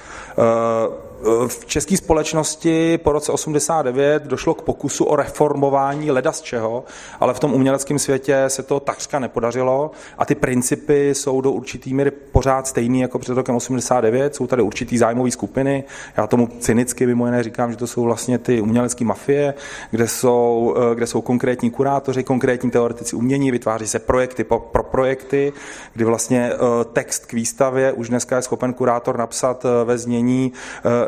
[1.46, 6.84] V české společnosti po roce 89 došlo k pokusu o reformování leda z čeho,
[7.20, 11.94] ale v tom uměleckém světě se to takřka nepodařilo a ty principy jsou do určitý
[11.94, 14.34] míry pořád stejný jako před rokem 89.
[14.34, 15.84] Jsou tady určitý zájmové skupiny.
[16.16, 19.54] Já tomu cynicky mimo jiné říkám, že to jsou vlastně ty umělecké mafie,
[19.90, 24.82] kde jsou, eh, kde jsou konkrétní kurátoři, konkrétní teoretici umění, vytváří se projekty pro, pro
[24.82, 25.52] projekty,
[25.94, 26.58] kdy vlastně eh,
[26.92, 30.52] text k výstavě už dneska je schopen kurátor napsat eh, ve znění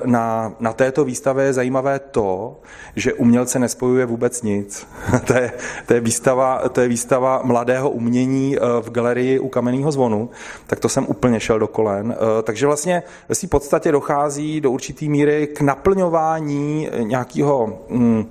[0.05, 2.61] na, na této výstavě je zajímavé to,
[2.97, 4.87] že umělce nespojuje vůbec nic.
[5.27, 5.53] to, je,
[5.87, 10.31] to, je výstava, to je výstava mladého umění eh, v galerii u Kamenného zvonu,
[10.67, 12.17] tak to jsem úplně šel do kolen.
[12.17, 17.79] Eh, takže vlastně ve podstatě dochází do určitý míry k naplňování nějakého...
[17.91, 18.27] Hmm,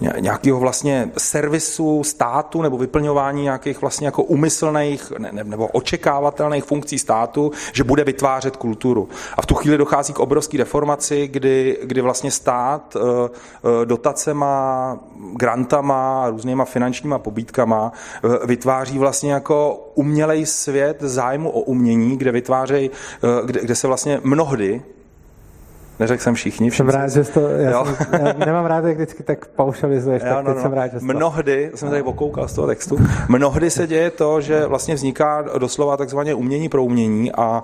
[0.00, 7.52] nějakého vlastně servisu státu nebo vyplňování nějakých vlastně jako umyslných ne, nebo očekávatelných funkcí státu,
[7.72, 9.08] že bude vytvářet kulturu.
[9.36, 13.28] A v tu chvíli dochází k obrovské deformaci, kdy, kdy vlastně stát uh, uh,
[13.84, 14.98] dotacema,
[15.32, 17.92] grantama, různýma finančníma pobítkama
[18.24, 22.90] uh, vytváří vlastně jako umělej svět zájmu o umění, kde vytvářejí,
[23.44, 24.82] kde, kde se vlastně mnohdy
[25.98, 26.70] Neřekl jsem všichni.
[26.70, 26.92] Všichni.
[26.92, 30.44] Jsem rád, že to, já, jsem, já nemám rád, jak vždycky tak paušalizuješ, jo, tak
[30.44, 30.62] no, no.
[30.62, 32.98] jsem rád, že Mnohdy, jsem tady okoukal z toho textu,
[33.28, 37.62] mnohdy se děje to, že vlastně vzniká doslova takzvané umění pro umění a,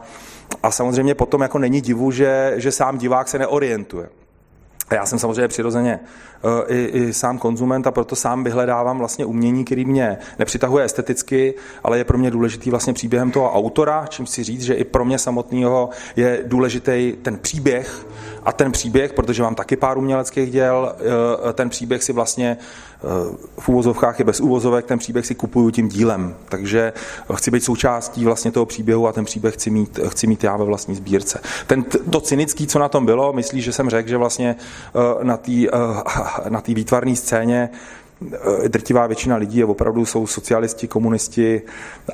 [0.63, 4.09] a samozřejmě potom jako není divu, že, že sám divák se neorientuje.
[4.91, 6.01] Já jsem samozřejmě přirozeně
[6.69, 11.99] i, i sám konzument a proto sám vyhledávám vlastně umění, který mě nepřitahuje esteticky, ale
[11.99, 15.19] je pro mě důležitý vlastně příběhem toho autora, čím si říct, že i pro mě
[15.19, 18.07] samotného je důležitý ten příběh
[18.45, 20.95] a ten příběh, protože mám taky pár uměleckých děl,
[21.49, 22.57] e, ten příběh si vlastně e,
[23.61, 26.35] v úvozovkách je bez úvozovek, ten příběh si kupuju tím dílem.
[26.49, 26.93] Takže
[27.35, 30.65] chci být součástí vlastně toho příběhu a ten příběh chci mít, chci mít já ve
[30.65, 31.41] vlastní sbírce.
[31.67, 34.57] Ten, to cynický, co na tom bylo, myslí, že jsem řekl, že vlastně
[35.23, 35.53] na té
[36.49, 37.71] na výtvarné scéně
[38.65, 41.63] eh, drtivá většina lidí je opravdu jsou socialisti, komunisti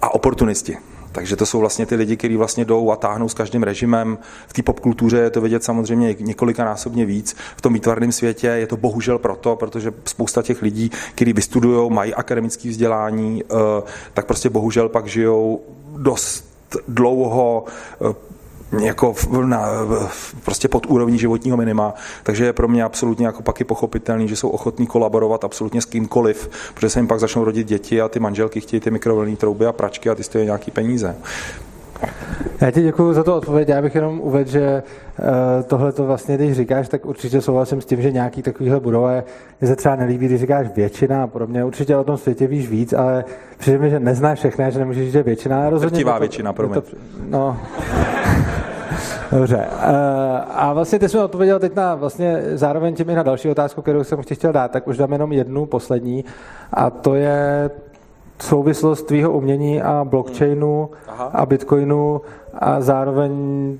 [0.02, 0.76] a oportunisti.
[1.12, 4.18] Takže to jsou vlastně ty lidi, kteří vlastně jdou a táhnou s každým režimem.
[4.48, 7.36] V té popkultuře je to vidět samozřejmě několikanásobně víc.
[7.56, 12.14] V tom výtvarném světě je to bohužel proto, protože spousta těch lidí, kteří vystudují, mají
[12.14, 13.54] akademické vzdělání, eh,
[14.14, 15.60] tak prostě bohužel pak žijou
[15.96, 16.50] dost
[16.88, 17.64] dlouho
[18.10, 18.14] eh,
[18.78, 19.14] jako
[19.44, 19.68] na,
[20.44, 24.36] prostě pod úrovní životního minima, takže je pro mě absolutně jako pak i pochopitelný, že
[24.36, 28.20] jsou ochotní kolaborovat absolutně s kýmkoliv, protože se jim pak začnou rodit děti a ty
[28.20, 31.16] manželky chtějí ty mikrovlnné trouby a pračky a ty stojí nějaký peníze.
[32.60, 33.68] Já ti děkuji za to odpověď.
[33.68, 34.82] Já bych jenom uvedl, že
[35.18, 35.26] uh,
[35.66, 39.24] tohle to vlastně, když říkáš, tak určitě souhlasím s tím, že nějaký takovýhle budou, ale
[39.60, 41.64] mně se třeba nelíbí, když říkáš většina a podobně.
[41.64, 43.24] Určitě o tom světě víš víc, ale
[43.58, 45.70] přijde mi, že neznáš všechny, že nemůžeš říct, že většina.
[45.70, 46.82] Rozhodně to, většina, pro mě.
[47.28, 47.56] No.
[49.32, 49.56] Dobře.
[49.56, 49.62] Uh,
[50.48, 54.04] a vlastně ty jsme odpověděl teď na vlastně zároveň tím i na další otázku, kterou
[54.04, 56.24] jsem chtěl dát, tak už dám jenom jednu poslední
[56.72, 57.70] a to je
[58.42, 61.28] souvislost tvýho umění a blockchainu hmm.
[61.32, 62.20] a bitcoinu
[62.54, 63.32] a zároveň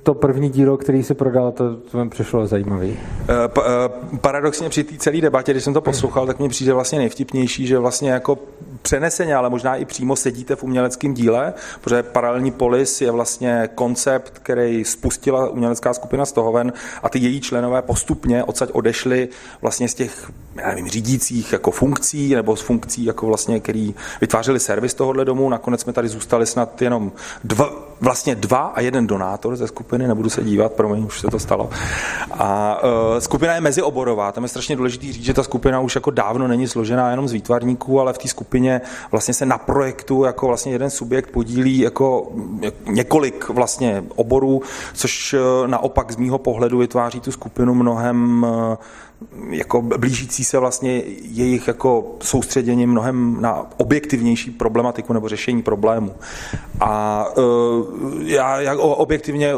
[0.03, 2.97] to první dílo, který si prodal, to, to mi přišlo zajímavý.
[3.23, 6.73] Eh, pa, eh, paradoxně při té celé debatě, když jsem to poslouchal, tak mi přijde
[6.73, 8.39] vlastně nejvtipnější, že vlastně jako
[8.83, 14.39] přeneseně, ale možná i přímo sedíte v uměleckém díle, protože paralelní polis je vlastně koncept,
[14.39, 19.29] který spustila umělecká skupina Stohoven a ty její členové postupně odsaď odešli
[19.63, 24.61] vlastně z těch já nevím, řídících jako funkcí nebo z funkcí, jako vlastně, který vytvářeli
[24.61, 25.49] servis tohohle domu.
[25.49, 27.13] Nakonec jsme tady zůstali snad jenom
[27.45, 27.71] dva,
[28.01, 31.71] vlastně dva a jeden donátor ze skupiny, nebudu se dívat, promiň, už se to stalo.
[32.31, 36.11] A uh, skupina je mezioborová, tam je strašně důležité říct, že ta skupina už jako
[36.11, 38.70] dávno není složená jenom z výtvarníků, ale v té skupině
[39.11, 42.33] vlastně se na projektu jako vlastně jeden subjekt podílí jako
[42.87, 44.63] několik vlastně oborů,
[44.95, 48.77] což uh, naopak z mýho pohledu vytváří tu skupinu mnohem uh,
[49.51, 56.15] jako blížící se vlastně jejich jako soustředění mnohem na objektivnější problematiku nebo řešení problému.
[56.81, 59.55] A uh, já, já objektivně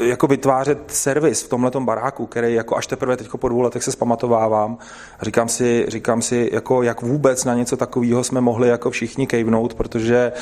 [0.00, 3.92] jako vytvářet servis v tomhle baráku, který jako až teprve teď po dvou letech se
[3.92, 4.78] zpamatovávám.
[5.22, 9.74] Říkám si, říkám si, jako jak vůbec na něco takového jsme mohli jako všichni kejvnout,
[9.74, 10.32] protože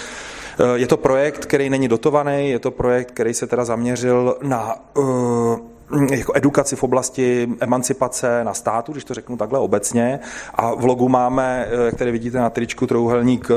[0.75, 5.72] je to projekt, který není dotovaný, je to projekt, který se teda zaměřil na uh,
[6.11, 10.21] jako edukaci v oblasti emancipace na státu, když to řeknu takhle obecně.
[10.55, 13.49] A v logu máme, jak tady vidíte na tričku, trouhelník,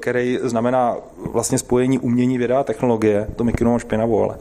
[0.00, 0.96] který znamená
[1.32, 3.26] vlastně spojení umění, věda a technologie.
[3.36, 4.36] To mi kino špinavo, ale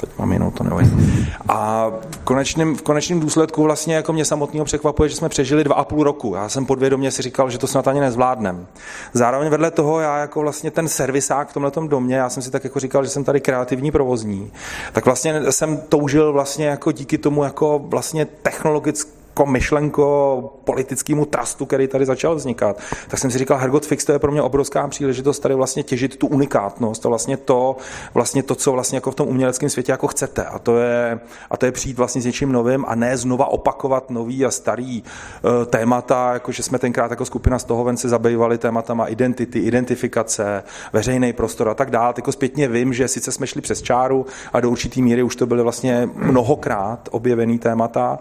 [0.00, 1.26] teď mám jinou, to nevadí.
[1.48, 5.74] A v konečném, v konečném důsledku vlastně jako mě samotného překvapuje, že jsme přežili dva
[5.74, 6.34] a půl roku.
[6.34, 8.66] Já jsem podvědomě si říkal, že to snad ani nezvládnem.
[9.12, 12.64] Zároveň vedle toho já jako vlastně ten servisák v tomhle domě, já jsem si tak
[12.64, 14.52] jako říkal, že jsem tady kreativní provozní,
[14.92, 21.66] tak vlastně jsem toužil vlastně jako díky tomu jako vlastně technologicky jako myšlenko politickému trustu,
[21.66, 24.88] který tady začal vznikat, tak jsem si říkal, Hergot Fix to je pro mě obrovská
[24.88, 27.76] příležitost tady vlastně těžit tu unikátnost a vlastně to,
[28.14, 30.44] vlastně to, co vlastně jako v tom uměleckém světě jako chcete.
[30.44, 34.10] A to je, a to je přijít vlastně s něčím novým a ne znova opakovat
[34.10, 38.08] nový a starý uh, témata, jako že jsme tenkrát jako skupina z toho ven se
[38.08, 42.14] zabývali tématama identity, identifikace, veřejný prostor a tak dále.
[42.16, 45.46] Jako zpětně vím, že sice jsme šli přes čáru a do určitý míry už to
[45.46, 48.18] byly vlastně mnohokrát objevený témata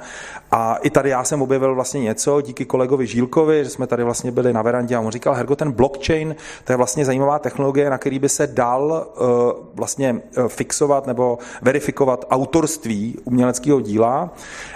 [0.52, 4.32] a i tady já jsem objevil vlastně něco díky kolegovi Žílkovi, že jsme tady vlastně
[4.32, 7.98] byli na verandě a on říkal, Hergo, ten blockchain, to je vlastně zajímavá technologie, na
[7.98, 9.28] který by se dal uh,
[9.74, 14.34] vlastně uh, fixovat nebo verifikovat autorství uměleckého díla.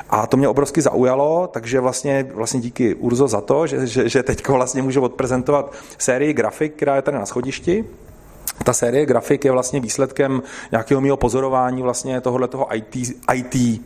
[0.09, 4.23] A to mě obrovsky zaujalo, takže vlastně, vlastně díky Urzo za to, že, že, že
[4.23, 7.85] teď vlastně můžu odprezentovat sérii grafik, která je tady na schodišti.
[8.63, 10.41] Ta série grafik je vlastně výsledkem
[10.71, 12.95] nějakého mého pozorování vlastně tohoto IT,
[13.33, 13.81] IT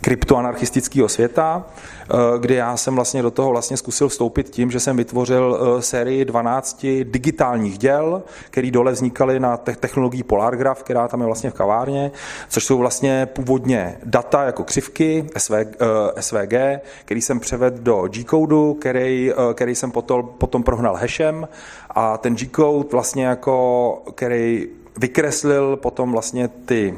[0.00, 4.96] kryptoanarchistického světa, eh, kdy já jsem vlastně do toho vlastně zkusil vstoupit tím, že jsem
[4.96, 11.26] vytvořil eh, sérii 12 digitálních děl, které dole vznikaly na technologii Polargraph, která tam je
[11.26, 12.10] vlastně v kavárně,
[12.48, 15.26] což jsou vlastně původně data jako křivky
[16.20, 21.48] SVG, eh, který jsem převedl do G-codeu, který, který jsem potom, potom prohnal hashem.
[21.90, 26.94] A ten G-code vlastně jako, který vykreslil potom vlastně ty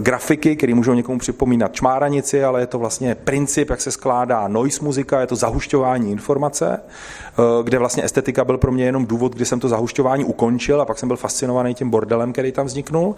[0.00, 4.84] grafiky, které můžou někomu připomínat čmáranici, ale je to vlastně princip, jak se skládá noise
[4.84, 9.44] muzika, je to zahušťování informace, eh, kde vlastně estetika byl pro mě jenom důvod, kdy
[9.44, 13.16] jsem to zahušťování ukončil a pak jsem byl fascinovaný tím bordelem, který tam vzniknul.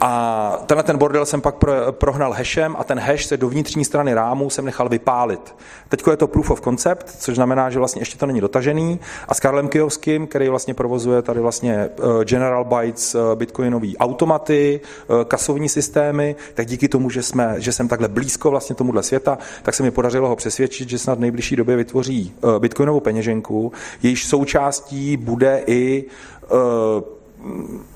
[0.00, 1.54] A tenhle ten bordel jsem pak
[1.90, 5.54] prohnal hashem a ten hash se do vnitřní strany rámu jsem nechal vypálit.
[5.88, 9.00] Teď je to proof of concept, což znamená, že vlastně ještě to není dotažený.
[9.28, 14.80] A s Karlem Kijovským, který vlastně provozuje tady vlastně eh, General Bytes bitcoinový automaty,
[15.28, 19.38] kasovní systém, systémy, tak díky tomu, že, jsme, že jsem takhle blízko vlastně tomuhle světa,
[19.62, 23.72] tak se mi podařilo ho přesvědčit, že snad v nejbližší době vytvoří uh, bitcoinovou peněženku,
[24.02, 26.04] jejíž součástí bude i
[26.50, 27.95] uh,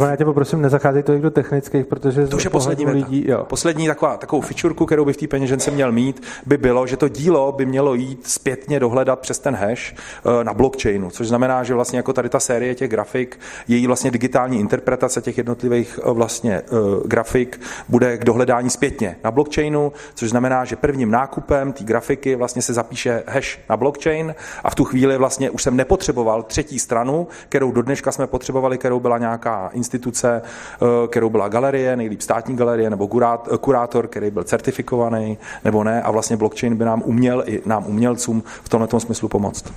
[0.00, 3.44] No, já tě poprosím, nezacházej to do technických, protože to už je poslední lidí, jo.
[3.44, 7.08] Poslední taková, takovou fičurku, kterou by v té peněžence měl mít, by bylo, že to
[7.08, 9.94] dílo by mělo jít zpětně dohledat přes ten hash
[10.24, 14.10] uh, na blockchainu, což znamená, že vlastně jako tady ta série těch grafik, její vlastně
[14.10, 20.30] digitální interpretace těch jednotlivých uh, vlastně uh, grafik bude k dohledání zpětně na blockchainu, což
[20.30, 24.84] znamená, že prvním nákupem té grafiky vlastně se zapíše hash na blockchain a v tu
[24.84, 29.47] chvíli vlastně už jsem nepotřeboval třetí stranu, kterou do dneška jsme potřebovali, kterou byla nějaká
[29.48, 33.08] nějaká instituce, eh, kterou byla galerie, nejlíp státní galerie, nebo
[33.60, 36.02] kurátor, který byl certifikovaný, nebo ne.
[36.02, 39.72] A vlastně blockchain by nám uměl i nám umělcům v tomto smyslu pomoct.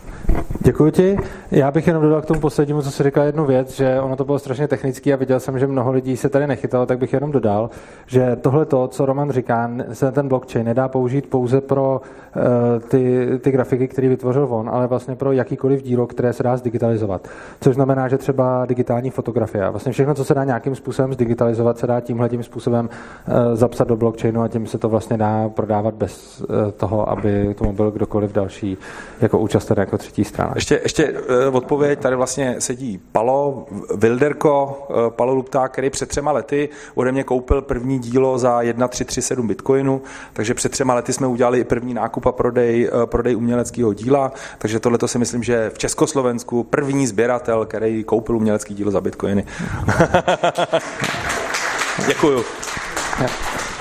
[0.63, 1.17] Děkuji ti.
[1.51, 4.25] Já bych jenom dodal k tomu poslednímu, co jsi říkal jednu věc, že ono to
[4.25, 7.31] bylo strašně technický a viděl jsem, že mnoho lidí se tady nechytalo, tak bych jenom
[7.31, 7.69] dodal,
[8.07, 12.41] že tohle to, co Roman říká, se ten blockchain nedá použít pouze pro uh,
[12.89, 17.27] ty, ty grafiky, které vytvořil on, ale vlastně pro jakýkoliv dílo, které se dá zdigitalizovat.
[17.61, 19.60] Což znamená, že třeba digitální fotografie.
[19.69, 23.87] Vlastně všechno, co se dá nějakým způsobem zdigitalizovat, se dá tímhle tím způsobem uh, zapsat
[23.87, 27.91] do blockchainu a tím se to vlastně dá prodávat bez uh, toho, aby tomu byl
[27.91, 28.77] kdokoliv další
[29.21, 30.51] jako účasten jako třetí strana.
[30.55, 33.65] Ještě, ještě uh, odpověď, tady vlastně sedí Palo
[33.95, 40.01] Wilderko, Palo Lupta, který před třema lety ode mě koupil první dílo za 1,337 bitcoinu,
[40.33, 44.79] takže před třema lety jsme udělali i první nákup a prodej, prodej uměleckého díla, takže
[44.79, 49.45] tohle si myslím, že v Československu první sběratel, který koupil umělecký dílo za bitcoiny.
[52.07, 52.43] Děkuju.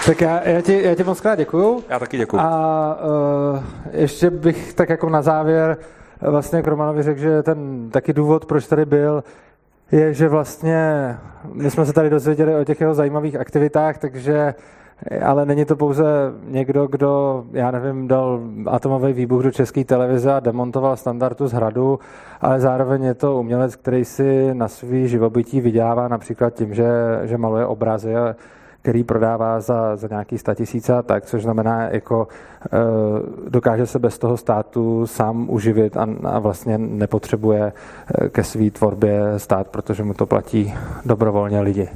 [0.07, 1.85] Tak já, já, ti, já ti moc krát děkuju.
[1.89, 2.43] Já taky děkuju.
[2.43, 2.99] A
[3.53, 3.59] uh,
[3.93, 5.77] ještě bych tak jako na závěr
[6.21, 9.25] vlastně k Romanovi řekl, že ten taky důvod, proč tady byl,
[9.93, 11.17] je, že vlastně
[11.53, 14.55] my jsme se tady dozvěděli o těch jeho zajímavých aktivitách, takže
[15.25, 16.05] ale není to pouze
[16.49, 21.99] někdo, kdo, já nevím, dal atomový výbuch do české televize a demontoval standardu z hradu,
[22.41, 26.91] ale zároveň je to umělec, který si na svý živobytí vydělává například tím, že,
[27.23, 28.37] že maluje obrazy a
[28.83, 32.29] který prodává za, za nějaký statisíce a tak, což znamená, jako
[32.65, 32.79] e,
[33.51, 37.73] dokáže se bez toho státu sám uživit a, a vlastně nepotřebuje
[38.15, 40.75] e, ke své tvorbě stát, protože mu to platí
[41.05, 41.89] dobrovolně lidi.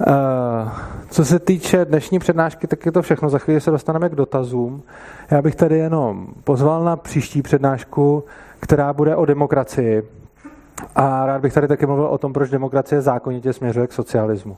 [0.00, 0.70] E,
[1.10, 3.28] co se týče dnešní přednášky, tak je to všechno.
[3.28, 4.82] Za chvíli se dostaneme k dotazům.
[5.30, 8.24] Já bych tady jenom pozval na příští přednášku,
[8.60, 10.02] která bude o demokracii.
[10.96, 14.56] A rád bych tady taky mluvil o tom, proč demokracie zákonitě směřuje k socialismu.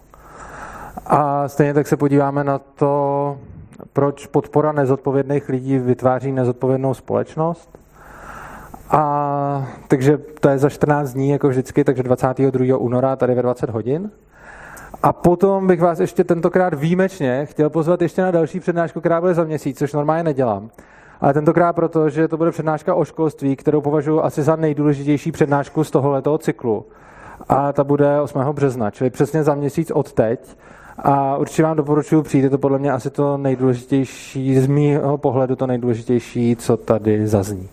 [1.07, 3.39] A stejně tak se podíváme na to,
[3.93, 7.79] proč podpora nezodpovědných lidí vytváří nezodpovědnou společnost.
[8.91, 12.77] A takže to je za 14 dní, jako vždycky, takže 22.
[12.77, 14.11] února tady ve 20 hodin.
[15.03, 19.35] A potom bych vás ještě tentokrát výjimečně chtěl pozvat ještě na další přednášku, která bude
[19.35, 20.71] za měsíc, což normálně nedělám.
[21.21, 25.85] Ale tentokrát proto, že to bude přednáška o školství, kterou považuji asi za nejdůležitější přednášku
[25.85, 26.85] z tohoto cyklu.
[27.49, 28.41] A ta bude 8.
[28.53, 30.57] března, čili přesně za měsíc od teď.
[30.99, 35.57] A určitě vám doporučuji přijít, je to podle mě asi to nejdůležitější, z mého pohledu
[35.57, 37.69] to nejdůležitější, co tady zazní.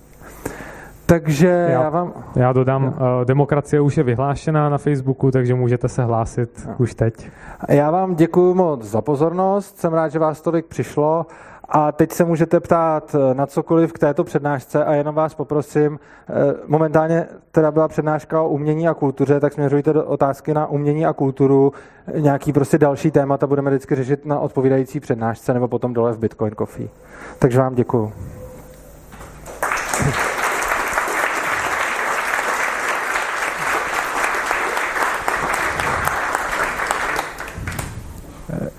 [1.06, 2.14] Takže já, já vám...
[2.36, 2.90] Já dodám, jo.
[2.90, 6.74] Uh, demokracie už je vyhlášená na Facebooku, takže můžete se hlásit jo.
[6.78, 7.30] už teď.
[7.70, 11.26] Já vám děkuji moc za pozornost, jsem rád, že vás tolik přišlo
[11.70, 16.00] a teď se můžete ptát eh, na cokoliv k této přednášce a jenom vás poprosím,
[16.30, 16.34] eh,
[16.68, 21.14] momentálně teda byla přednáška o umění a kultuře, tak směřujte do otázky na umění a
[21.14, 21.74] kulturu,
[22.20, 26.56] nějaký prostě další témata budeme vždycky řešit na odpovídající přednášce nebo potom dole v Bitcoin
[26.56, 26.90] Coffee.
[27.40, 28.12] Takže vám děkuju.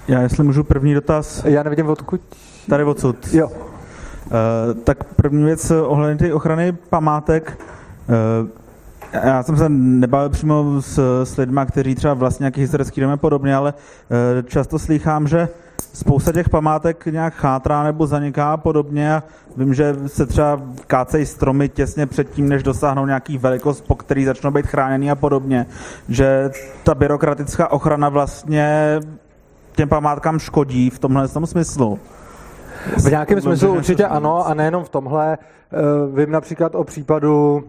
[0.08, 1.44] Já jestli můžu první dotaz.
[1.44, 2.20] Já nevidím odkud.
[2.68, 3.16] Tady odsud.
[3.32, 3.46] Jo.
[3.46, 3.52] Uh,
[4.84, 7.58] tak první věc ohledně ty ochrany památek.
[8.42, 8.48] Uh,
[9.24, 13.16] já jsem se nebavil přímo s, s lidmi, kteří třeba vlastně nějaký historický dom a
[13.16, 15.48] podobně, ale uh, často slýchám, že
[15.92, 19.22] spousta těch památek nějak chátrá nebo zaniká a podobně a
[19.56, 24.50] vím, že se třeba kácejí stromy těsně předtím, než dosáhnou nějaký velikost, po který začnou
[24.50, 25.66] být chráněný a podobně,
[26.08, 26.50] že
[26.84, 29.00] ta byrokratická ochrana vlastně
[29.76, 31.98] těm památkám škodí v tomhle tom smyslu.
[32.96, 35.38] V nějakém smyslu určitě ano a nejenom v tomhle.
[35.38, 35.76] Eh,
[36.20, 37.64] vím například o případu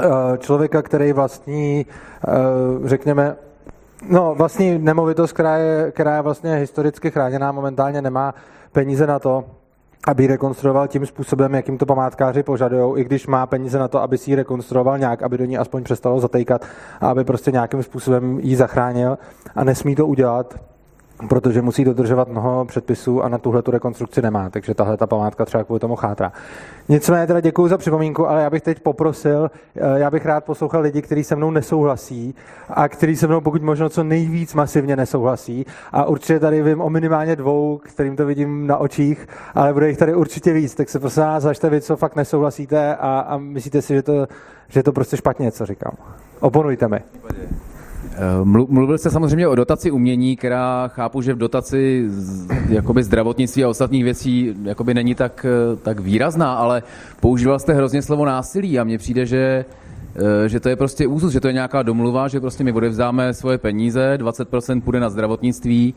[0.00, 0.04] eh,
[0.38, 2.30] člověka, který vlastní, eh,
[2.84, 3.36] řekněme,
[4.08, 8.34] no vlastní nemovitost, která je, která je vlastně historicky chráněná, momentálně nemá
[8.72, 9.44] peníze na to,
[10.06, 14.02] aby ji rekonstruoval tím způsobem, jakým to památkáři požadují, i když má peníze na to,
[14.02, 16.64] aby si ji rekonstruoval nějak, aby do ní aspoň přestalo zatejkat
[17.00, 19.18] a aby prostě nějakým způsobem ji zachránil
[19.56, 20.54] a nesmí to udělat,
[21.28, 25.44] protože musí dodržovat mnoho předpisů a na tuhle tu rekonstrukci nemá, takže tahle ta památka
[25.44, 26.32] třeba kvůli tomu chátra.
[26.88, 30.80] Nicméně teda děkuji za připomínku, ale já bych teď poprosil, eh, já bych rád poslouchal
[30.80, 32.34] lidi, kteří se mnou nesouhlasí
[32.68, 35.66] a kteří se mnou pokud možno co nejvíc masivně nesouhlasí.
[35.92, 39.98] A určitě tady vím o minimálně dvou, kterým to vidím na očích, ale bude jich
[39.98, 43.82] tady určitě víc, tak se prosím vás zažte vy, co fakt nesouhlasíte a, a myslíte
[43.82, 44.26] si, že to,
[44.68, 45.92] že to prostě špatně, co říkám.
[46.40, 47.00] Oponujte mi.
[48.12, 52.08] Eh, mluvil jste samozřejmě o dotaci umění, která chápu, že v dotaci
[52.68, 56.82] jakoby zdravotnictví a ostatních věcí jakoby není tak, eh, tak výrazná, ale
[57.20, 59.64] používal jste hrozně slovo násilí a mně přijde, že
[60.16, 63.34] Eh, že to je prostě úzus, že to je nějaká domluva, že prostě my odevzdáme
[63.34, 65.94] svoje peníze, 20% půjde na zdravotnictví,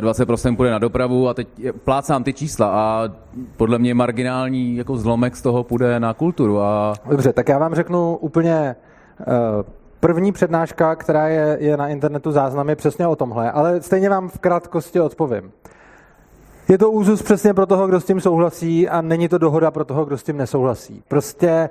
[0.00, 1.48] 20% eh, půjde na dopravu a teď
[1.84, 3.08] plácám ty čísla a
[3.56, 6.60] podle mě marginální jako zlomek z toho půjde na kulturu.
[6.60, 6.94] A...
[7.10, 8.76] Dobře, tak já vám řeknu úplně
[10.04, 14.38] První přednáška, která je, je na internetu záznamy přesně o tomhle, ale stejně vám v
[14.38, 15.52] krátkosti odpovím.
[16.68, 19.84] Je to úzus přesně pro toho, kdo s tím souhlasí a není to dohoda pro
[19.84, 21.02] toho, kdo s tím nesouhlasí.
[21.08, 21.70] Prostě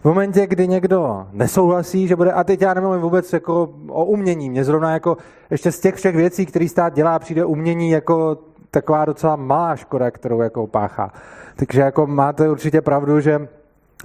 [0.00, 4.50] v momentě, kdy někdo nesouhlasí, že bude, a teď já nemluvím vůbec jako o umění,
[4.50, 5.16] mě zrovna jako
[5.50, 8.38] ještě z těch všech věcí, který stát dělá, přijde umění jako
[8.70, 11.12] taková docela malá škoda, kterou jako páchá.
[11.56, 13.48] Takže jako máte určitě pravdu, že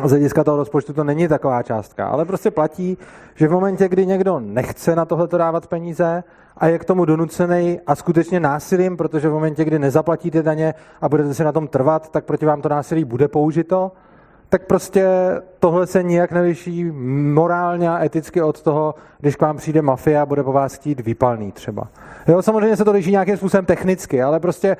[0.03, 2.97] z hlediska toho rozpočtu to není taková částka, ale prostě platí,
[3.35, 6.23] že v momentě, kdy někdo nechce na tohle dávat peníze
[6.57, 11.09] a je k tomu donucený a skutečně násilím, protože v momentě, kdy nezaplatíte daně a
[11.09, 13.91] budete si na tom trvat, tak proti vám to násilí bude použito,
[14.49, 15.07] tak prostě
[15.59, 16.91] tohle se nijak nevyší
[17.33, 20.99] morálně a eticky od toho, když k vám přijde mafia a bude po vás chtít
[20.99, 21.87] výpalný třeba.
[22.27, 24.77] Jo, samozřejmě se to liší nějakým způsobem technicky, ale prostě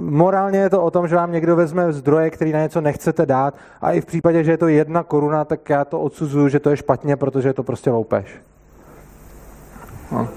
[0.00, 3.54] morálně je to o tom, že vám někdo vezme zdroje, který na něco nechcete dát
[3.80, 6.70] a i v případě, že je to jedna koruna, tak já to odsuzuju, že to
[6.70, 8.26] je špatně, protože je to prostě loupež.
[10.12, 10.28] No,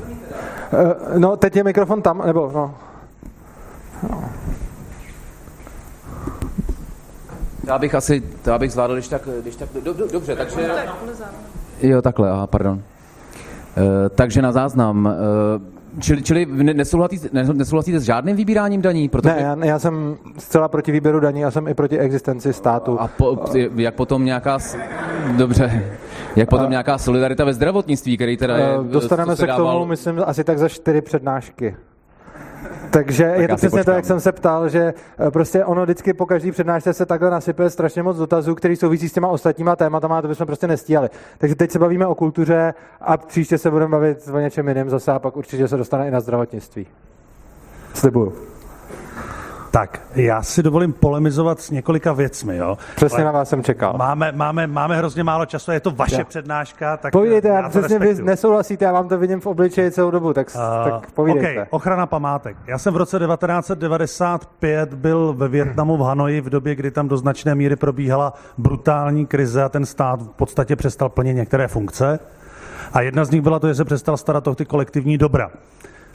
[0.74, 2.76] eh, no teď je mikrofon tam, nebo no.
[4.10, 4.24] no.
[7.68, 10.70] Já bych asi, já bych zvládl, když tak, když tak do, do, dobře, takže...
[11.82, 12.74] Jo, takhle, aha, pardon.
[12.74, 12.82] Uh,
[14.16, 19.10] takže na záznam, uh, Čili, čili nesouhlasíte, nesouhlasíte s žádným vybíráním daní?
[19.10, 19.36] Protože...
[19.36, 23.02] Ne, já, já jsem zcela proti výběru daní, já jsem i proti existenci státu.
[23.02, 23.46] A po,
[23.76, 24.58] jak potom nějaká...
[25.38, 25.84] Dobře.
[26.36, 26.70] Jak potom a...
[26.70, 28.68] nějaká solidarita ve zdravotnictví, který teda je...
[28.84, 31.76] Dostaneme se k tomu, myslím, asi tak za čtyři přednášky.
[32.90, 34.94] Takže tak je to přesně to, jak jsem se ptal, že
[35.28, 39.10] eh, prostě ono vždycky po každý přednášce se takhle nasype strašně moc dotazů, který souvisí
[39.10, 41.10] s těma ostatníma tématama a to bychom prostě nestíhali.
[41.38, 45.12] Takže teď se bavíme o kultuře a příště se budeme bavit o něčem jiném zase
[45.12, 46.88] a pak určitě se dostane i na zdravotnictví.
[47.94, 48.53] Slibuju.
[49.74, 52.78] Tak, já si dovolím polemizovat s několika věcmi, jo.
[52.96, 53.94] Přesně Ale na vás jsem čekal.
[53.98, 56.26] Máme, máme, máme hrozně málo času, je to vaše já.
[56.26, 60.12] přednáška, tak Povídejte, já, já přesně vy nesouhlasíte, já vám to vidím v obličeji celou
[60.12, 61.52] dobu, tak, uh, tak povídejte.
[61.52, 62.58] Okay, ochrana památek.
[62.68, 67.18] Já jsem v roce 1995 byl ve Větnamu v Hanoji v době, kdy tam do
[67.18, 72.20] značné míry probíhala brutální krize a ten stát v podstatě přestal plnit některé funkce.
[72.94, 75.50] A jedna z nich byla to, že se přestal starat o ty kolektivní dobra.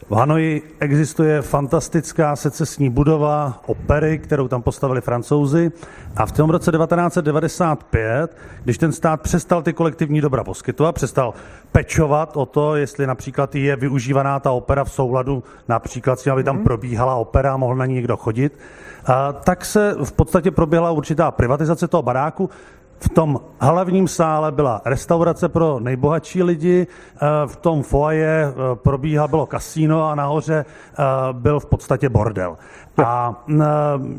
[0.07, 5.71] V Hanoji existuje fantastická secesní budova opery, kterou tam postavili francouzi
[6.17, 11.35] a v tom roce 1995, když ten stát přestal ty kolektivní dobra poskytovat, přestal
[11.73, 16.45] pečovat o to, jestli například je využívaná ta opera v souladu například s tím, aby
[16.45, 16.65] tam mhm.
[16.65, 18.59] probíhala opera a mohl na ní někdo chodit,
[19.07, 22.51] a tak se v podstatě proběhla určitá privatizace toho baráku,
[23.01, 29.29] v tom hlavním sále byla restaurace pro nejbohatší lidi, eh, v tom foaje eh, probíhá
[29.29, 31.03] bylo kasíno a nahoře eh,
[31.33, 32.57] byl v podstatě bordel.
[33.05, 33.45] A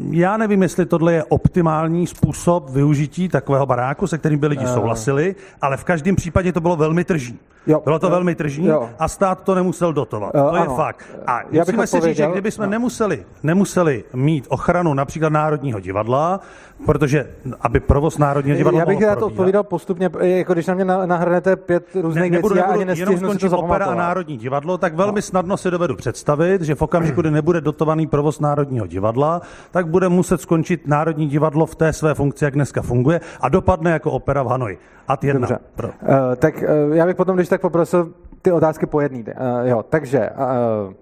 [0.10, 5.36] já nevím, jestli tohle je optimální způsob využití takového baráku, se kterým by lidi souhlasili,
[5.62, 7.40] ale v každém případě to bylo velmi tržní.
[7.68, 8.90] Jo, bylo to jo, velmi tržní jo.
[9.00, 10.32] a stát to nemusel dotovat.
[10.36, 10.64] Jo, to ano.
[10.64, 11.06] je fakt.
[11.28, 12.72] A Já musíme si říct, že kdybychom no.
[12.72, 16.40] nemuseli, nemuseli mít ochranu například Národního divadla,
[16.86, 17.28] protože
[17.62, 21.96] aby provoz Národního divadla Já bych rád odpovídal postupně, jako když na mě nahrnete pět
[22.02, 24.96] různých ne, nebudu, věcí, nebudu, já ani nestihnu si to opera a Národní divadlo, tak
[24.96, 25.22] velmi no.
[25.22, 29.42] snadno si dovedu představit, že v okamžiku, kdy nebude dotovaný provoz Národního divadla,
[29.72, 33.92] tak bude muset skončit Národní divadlo v té své funkci, jak dneska funguje a dopadne
[33.92, 34.78] jako opera v Hanoji.
[35.08, 35.48] A jedna.
[35.48, 35.60] Dobře.
[35.76, 35.88] Pro.
[35.88, 39.24] Uh, tak uh, já bych potom, když tak poprosil ty otázky po jedný.
[39.24, 39.34] Uh,
[39.64, 40.94] jo, takže, uh,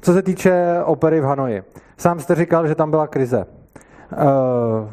[0.00, 1.62] co se týče opery v Hanoji.
[1.96, 3.46] Sám jste říkal, že tam byla krize.
[4.12, 4.88] Uh,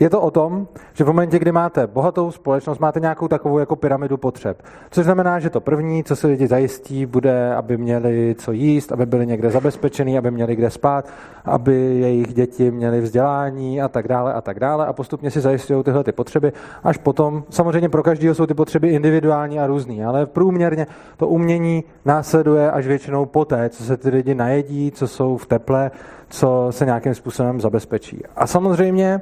[0.00, 3.76] je to o tom, že v momentě, kdy máte bohatou společnost, máte nějakou takovou jako
[3.76, 4.62] pyramidu potřeb.
[4.90, 9.06] Což znamená, že to první, co se lidi zajistí, bude, aby měli co jíst, aby
[9.06, 11.08] byli někde zabezpečení, aby měli kde spát,
[11.44, 15.84] aby jejich děti měly vzdělání a tak dále a tak dále a postupně si zajistují
[15.84, 16.52] tyhle ty potřeby.
[16.84, 21.84] Až potom, samozřejmě pro každého jsou ty potřeby individuální a různý, ale průměrně to umění
[22.04, 25.90] následuje až většinou poté, co se ty lidi najedí, co jsou v teple,
[26.28, 28.22] co se nějakým způsobem zabezpečí.
[28.36, 29.20] A samozřejmě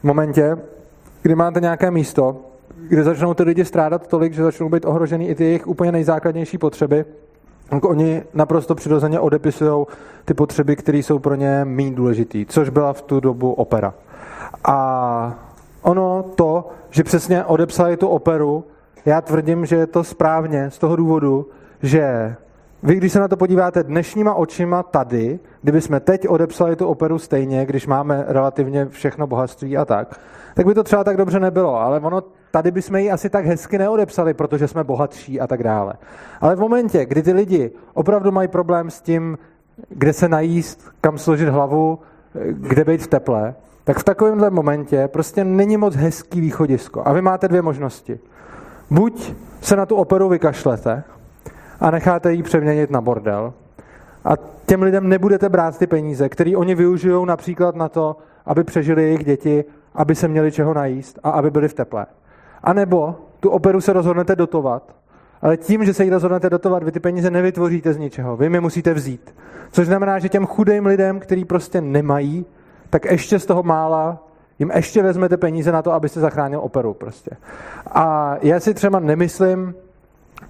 [0.00, 0.58] v momentě,
[1.22, 2.36] kdy máte nějaké místo,
[2.88, 6.58] kde začnou ty lidi strádat tolik, že začnou být ohrožený i ty jejich úplně nejzákladnější
[6.58, 7.04] potřeby,
[7.68, 9.86] tak oni naprosto přirozeně odepisují
[10.24, 13.94] ty potřeby, které jsou pro ně méně důležité, což byla v tu dobu opera.
[14.64, 15.38] A
[15.82, 18.64] ono to, že přesně odepsali tu operu,
[19.06, 21.46] já tvrdím, že je to správně z toho důvodu,
[21.82, 22.36] že
[22.82, 27.18] vy, když se na to podíváte dnešníma očima tady, kdyby jsme teď odepsali tu operu
[27.18, 30.20] stejně, když máme relativně všechno bohatství a tak,
[30.54, 33.78] tak by to třeba tak dobře nebylo, ale ono tady bychom ji asi tak hezky
[33.78, 35.94] neodepsali, protože jsme bohatší a tak dále.
[36.40, 39.38] Ale v momentě, kdy ty lidi opravdu mají problém s tím,
[39.88, 41.98] kde se najíst, kam složit hlavu,
[42.52, 47.02] kde být v teple, tak v takovémhle momentě prostě není moc hezký východisko.
[47.04, 48.18] A vy máte dvě možnosti.
[48.90, 51.04] Buď se na tu operu vykašlete
[51.80, 53.52] a necháte ji přeměnit na bordel
[54.24, 54.36] a
[54.66, 59.24] těm lidem nebudete brát ty peníze, které oni využijou například na to, aby přežili jejich
[59.24, 59.64] děti,
[59.94, 62.06] aby se měli čeho najíst a aby byli v teple.
[62.62, 64.94] A nebo tu operu se rozhodnete dotovat,
[65.42, 68.36] ale tím, že se ji rozhodnete dotovat, vy ty peníze nevytvoříte z ničeho.
[68.36, 69.34] Vy mi musíte vzít.
[69.72, 72.46] Což znamená, že těm chudým lidem, kteří prostě nemají,
[72.90, 74.24] tak ještě z toho mála
[74.58, 77.30] jim ještě vezmete peníze na to, abyste zachránil operu prostě.
[77.86, 79.74] A já si třeba nemyslím,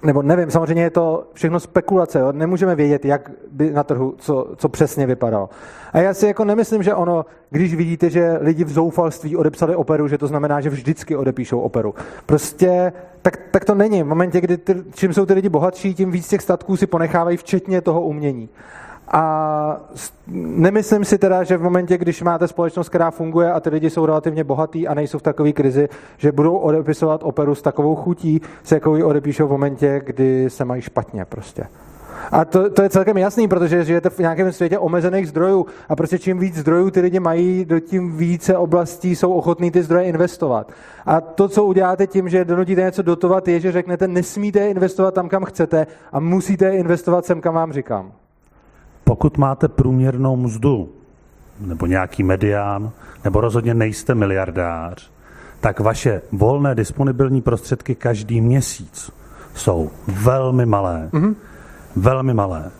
[0.03, 2.31] nebo nevím, samozřejmě je to všechno spekulace, jo?
[2.31, 5.49] nemůžeme vědět, jak by na trhu, co, co přesně vypadalo.
[5.93, 10.07] A já si jako nemyslím, že ono, když vidíte, že lidi v zoufalství odepsali operu,
[10.07, 11.95] že to znamená, že vždycky odepíšou operu.
[12.25, 14.03] Prostě tak, tak to není.
[14.03, 17.37] V momentě, kdy ty, čím jsou ty lidi bohatší, tím víc těch statků si ponechávají,
[17.37, 18.49] včetně toho umění.
[19.11, 19.81] A
[20.37, 24.05] nemyslím si teda, že v momentě, když máte společnost, která funguje a ty lidi jsou
[24.05, 28.75] relativně bohatý a nejsou v takové krizi, že budou odepisovat operu s takovou chutí, se
[28.75, 31.63] jakou ji odepíšou v momentě, kdy se mají špatně prostě.
[32.31, 36.19] A to, to je celkem jasný, protože žijete v nějakém světě omezených zdrojů a prostě
[36.19, 40.71] čím víc zdrojů ty lidi mají, do tím více oblastí jsou ochotní ty zdroje investovat.
[41.05, 45.29] A to, co uděláte tím, že donutíte něco dotovat, je, že řeknete, nesmíte investovat tam,
[45.29, 48.11] kam chcete a musíte investovat sem, kam vám říkám.
[49.09, 50.89] Pokud máte průměrnou mzdu,
[51.59, 52.91] nebo nějaký medián,
[53.23, 55.09] nebo rozhodně nejste miliardář,
[55.59, 59.11] tak vaše volné disponibilní prostředky každý měsíc
[59.55, 61.09] jsou velmi malé.
[61.13, 61.35] Mm-hmm.
[61.95, 62.71] Velmi malé.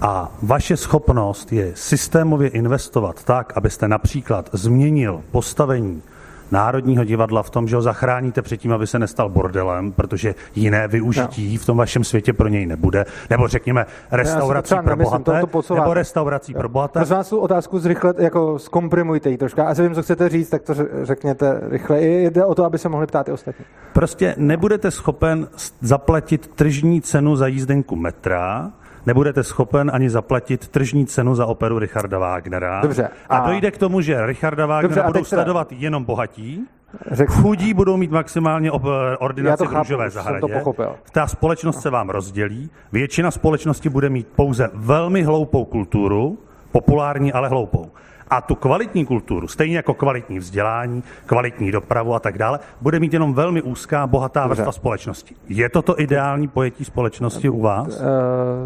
[0.00, 6.02] A vaše schopnost je systémově investovat tak, abyste například změnil postavení
[6.50, 11.52] Národního divadla v tom, že ho zachráníte předtím, aby se nestal bordelem, protože jiné využití
[11.52, 11.58] no.
[11.58, 13.04] v tom vašem světě pro něj nebude.
[13.30, 15.42] Nebo řekněme restaurací pro bohaté,
[15.74, 16.98] nebo restaurací pro bohaté.
[16.98, 19.60] Prosím vás tu otázku zrychle, jako zkomprimujte ji trošku.
[19.60, 22.02] Asi vím, co chcete říct, tak to řekněte rychle.
[22.02, 23.64] Jde o to, aby se mohli ptát i ostatní.
[23.92, 25.48] Prostě nebudete schopen
[25.80, 28.72] zaplatit tržní cenu za jízdenku metra,
[29.06, 32.80] nebudete schopen ani zaplatit tržní cenu za operu Richarda Wagnera.
[32.80, 33.08] Dobře.
[33.28, 36.66] A, a dojde k tomu, že Richarda Wagnera Dobře, budou sledovat jenom bohatí,
[37.10, 37.30] Řek...
[37.30, 38.70] Chudí budou mít maximálně
[39.18, 40.40] ordinaci v růžové zahradě.
[40.40, 40.96] To pochopil.
[41.12, 42.70] Ta společnost se vám rozdělí.
[42.92, 46.38] Většina společnosti bude mít pouze velmi hloupou kulturu,
[46.72, 47.90] populární, ale hloupou
[48.30, 53.12] a tu kvalitní kulturu, stejně jako kvalitní vzdělání, kvalitní dopravu a tak dále, bude mít
[53.12, 55.34] jenom velmi úzká, bohatá vrstva společnosti.
[55.48, 58.00] Je toto ideální pojetí společnosti u vás?
[58.00, 58.04] Eh,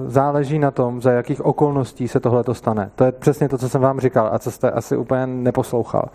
[0.06, 2.90] záleží na tom, za jakých okolností se tohle to stane.
[2.94, 6.08] To je přesně to, co jsem vám říkal a co jste asi úplně neposlouchal.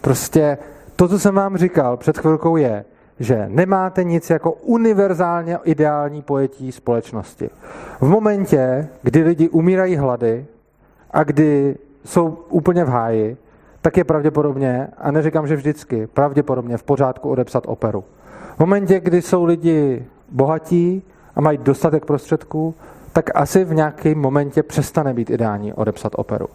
[0.00, 0.58] Prostě
[0.96, 2.84] to, co jsem vám říkal před chvilkou je,
[3.20, 7.50] že nemáte nic jako univerzálně ideální pojetí společnosti.
[8.00, 10.46] V momentě, kdy lidi umírají hlady
[11.10, 13.36] a kdy jsou úplně v háji,
[13.82, 18.04] tak je pravděpodobně, a neříkám, že vždycky, pravděpodobně v pořádku odepsat operu.
[18.56, 21.02] V momentě, kdy jsou lidi bohatí
[21.36, 22.74] a mají dostatek prostředků,
[23.12, 26.46] tak asi v nějakém momentě přestane být ideální odepsat operu.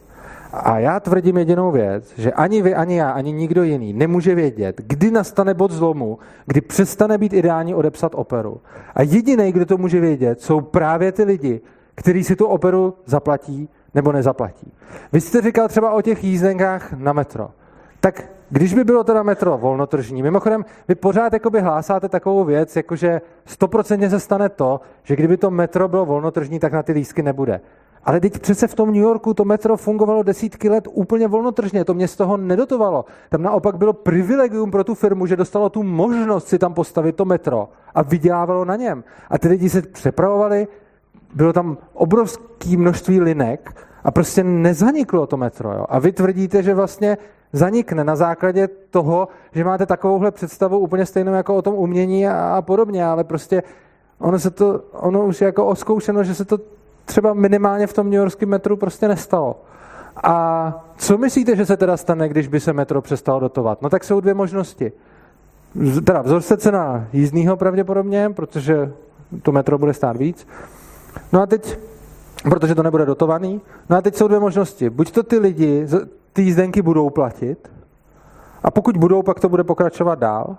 [0.54, 4.82] A já tvrdím jedinou věc, že ani vy, ani já, ani nikdo jiný nemůže vědět,
[4.88, 8.62] kdy nastane bod zlomu, kdy přestane být ideální odepsat operu.
[8.96, 11.62] A jediný, kdo to může vědět, jsou právě ty lidi,
[11.96, 14.74] kteří si tu operu zaplatí nebo nezaplatí.
[15.14, 17.50] Vy jste říkal třeba o těch jízdenkách na metro.
[18.00, 23.22] Tak když by bylo teda metro volnotržní, mimochodem, vy pořád jakoby hlásáte takovou věc, jakože
[23.46, 27.62] stoprocentně se stane to, že kdyby to metro bylo volnotržní, tak na ty lísky nebude.
[28.04, 31.94] Ale teď přece v tom New Yorku to metro fungovalo desítky let úplně volnotržně, to
[31.94, 33.06] mě z toho nedotovalo.
[33.30, 37.26] Tam naopak bylo privilegium pro tu firmu, že dostalo tu možnost si tam postavit to
[37.26, 39.04] metro a vydělávalo na něm.
[39.30, 40.68] A ty lidi se přepravovali
[41.36, 45.72] bylo tam obrovské množství linek a prostě nezaniklo to metro.
[45.72, 45.86] Jo?
[45.90, 47.18] A vy tvrdíte, že vlastně
[47.54, 52.56] zanikne na základě toho, že máte takovouhle představu úplně stejnou jako o tom umění a,
[52.58, 53.64] a podobně, ale prostě
[54.20, 56.60] ono, se to, ono už je jako oskoušeno, že se to
[57.06, 59.62] třeba minimálně v tom New Yorkském metru prostě nestalo.
[60.24, 63.82] A co myslíte, že se teda stane, když by se metro přestalo dotovat?
[63.82, 64.92] No tak jsou dvě možnosti.
[66.06, 68.94] Teda vzorce cena jízdního pravděpodobně, protože
[69.42, 70.48] to metro bude stát víc.
[71.36, 71.80] No a teď,
[72.44, 74.90] protože to nebude dotovaný, no a teď jsou dvě možnosti.
[74.90, 75.88] Buď to ty lidi,
[76.34, 77.72] ty jízdenky budou platit,
[78.64, 80.58] a pokud budou, pak to bude pokračovat dál,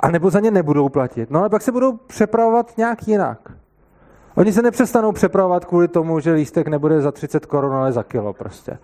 [0.00, 1.30] a nebo za ně nebudou platit.
[1.30, 3.52] No ale pak se budou přepravovat nějak jinak.
[4.36, 8.32] Oni se nepřestanou přepravovat kvůli tomu, že lístek nebude za 30 korun, ale za kilo
[8.32, 8.78] prostě.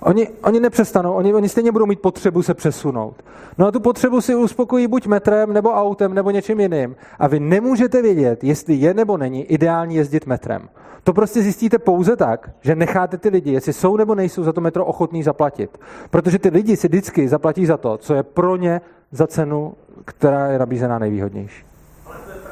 [0.00, 3.24] Oni, oni nepřestanou, oni, oni stejně budou mít potřebu se přesunout.
[3.58, 6.96] No a tu potřebu si uspokojí buď metrem, nebo autem, nebo něčím jiným.
[7.18, 10.68] A vy nemůžete vědět, jestli je nebo není ideální jezdit metrem.
[11.04, 14.60] To prostě zjistíte pouze tak, že necháte ty lidi, jestli jsou nebo nejsou za to
[14.60, 15.78] metro ochotní zaplatit.
[16.10, 18.80] Protože ty lidi si vždycky zaplatí za to, co je pro ně
[19.12, 19.74] za cenu,
[20.04, 21.64] která je nabízená nejvýhodnější.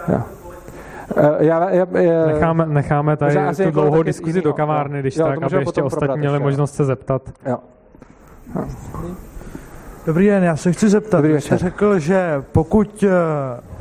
[0.09, 0.21] Jo.
[0.21, 0.46] Eh,
[1.39, 5.43] já, já, já, necháme, necháme tady tu jako dlouhou diskuzi do kavárny, když jo, tak,
[5.43, 7.23] aby ještě ostatní měli možnost se zeptat.
[7.47, 7.59] Jo.
[10.07, 11.21] Dobrý den, já se chci zeptat.
[11.21, 13.05] Dobrý jste řekl, že pokud,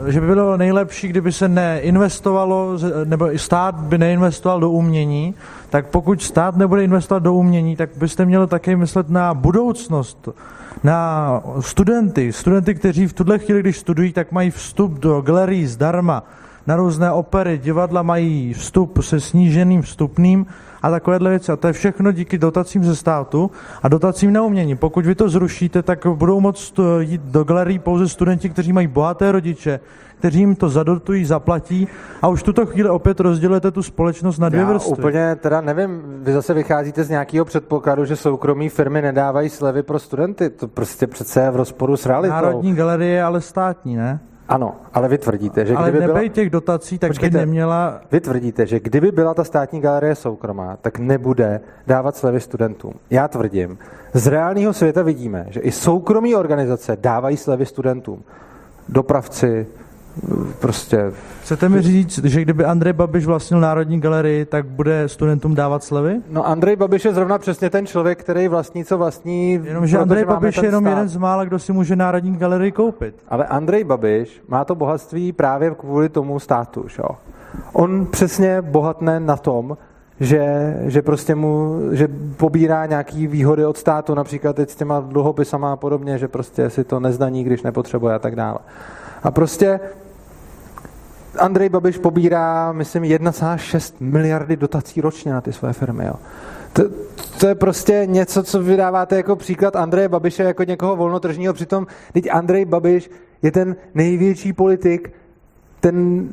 [0.08, 5.36] eh, že by bylo nejlepší, kdyby se neinvestovalo, nebo i stát by neinvestoval do umění,
[5.70, 10.30] tak pokud stát nebude investovat do umění, tak byste měli také myslet na budoucnost,
[10.84, 12.34] na studenty.
[12.34, 16.24] Studenty, kteří v tuhle chvíli, když studují, tak mají vstup do galerii zdarma
[16.68, 20.46] na různé opery, divadla mají vstup se sníženým vstupným
[20.82, 21.52] a takovéhle věci.
[21.52, 23.52] A to je všechno díky dotacím ze státu
[23.84, 24.76] a dotacím na umění.
[24.76, 29.32] Pokud vy to zrušíte, tak budou moct jít do galerii pouze studenti, kteří mají bohaté
[29.32, 29.80] rodiče,
[30.20, 31.88] kteří jim to zadotují, zaplatí
[32.22, 34.92] a už tuto chvíli opět rozdělujete tu společnost na dvě Já vrstvy.
[34.92, 40.00] úplně teda nevím, vy zase vycházíte z nějakého předpokladu, že soukromí firmy nedávají slevy pro
[40.00, 40.50] studenty.
[40.50, 42.34] To prostě přece je v rozporu s realitou.
[42.34, 44.20] Národní galerie je ale státní, ne?
[44.48, 46.28] Ano, ale vy tvrdíte, že ale kdyby byla...
[46.28, 48.02] těch dotací, tak Počkejte, by neměla...
[48.12, 52.94] Vy tvrdíte, že kdyby byla ta státní galerie soukromá, tak nebude dávat slevy studentům.
[53.10, 53.78] Já tvrdím,
[54.14, 58.24] z reálného světa vidíme, že i soukromí organizace dávají slevy studentům.
[58.90, 59.68] Dopravci,
[60.60, 61.12] prostě...
[61.46, 66.22] Chcete mi říct, že kdyby Andrej Babiš vlastnil Národní galerii, tak bude studentům dávat slevy?
[66.30, 69.60] No Andrej Babiš je zrovna přesně ten člověk, který vlastní, co vlastní...
[69.64, 70.90] Jenomže Andrej Babiš je jenom stát.
[70.90, 73.16] jeden z mála, kdo si může Národní galerii koupit.
[73.30, 77.10] Ale Andrej Babiš má to bohatství právě kvůli tomu státu, jo?
[77.74, 79.78] On přesně bohatne na tom,
[80.20, 82.08] že, že prostě mu, že
[82.38, 86.84] pobírá nějaký výhody od státu, například teď s těma dluhopisama a podobně, že prostě si
[86.84, 88.60] to nezdaní, když nepotřebuje a tak dále.
[89.24, 89.80] A prostě
[91.40, 96.06] Andrej Babiš pobírá, myslím, 1,6 miliardy dotací ročně na ty své firmy.
[96.06, 96.14] Jo.
[96.74, 96.84] To,
[97.40, 102.28] to je prostě něco, co vydáváte jako příklad Andreje Babiše jako někoho volnotržního, přitom teď
[102.32, 103.10] Andrej Babiš
[103.42, 105.14] je ten největší politik,
[105.86, 106.30] ten,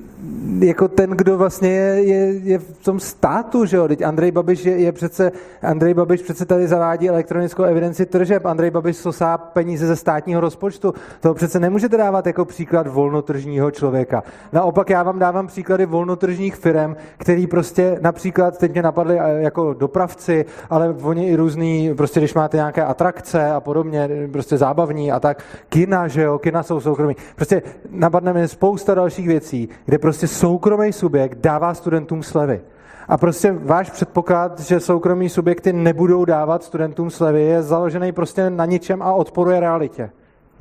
[0.58, 3.88] jako ten, kdo vlastně je, je, je v tom státu, že jo?
[3.88, 8.70] Teď Andrej Babiš je, je přece, Andrej Babiš přece tady zavádí elektronickou evidenci tržeb, Andrej
[8.70, 10.94] Babiš sosá peníze ze státního rozpočtu.
[11.20, 14.22] To přece nemůžete dávat jako příklad volnotržního člověka.
[14.52, 19.74] Naopak já vám dávám příklady volnotržních firm, který prostě například, teď mě napadly eh, jako
[19.74, 25.20] dopravci, ale oni i různý, prostě když máte nějaké atrakce a podobně, prostě zábavní a
[25.20, 27.16] tak, kina, že jo, kina jsou soukromí.
[27.36, 32.60] Prostě napadne mi spousta dalších věcí, věcí, kde prostě soukromý subjekt dává studentům slevy.
[33.08, 38.64] A prostě váš předpoklad, že soukromí subjekty nebudou dávat studentům slevy, je založený prostě na
[38.64, 40.10] ničem a odporuje realitě.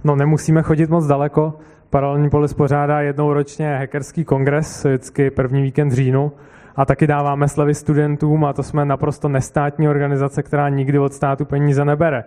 [0.04, 1.54] No nemusíme chodit moc daleko.
[1.90, 6.32] Paralelní polis pořádá jednou ročně hackerský kongres, vždycky první víkend říjnu,
[6.76, 11.46] a taky dáváme slevy studentům a to jsme naprosto nestátní organizace, která nikdy od státu
[11.46, 12.24] peníze nebere.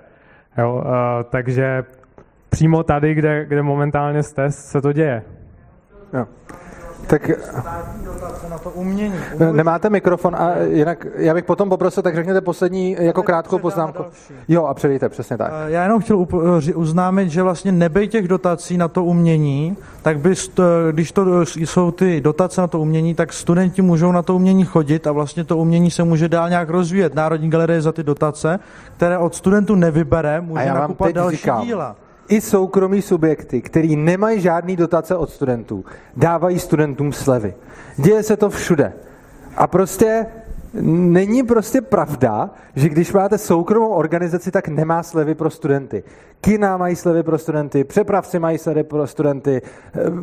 [0.58, 0.82] Jo, uh,
[1.30, 1.84] takže
[2.48, 5.22] přímo tady, kde, kde momentálně jste, se to děje.
[6.14, 6.26] Jo.
[7.06, 7.30] Tak
[8.50, 9.14] na to umění.
[9.52, 14.04] Nemáte mikrofon a jinak já bych potom poprosil, tak řekněte poslední jako krátkou poznámku.
[14.48, 15.52] Jo, a předejte, přesně tak.
[15.66, 16.26] Já jenom chtěl
[16.74, 20.34] uznámit, že vlastně nebej těch dotací na to umění, tak by,
[20.90, 21.24] když to
[21.54, 25.44] jsou ty dotace na to umění, tak studenti můžou na to umění chodit a vlastně
[25.44, 27.14] to umění se může dál nějak rozvíjet.
[27.14, 28.58] Národní galerie za ty dotace,
[28.96, 31.96] které od studentů nevybere, může nakupovat další říkám, díla
[32.28, 35.84] i soukromí subjekty, který nemají žádný dotace od studentů,
[36.16, 37.54] dávají studentům slevy.
[37.96, 38.92] Děje se to všude.
[39.56, 40.26] A prostě
[40.80, 46.02] není prostě pravda, že když máte soukromou organizaci, tak nemá slevy pro studenty.
[46.40, 49.62] Kina mají slevy pro studenty, přepravci mají slevy pro studenty,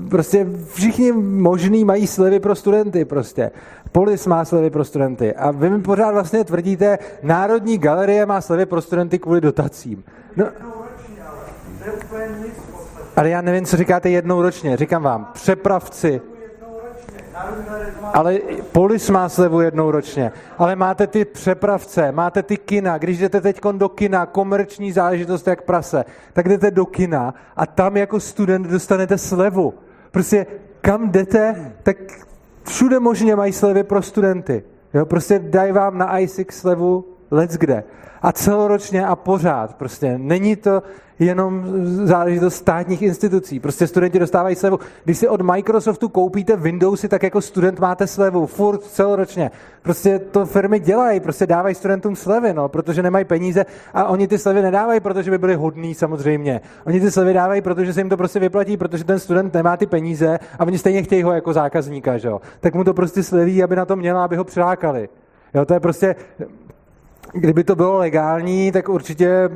[0.10, 3.52] prostě všichni možný mají slevy pro studenty prostě.
[3.92, 5.34] Polis má slevy pro studenty.
[5.34, 10.04] A vy mi pořád vlastně tvrdíte, Národní galerie má slevy pro studenty kvůli dotacím.
[10.36, 10.46] No,
[13.16, 14.78] ale já nevím, co říkáte jednou ročně.
[14.78, 16.22] Říkám vám, přepravci.
[18.14, 18.40] Ale
[18.72, 20.32] polis má slevu jednou ročně.
[20.58, 22.98] Ale máte ty přepravce, máte ty kina.
[22.98, 27.98] Když jdete teď do kina, komerční záležitost jak prase, tak jdete do kina a tam
[27.98, 29.74] jako student dostanete slevu.
[30.12, 30.46] Prostě
[30.82, 31.98] kam jdete, tak
[32.68, 34.64] všude možně mají slevy pro studenty.
[34.94, 37.84] Jo, prostě dají vám na ISIC slevu let's kde.
[38.22, 39.76] A celoročně a pořád.
[39.76, 40.84] Prostě není to
[41.20, 41.66] jenom
[42.08, 43.60] záležitost státních institucí.
[43.60, 44.80] Prostě studenti dostávají slevu.
[45.04, 48.46] Když si od Microsoftu koupíte Windowsy, tak jako student máte slevu.
[48.46, 49.52] Furt celoročně.
[49.82, 54.38] Prostě to firmy dělají, prostě dávají studentům slevy, no, protože nemají peníze a oni ty
[54.38, 56.62] slevy nedávají, protože by byli hodní samozřejmě.
[56.86, 59.86] Oni ty slevy dávají, protože se jim to prostě vyplatí, protože ten student nemá ty
[59.86, 62.42] peníze a oni stejně chtějí ho jako zákazníka, že jo.
[62.60, 65.10] Tak mu to prostě sleví, aby na to měla, aby ho přilákali.
[65.54, 66.16] Jo, to je prostě,
[67.34, 69.50] kdyby to bylo legální, tak určitě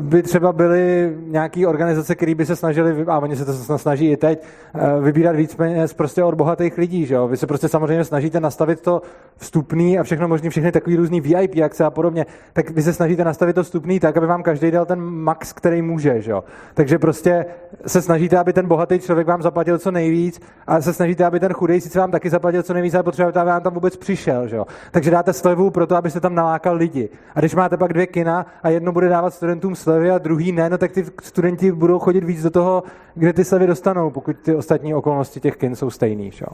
[0.00, 4.16] by třeba byly nějaké organizace, které by se snažily, a oni se to snaží i
[4.16, 4.42] teď,
[4.74, 7.06] eh, vybírat víc peněz prostě od bohatých lidí.
[7.06, 7.28] Že jo?
[7.28, 9.02] Vy se prostě samozřejmě snažíte nastavit to
[9.36, 13.24] vstupný a všechno možný, všechny takový různý VIP akce a podobně, tak vy se snažíte
[13.24, 16.22] nastavit to vstupný tak, aby vám každý dal ten max, který může.
[16.22, 16.44] Že jo?
[16.74, 17.46] Takže prostě
[17.86, 21.52] se snažíte, aby ten bohatý člověk vám zaplatil co nejvíc a se snažíte, aby ten
[21.52, 24.48] chudej sice vám taky zaplatil co nejvíc, ale potřebujete, aby vám tam vůbec přišel.
[24.48, 24.66] Že jo?
[24.90, 27.08] Takže dáte slevu pro to, abyste tam nalákal lidi.
[27.34, 30.52] A když máte pak dvě kina a jedno bude dávat studentům studentům slevy a druhý
[30.52, 32.82] ne, no tak ty studenti budou chodit víc do toho,
[33.14, 36.30] kde ty slevy dostanou, pokud ty ostatní okolnosti těch kin jsou stejný.
[36.30, 36.46] Čo?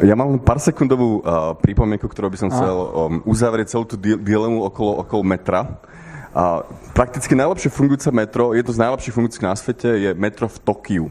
[0.00, 4.64] Ja mám pár sekundovú uh, pripomienku, ktorú by som chcel um, uzavrieť celú tú dilemu
[4.64, 5.76] okolo, okolo metra.
[6.32, 6.64] Uh,
[6.96, 11.06] prakticky najlepšie fungujúce metro, je to z najlepších fungujúcich na svete, je metro v Tokiu.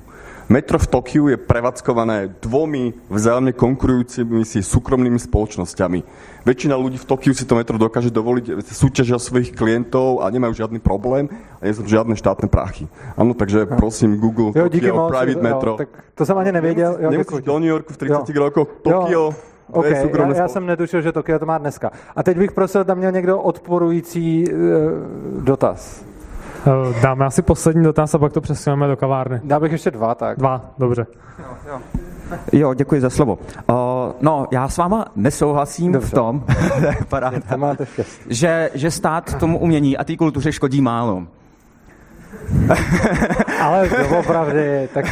[0.45, 5.99] Metro v Tokiu je prevádzkované dvomi vzájomne konkurujúcimi si súkromnými spoločnosťami.
[6.45, 10.77] Väčšina ľudí v Tokiu si to metro dokáže dovoliť, súťažia svojich klientov a nemajú žiadny
[10.77, 12.85] problém a nie sú žiadne štátne prachy.
[13.17, 15.71] Áno, takže prosím Google jo, Tokio, moc, private jo, metro.
[15.81, 16.97] Tak to jsem ani nevěděl.
[17.09, 18.37] Nemusíš do New Yorku v 30 jo.
[18.37, 19.33] rokoch, Tokio,
[19.71, 21.91] OK, já, já jsem netušil, že Tokio to má dneska.
[22.15, 24.61] A teď bych prosil, tam měl někdo odporující uh,
[25.43, 26.05] dotaz.
[26.67, 29.41] Eh, dáme asi poslední dotaz a pak to přesuneme do kavárny.
[29.43, 30.37] Dá bych ještě dva, tak.
[30.37, 31.07] Dva, dobře.
[31.39, 31.79] Jo, jo.
[32.51, 33.33] Jo, děkuji za slovo.
[33.69, 33.75] Uh,
[34.21, 36.07] no, já s váma nesouhlasím Dobře.
[36.07, 36.43] v tom,
[37.49, 37.87] to máte
[38.29, 41.23] že, že stát tomu umění a té kultuře škodí málo.
[43.61, 43.89] Ale
[44.19, 44.59] opravdu,
[44.93, 45.05] tak...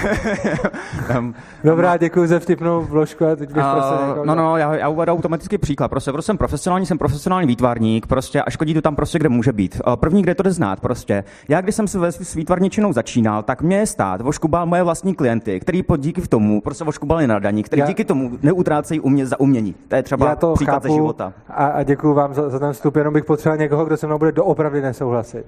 [1.63, 3.93] Dobrá, děkuji za vtipnou vložku a teď bych uh, prostě
[4.23, 5.87] No, no, já, já uvedu automaticky příklad.
[5.87, 9.53] Prostě, prostě jsem profesionální, jsem profesionální výtvarník, prostě a škodí to tam prostě, kde může
[9.53, 9.81] být.
[9.87, 11.23] Uh, první, kde to jde znát, prostě.
[11.47, 15.15] Já, když jsem se ve s výtvarničinou začínal, tak mě je stát voškubal moje vlastní
[15.15, 17.85] klienty, který pod díky v tomu prostě voškubali na daní, který já...
[17.85, 19.75] díky tomu neutrácejí umě za umění.
[19.87, 21.33] To je třeba já to příklad chápu ze života.
[21.49, 24.17] A, a děkuji vám za, za ten vstup, jenom bych potřeboval někoho, kdo se mnou
[24.17, 25.45] bude doopravdy nesouhlasit.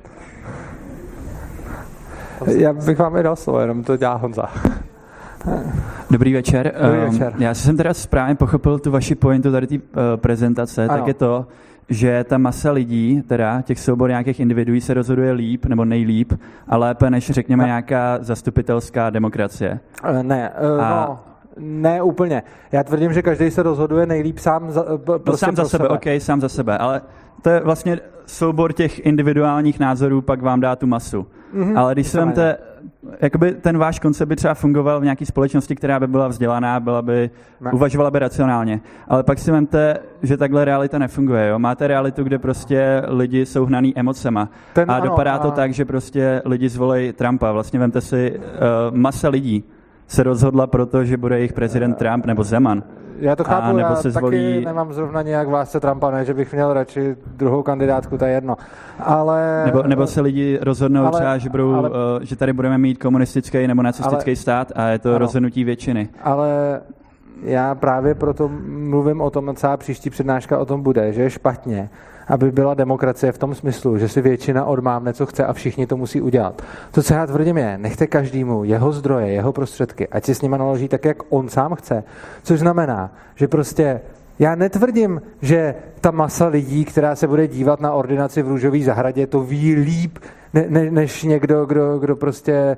[2.47, 4.45] Já bych vám i dal slovo, jenom to dělá Honza.
[6.11, 6.73] Dobrý večer.
[6.81, 7.33] Dobrý ehm, večer.
[7.37, 9.81] Já jsem teda správně pochopil tu vaši pointu tady té uh,
[10.15, 10.97] prezentace, ano.
[10.97, 11.47] tak je to,
[11.89, 16.33] že ta masa lidí, teda těch soubor nějakých individuí se rozhoduje líp nebo nejlíp
[16.67, 17.67] a lépe než řekněme no.
[17.67, 19.79] nějaká zastupitelská demokracie.
[20.09, 21.05] Uh, ne, uh, a...
[21.07, 21.19] no,
[21.57, 22.43] ne úplně.
[22.71, 24.83] Já tvrdím, že každý se rozhoduje nejlíp sám za,
[25.17, 25.89] prostě no, sám za sebe, sebe.
[25.89, 27.01] OK, sám za sebe, ale
[27.41, 31.27] to je vlastně soubor těch individuálních názorů pak vám dá tu masu.
[31.55, 31.79] Mm-hmm.
[31.79, 32.57] Ale když se vemte,
[33.21, 37.01] jakoby ten váš koncept by třeba fungoval v nějaké společnosti, která by byla vzdělaná, byla
[37.01, 37.29] by,
[37.61, 37.71] ne.
[37.71, 38.81] uvažovala by racionálně.
[39.07, 41.47] Ale pak si vemte, že takhle realita nefunguje.
[41.47, 41.59] Jo?
[41.59, 44.49] Máte realitu, kde prostě lidi jsou hnaný emocema.
[44.73, 45.51] Ten, a ano, dopadá to a...
[45.51, 47.51] tak, že prostě lidi zvolej Trumpa.
[47.51, 49.63] Vlastně vemte si uh, masa lidí
[50.07, 52.83] se rozhodla proto, že bude jejich prezident Trump nebo Zeman.
[53.19, 54.53] Já to chápu, a nebo já se zvolí...
[54.53, 58.31] taky nemám zrovna nějak vlásce Trumpa, ne, že bych měl radši druhou kandidátku, to je
[58.31, 58.57] jedno.
[58.99, 59.61] Ale...
[59.65, 62.97] Nebo, nebo se lidi rozhodnou ale, třeba, že, budou, ale, uh, že tady budeme mít
[62.97, 66.09] komunistický nebo nacistický ale, stát a je to ano, rozhodnutí většiny.
[66.23, 66.81] Ale
[67.43, 71.89] já právě proto mluvím o tom, celá příští přednáška o tom bude, že je špatně,
[72.27, 75.97] aby byla demokracie v tom smyslu, že si většina odmámne, co chce a všichni to
[75.97, 76.61] musí udělat.
[76.91, 80.57] To, co já tvrdím, je, nechte každému jeho zdroje, jeho prostředky, ať si s nimi
[80.57, 82.03] naloží tak, jak on sám chce.
[82.43, 84.01] Což znamená, že prostě
[84.39, 89.27] já netvrdím, že ta masa lidí, která se bude dívat na ordinaci v růžové zahradě,
[89.27, 90.19] to ví líp,
[90.55, 92.77] ne, ne, než někdo, kdo, kdo prostě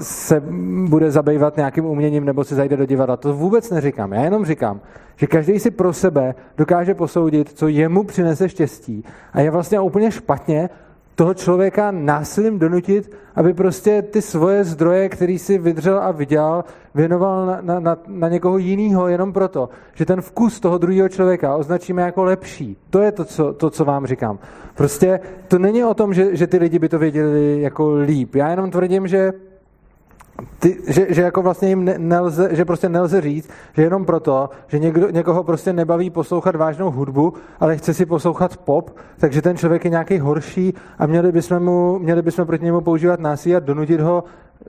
[0.00, 0.42] se
[0.88, 3.16] bude zabývat nějakým uměním nebo se zajde do divadla.
[3.16, 4.12] To vůbec neříkám.
[4.12, 4.80] Já jenom říkám,
[5.16, 9.04] že každý si pro sebe dokáže posoudit, co jemu přinese štěstí.
[9.32, 10.68] A je vlastně úplně špatně
[11.14, 16.64] toho člověka násilím donutit, aby prostě ty svoje zdroje, který si vydřel a vydělal,
[16.94, 21.56] věnoval na, na, na, na někoho jiného jenom proto, že ten vkus toho druhého člověka
[21.56, 22.76] označíme jako lepší.
[22.90, 24.38] To je to co, to, co vám říkám.
[24.74, 28.34] Prostě to není o tom, že, že ty lidi by to věděli jako líp.
[28.34, 29.32] Já jenom tvrdím, že
[30.58, 34.50] ty, že, že jako vlastně jim ne, nelze, že prostě nelze říct, že jenom proto,
[34.68, 39.56] že někdo, někoho prostě nebaví poslouchat vážnou hudbu, ale chce si poslouchat pop, takže ten
[39.56, 43.60] člověk je nějaký horší a měli bychom, mu, měli bychom proti němu používat násilí a
[43.60, 44.24] donutit ho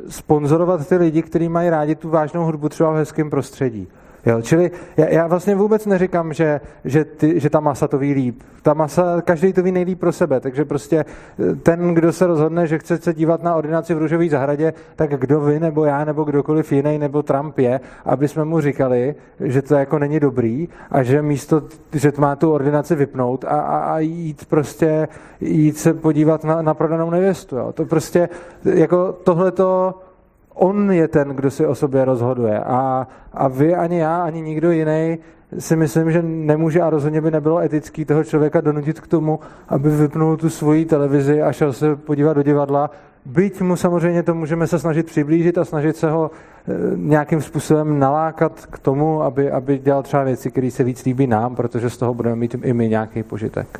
[0.10, 3.88] sponzorovat ty lidi, kteří mají rádi tu vážnou hudbu třeba v hezkém prostředí.
[4.26, 8.14] Jo, čili já, já vlastně vůbec neříkám, že, že, ty, že ta masa to ví
[8.14, 8.42] líp.
[8.62, 12.68] Ta masa, každý to ví nejlíp pro sebe, takže prostě eh, ten, kdo se rozhodne,
[12.68, 16.24] že chce se dívat na ordinaci v Růžové zahradě, tak kdo vy, nebo já, nebo
[16.24, 21.04] kdokoliv jiný, nebo Trump je, aby jsme mu říkali, že to jako není dobrý a
[21.04, 25.08] že místo, že má tu ordinaci vypnout a, a, a jít prostě,
[25.42, 27.56] jít se podívat na, na prodanou nevěstu.
[27.56, 27.74] Jo.
[27.74, 28.30] To prostě,
[28.66, 29.96] jako tohleto
[30.56, 32.60] on je ten, kdo si o sobě rozhoduje.
[32.60, 35.18] A, a vy, ani já, ani nikdo jiný
[35.60, 39.90] si myslím, že nemůže a rozhodně by nebylo etický toho člověka donutit k tomu, aby
[39.90, 42.90] vypnul tu svoji televizi a šel se podívat do divadla.
[43.26, 48.00] Byť mu samozřejmě to můžeme se snažit přiblížit a snažit se ho e, nějakým způsobem
[48.00, 51.98] nalákat k tomu, aby, aby dělal třeba věci, které se víc líbí nám, protože z
[51.98, 53.80] toho budeme mít i my nějaký požitek.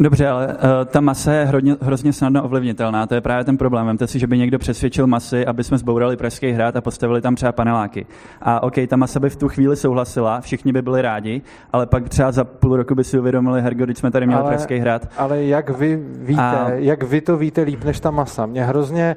[0.00, 0.52] Dobře, ale uh,
[0.86, 3.86] ta masa je hrozně, hrozně snadno ovlivnitelná, to je právě ten problém.
[3.86, 7.34] Vemte si, že by někdo přesvědčil masy, aby jsme zbourali Pražský hrad a postavili tam
[7.34, 8.06] třeba paneláky.
[8.42, 11.42] A OK, ta masa by v tu chvíli souhlasila, všichni by byli rádi,
[11.72, 14.50] ale pak třeba za půl roku by si uvědomili, Hergo, když jsme tady měli ale,
[14.50, 15.08] Pražský hrad.
[15.18, 16.70] Ale jak vy víte, a...
[16.70, 18.46] jak vy to víte líp než ta masa?
[18.46, 19.16] Mě hrozně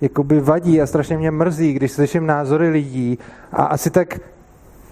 [0.00, 3.18] jakoby vadí a strašně mě mrzí, když slyším názory lidí
[3.52, 4.18] a asi tak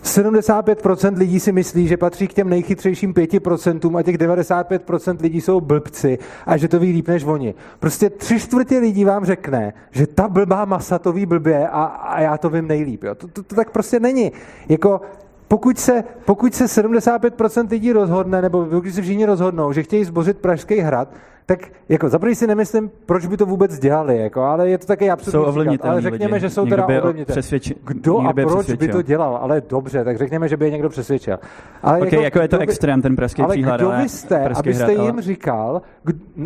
[0.03, 5.61] 75% lidí si myslí, že patří k těm nejchytřejším 5% a těch 95% lidí jsou
[5.61, 7.55] blbci a že to ví líp než oni.
[7.79, 12.21] Prostě tři čtvrtě lidí vám řekne, že ta blbá masa to ví blbě a, a
[12.21, 13.05] já to vím nejlíp.
[13.05, 13.15] Jo.
[13.15, 14.33] To, to, to tak prostě není.
[14.69, 15.01] Jako
[15.49, 20.39] pokud se, pokud se 75% lidí rozhodne, nebo když se všichni rozhodnou, že chtějí zbořit
[20.39, 21.09] Pražský hrad,
[21.49, 25.11] tak jako za si nemyslím, proč by to vůbec dělali, jako, ale je to taky
[25.11, 26.41] absurdní říkat, ale řekněme, lidi.
[26.41, 27.75] že jsou někdo teda ovlivnitelní.
[27.85, 28.87] Kdo a proč přesvědčil.
[28.87, 31.39] by to dělal, ale dobře, tak řekněme, že by je někdo přesvědčil.
[31.83, 33.71] Ale okay, jako, jako je to by, extrém, ten pražský ale příhled.
[33.71, 35.23] Ale kdo vy jste, abyste hrad, jim ale...
[35.23, 35.83] říkal,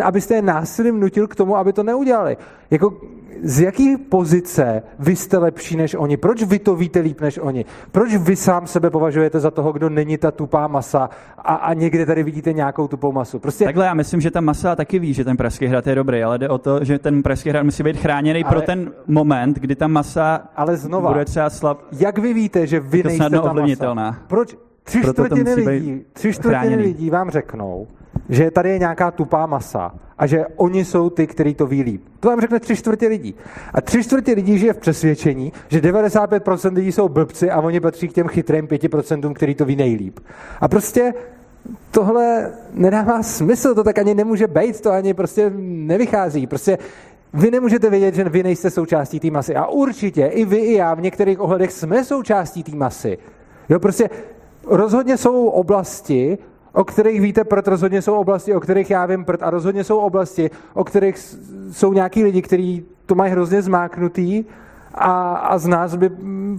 [0.04, 2.36] abyste je násilím nutil k tomu, aby to neudělali?
[2.70, 3.00] Jako,
[3.43, 6.16] z jaký pozice vy jste lepší než oni?
[6.16, 7.64] Proč vy to víte líp než oni?
[7.93, 12.06] Proč vy sám sebe považujete za toho, kdo není ta tupá masa a, a někde
[12.06, 13.39] tady vidíte nějakou tupou masu?
[13.39, 13.64] Prostě...
[13.64, 16.39] Takhle já myslím, že ta masa taky ví, že ten Pražský hrad je dobrý, ale
[16.39, 18.51] jde o to, že ten Pražský hrad musí být chráněný ale...
[18.51, 21.78] pro ten moment, kdy ta masa ale znova, bude třeba slab.
[21.93, 24.16] Jak vy víte, že vy nejste ta masa?
[24.27, 24.56] Proč?
[24.85, 27.86] Tři čtvrtiny lidí, tři čtvrtiny lidí vám řeknou,
[28.28, 32.02] že tady je nějaká tupá masa a že oni jsou ty, kteří to ví líp.
[32.20, 33.34] To vám řekne tři čtvrtě lidí.
[33.74, 38.09] A tři čtvrtě lidí žije v přesvědčení, že 95% lidí jsou blbci a oni patří
[38.09, 40.20] k těm chytrým 5%, který to ví nejlíp.
[40.60, 41.14] A prostě
[41.90, 46.47] tohle nedává smysl, to tak ani nemůže být, to ani prostě nevychází.
[46.47, 46.78] Prostě
[47.34, 49.55] vy nemůžete vědět, že vy nejste součástí té masy.
[49.55, 53.18] A určitě i vy, i já v některých ohledech jsme součástí té masy.
[53.68, 54.10] Jo, prostě
[54.66, 56.39] rozhodně jsou oblasti,
[56.72, 59.98] o kterých víte prd, rozhodně jsou oblasti, o kterých já vím prd a rozhodně jsou
[59.98, 61.16] oblasti, o kterých
[61.72, 64.44] jsou nějaký lidi, kteří to mají hrozně zmáknutý
[64.94, 66.10] a, a z nás by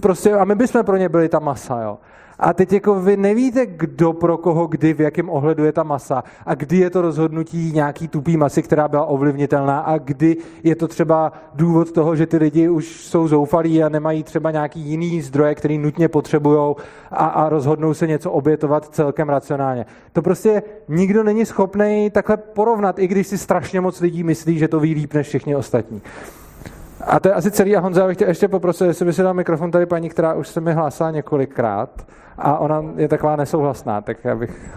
[0.02, 1.98] prostě, a my bychom pro ně byli ta masa, jo.
[2.38, 6.24] A teď jako vy nevíte, kdo pro koho, kdy, v jakém ohledu je ta masa
[6.46, 10.88] a kdy je to rozhodnutí nějaký tupý masy, která byla ovlivnitelná a kdy je to
[10.88, 15.54] třeba důvod toho, že ty lidi už jsou zoufalí a nemají třeba nějaký jiný zdroje,
[15.54, 16.74] který nutně potřebují
[17.10, 19.86] a, a rozhodnou se něco obětovat celkem racionálně.
[20.12, 24.68] To prostě nikdo není schopný takhle porovnat, i když si strašně moc lidí myslí, že
[24.68, 26.02] to ví líp než všichni ostatní.
[27.06, 27.76] A to je asi celý.
[27.76, 30.48] A Honza, bych tě ještě poprosil, jestli by si dal mikrofon tady paní, která už
[30.48, 32.06] se mi hlásila několikrát
[32.38, 34.70] a ona je taková nesouhlasná, tak já bych...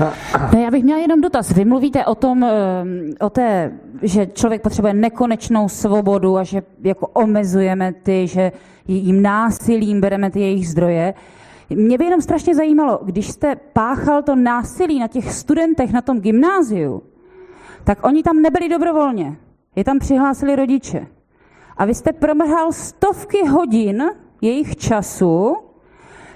[0.00, 1.50] No, já bych měla jenom dotaz.
[1.50, 2.84] Vy mluvíte o tom, eh,
[3.20, 3.72] o té,
[4.02, 8.52] že člověk potřebuje nekonečnou svobodu a že jako omezujeme ty, že
[8.88, 11.14] jim násilím bereme ty jejich zdroje.
[11.70, 16.20] Mě by jenom strašně zajímalo, když jste páchal to násilí na těch studentech na tom
[16.20, 17.02] gymnáziu,
[17.84, 19.36] tak oni tam nebyli dobrovolně.
[19.76, 21.06] Je tam přihlásili rodiče.
[21.76, 24.04] A vy jste promrhal stovky hodin
[24.40, 25.56] jejich času,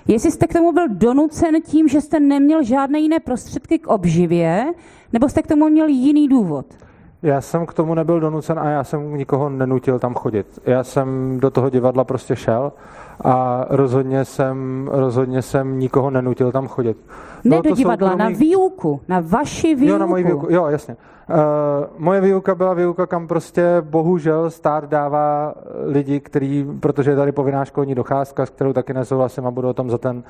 [0.09, 4.67] jestli jste k tomu byl donucen tím, že jste neměl žádné jiné prostředky k obživě,
[5.13, 6.67] nebo jste k tomu měl jiný důvod?
[7.23, 10.47] Já jsem k tomu nebyl donucen a já jsem nikoho nenutil tam chodit.
[10.67, 12.73] Já jsem do toho divadla prostě šel
[13.25, 16.97] a rozhodně jsem, rozhodně jsem nikoho nenutil tam chodit.
[17.45, 18.33] Ne do divadla, soukromý...
[18.33, 19.93] na výuku, na vaši výuku.
[19.93, 20.97] Jo, na moji výuku, jo, jasně.
[21.31, 25.55] Uh, moje výuka byla výuka, kam prostě bohužel stát dává
[25.87, 29.75] lidi, který, protože je tady povinná školní docházka, s kterou taky nesouhlasím a budu o
[29.75, 30.23] tom za ten,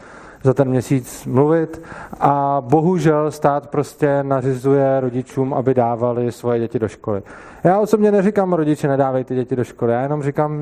[0.42, 1.82] za ten měsíc mluvit.
[2.20, 7.22] A bohužel stát prostě nařizuje rodičům, aby dávali svoje děti do školy.
[7.64, 10.52] Já osobně neříkám, rodiče nedávejte děti do školy, já jenom říkám,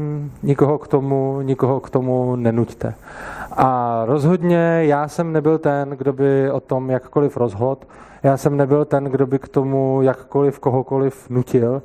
[0.42, 2.94] nikoho k tomu, nikoho k tomu nenuďte.
[3.52, 7.80] A rozhodně já jsem nebyl ten, kdo by o tom jakkoliv rozhodl,
[8.22, 11.82] já jsem nebyl ten, kdo by k tomu jakkoliv kohokoliv nutil.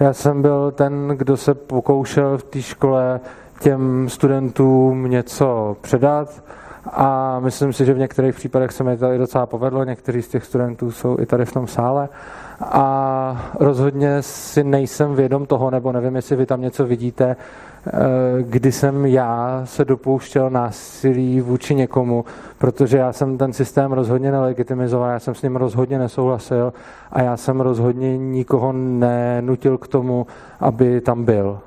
[0.00, 3.20] Já jsem byl ten, kdo se pokoušel v té škole
[3.60, 6.42] těm studentům něco předat
[6.92, 9.84] a myslím si, že v některých případech se mi to i docela povedlo.
[9.84, 12.08] Někteří z těch studentů jsou i tady v tom sále
[12.60, 17.36] a rozhodně si nejsem vědom toho, nebo nevím, jestli vy tam něco vidíte,
[18.40, 22.24] kdy jsem já se dopouštěl násilí vůči někomu,
[22.58, 26.72] protože já jsem ten systém rozhodně nelegitimizoval, já jsem s ním rozhodně nesouhlasil
[27.12, 30.26] a já jsem rozhodně nikoho nenutil k tomu,
[30.60, 31.58] aby tam byl.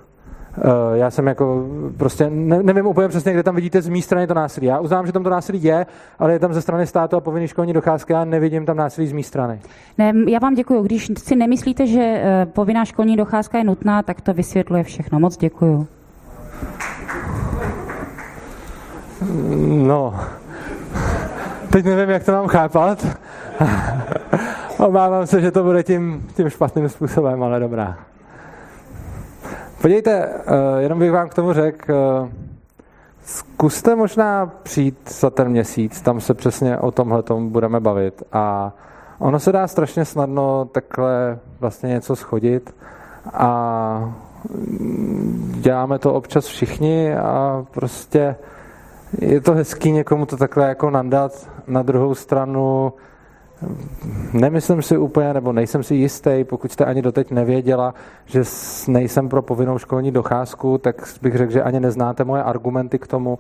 [0.62, 1.68] Eh, já jsem jako
[1.98, 4.68] prostě, ne, nevím úplně přesně, kde tam vidíte z mé strany to násilí.
[4.68, 5.86] Já uznám, že tam to násilí je,
[6.20, 9.14] ale je tam ze strany státu a povinný školní docházky, já nevidím tam násilí z
[9.14, 9.60] mé strany.
[9.98, 10.84] Ne, já vám děkuji.
[10.84, 15.20] Když si nemyslíte, že eh, povinná školní docházka je nutná, tak to vysvětluje všechno.
[15.20, 15.97] Moc děkuji.
[19.88, 20.20] No,
[21.72, 23.06] teď nevím, jak to mám chápat.
[24.78, 27.98] Obávám se, že to bude tím, tím špatným způsobem, ale dobrá.
[29.82, 32.30] Podívejte, eh, jenom bych vám k tomu řekl, eh,
[33.26, 38.72] zkuste možná přijít za ten měsíc, tam se přesně o tomhle budeme bavit a
[39.20, 42.76] ono se dá strašně snadno takhle vlastně něco schodit
[43.34, 44.14] a
[45.60, 48.36] děláme to občas všichni a prostě
[49.22, 51.50] je to hezký někomu to takhle jako nandat.
[51.68, 52.94] Na druhou stranu
[54.34, 57.94] Nemyslím si úplně, nebo nejsem si jistý, pokud jste ani doteď nevěděla,
[58.26, 58.44] že
[58.88, 63.40] nejsem pro povinnou školní docházku, tak bych řekl, že ani neznáte moje argumenty k tomu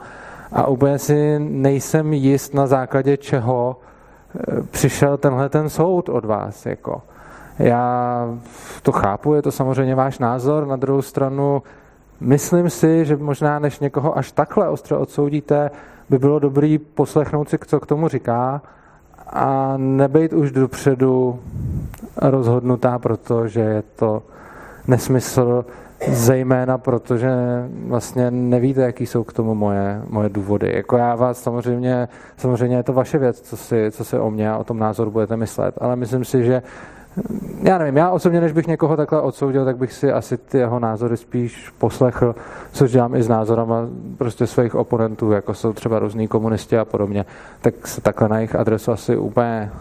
[0.51, 3.79] a úplně si nejsem jist na základě čeho
[4.35, 6.65] eh, přišel tenhle ten soud od vás.
[6.65, 7.01] Jako.
[7.59, 8.27] Já
[8.83, 11.63] to chápu, je to samozřejmě váš názor, na druhou stranu
[12.19, 15.71] myslím si, že možná než někoho až takhle ostře odsoudíte,
[16.09, 18.61] by bylo dobrý poslechnout si, co k tomu říká,
[19.29, 21.39] a nebejt už dopředu
[22.17, 24.23] rozhodnutá, protože je to
[24.87, 25.65] nesmysl,
[26.07, 27.29] zejména protože
[27.87, 30.75] vlastně nevíte, jaký jsou k tomu moje, moje důvody.
[30.75, 32.07] Jako já vás samozřejmě,
[32.37, 35.11] samozřejmě je to vaše věc, co si, co si o mě a o tom názoru
[35.11, 36.61] budete myslet, ale myslím si, že
[37.63, 40.79] já nevím, já osobně, než bych někoho takhle odsoudil, tak bych si asi ty jeho
[40.79, 42.35] názory spíš poslechl,
[42.71, 43.87] což dělám i s názorama
[44.17, 47.25] prostě svých oponentů, jako jsou třeba různí komunisti a podobně,
[47.61, 49.71] tak se takhle na jejich adresu asi úplně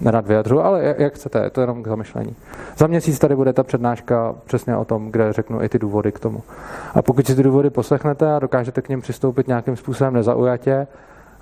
[0.00, 2.36] nerad vyjadřu, ale jak chcete, je to jenom k zamyšlení.
[2.76, 6.20] Za měsíc tady bude ta přednáška přesně o tom, kde řeknu i ty důvody k
[6.20, 6.42] tomu.
[6.94, 10.86] A pokud si ty důvody poslechnete a dokážete k ním přistoupit nějakým způsobem nezaujatě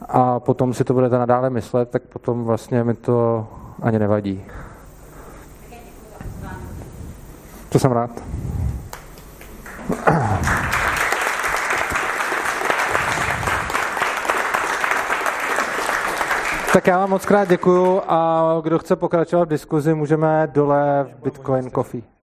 [0.09, 3.47] a potom si to budete nadále myslet, tak potom vlastně mi to
[3.83, 4.45] ani nevadí.
[7.69, 8.11] To jsem rád.
[16.73, 21.23] Tak já vám moc krát děkuju a kdo chce pokračovat v diskuzi, můžeme dole v
[21.23, 22.18] Bitcoin Coffee.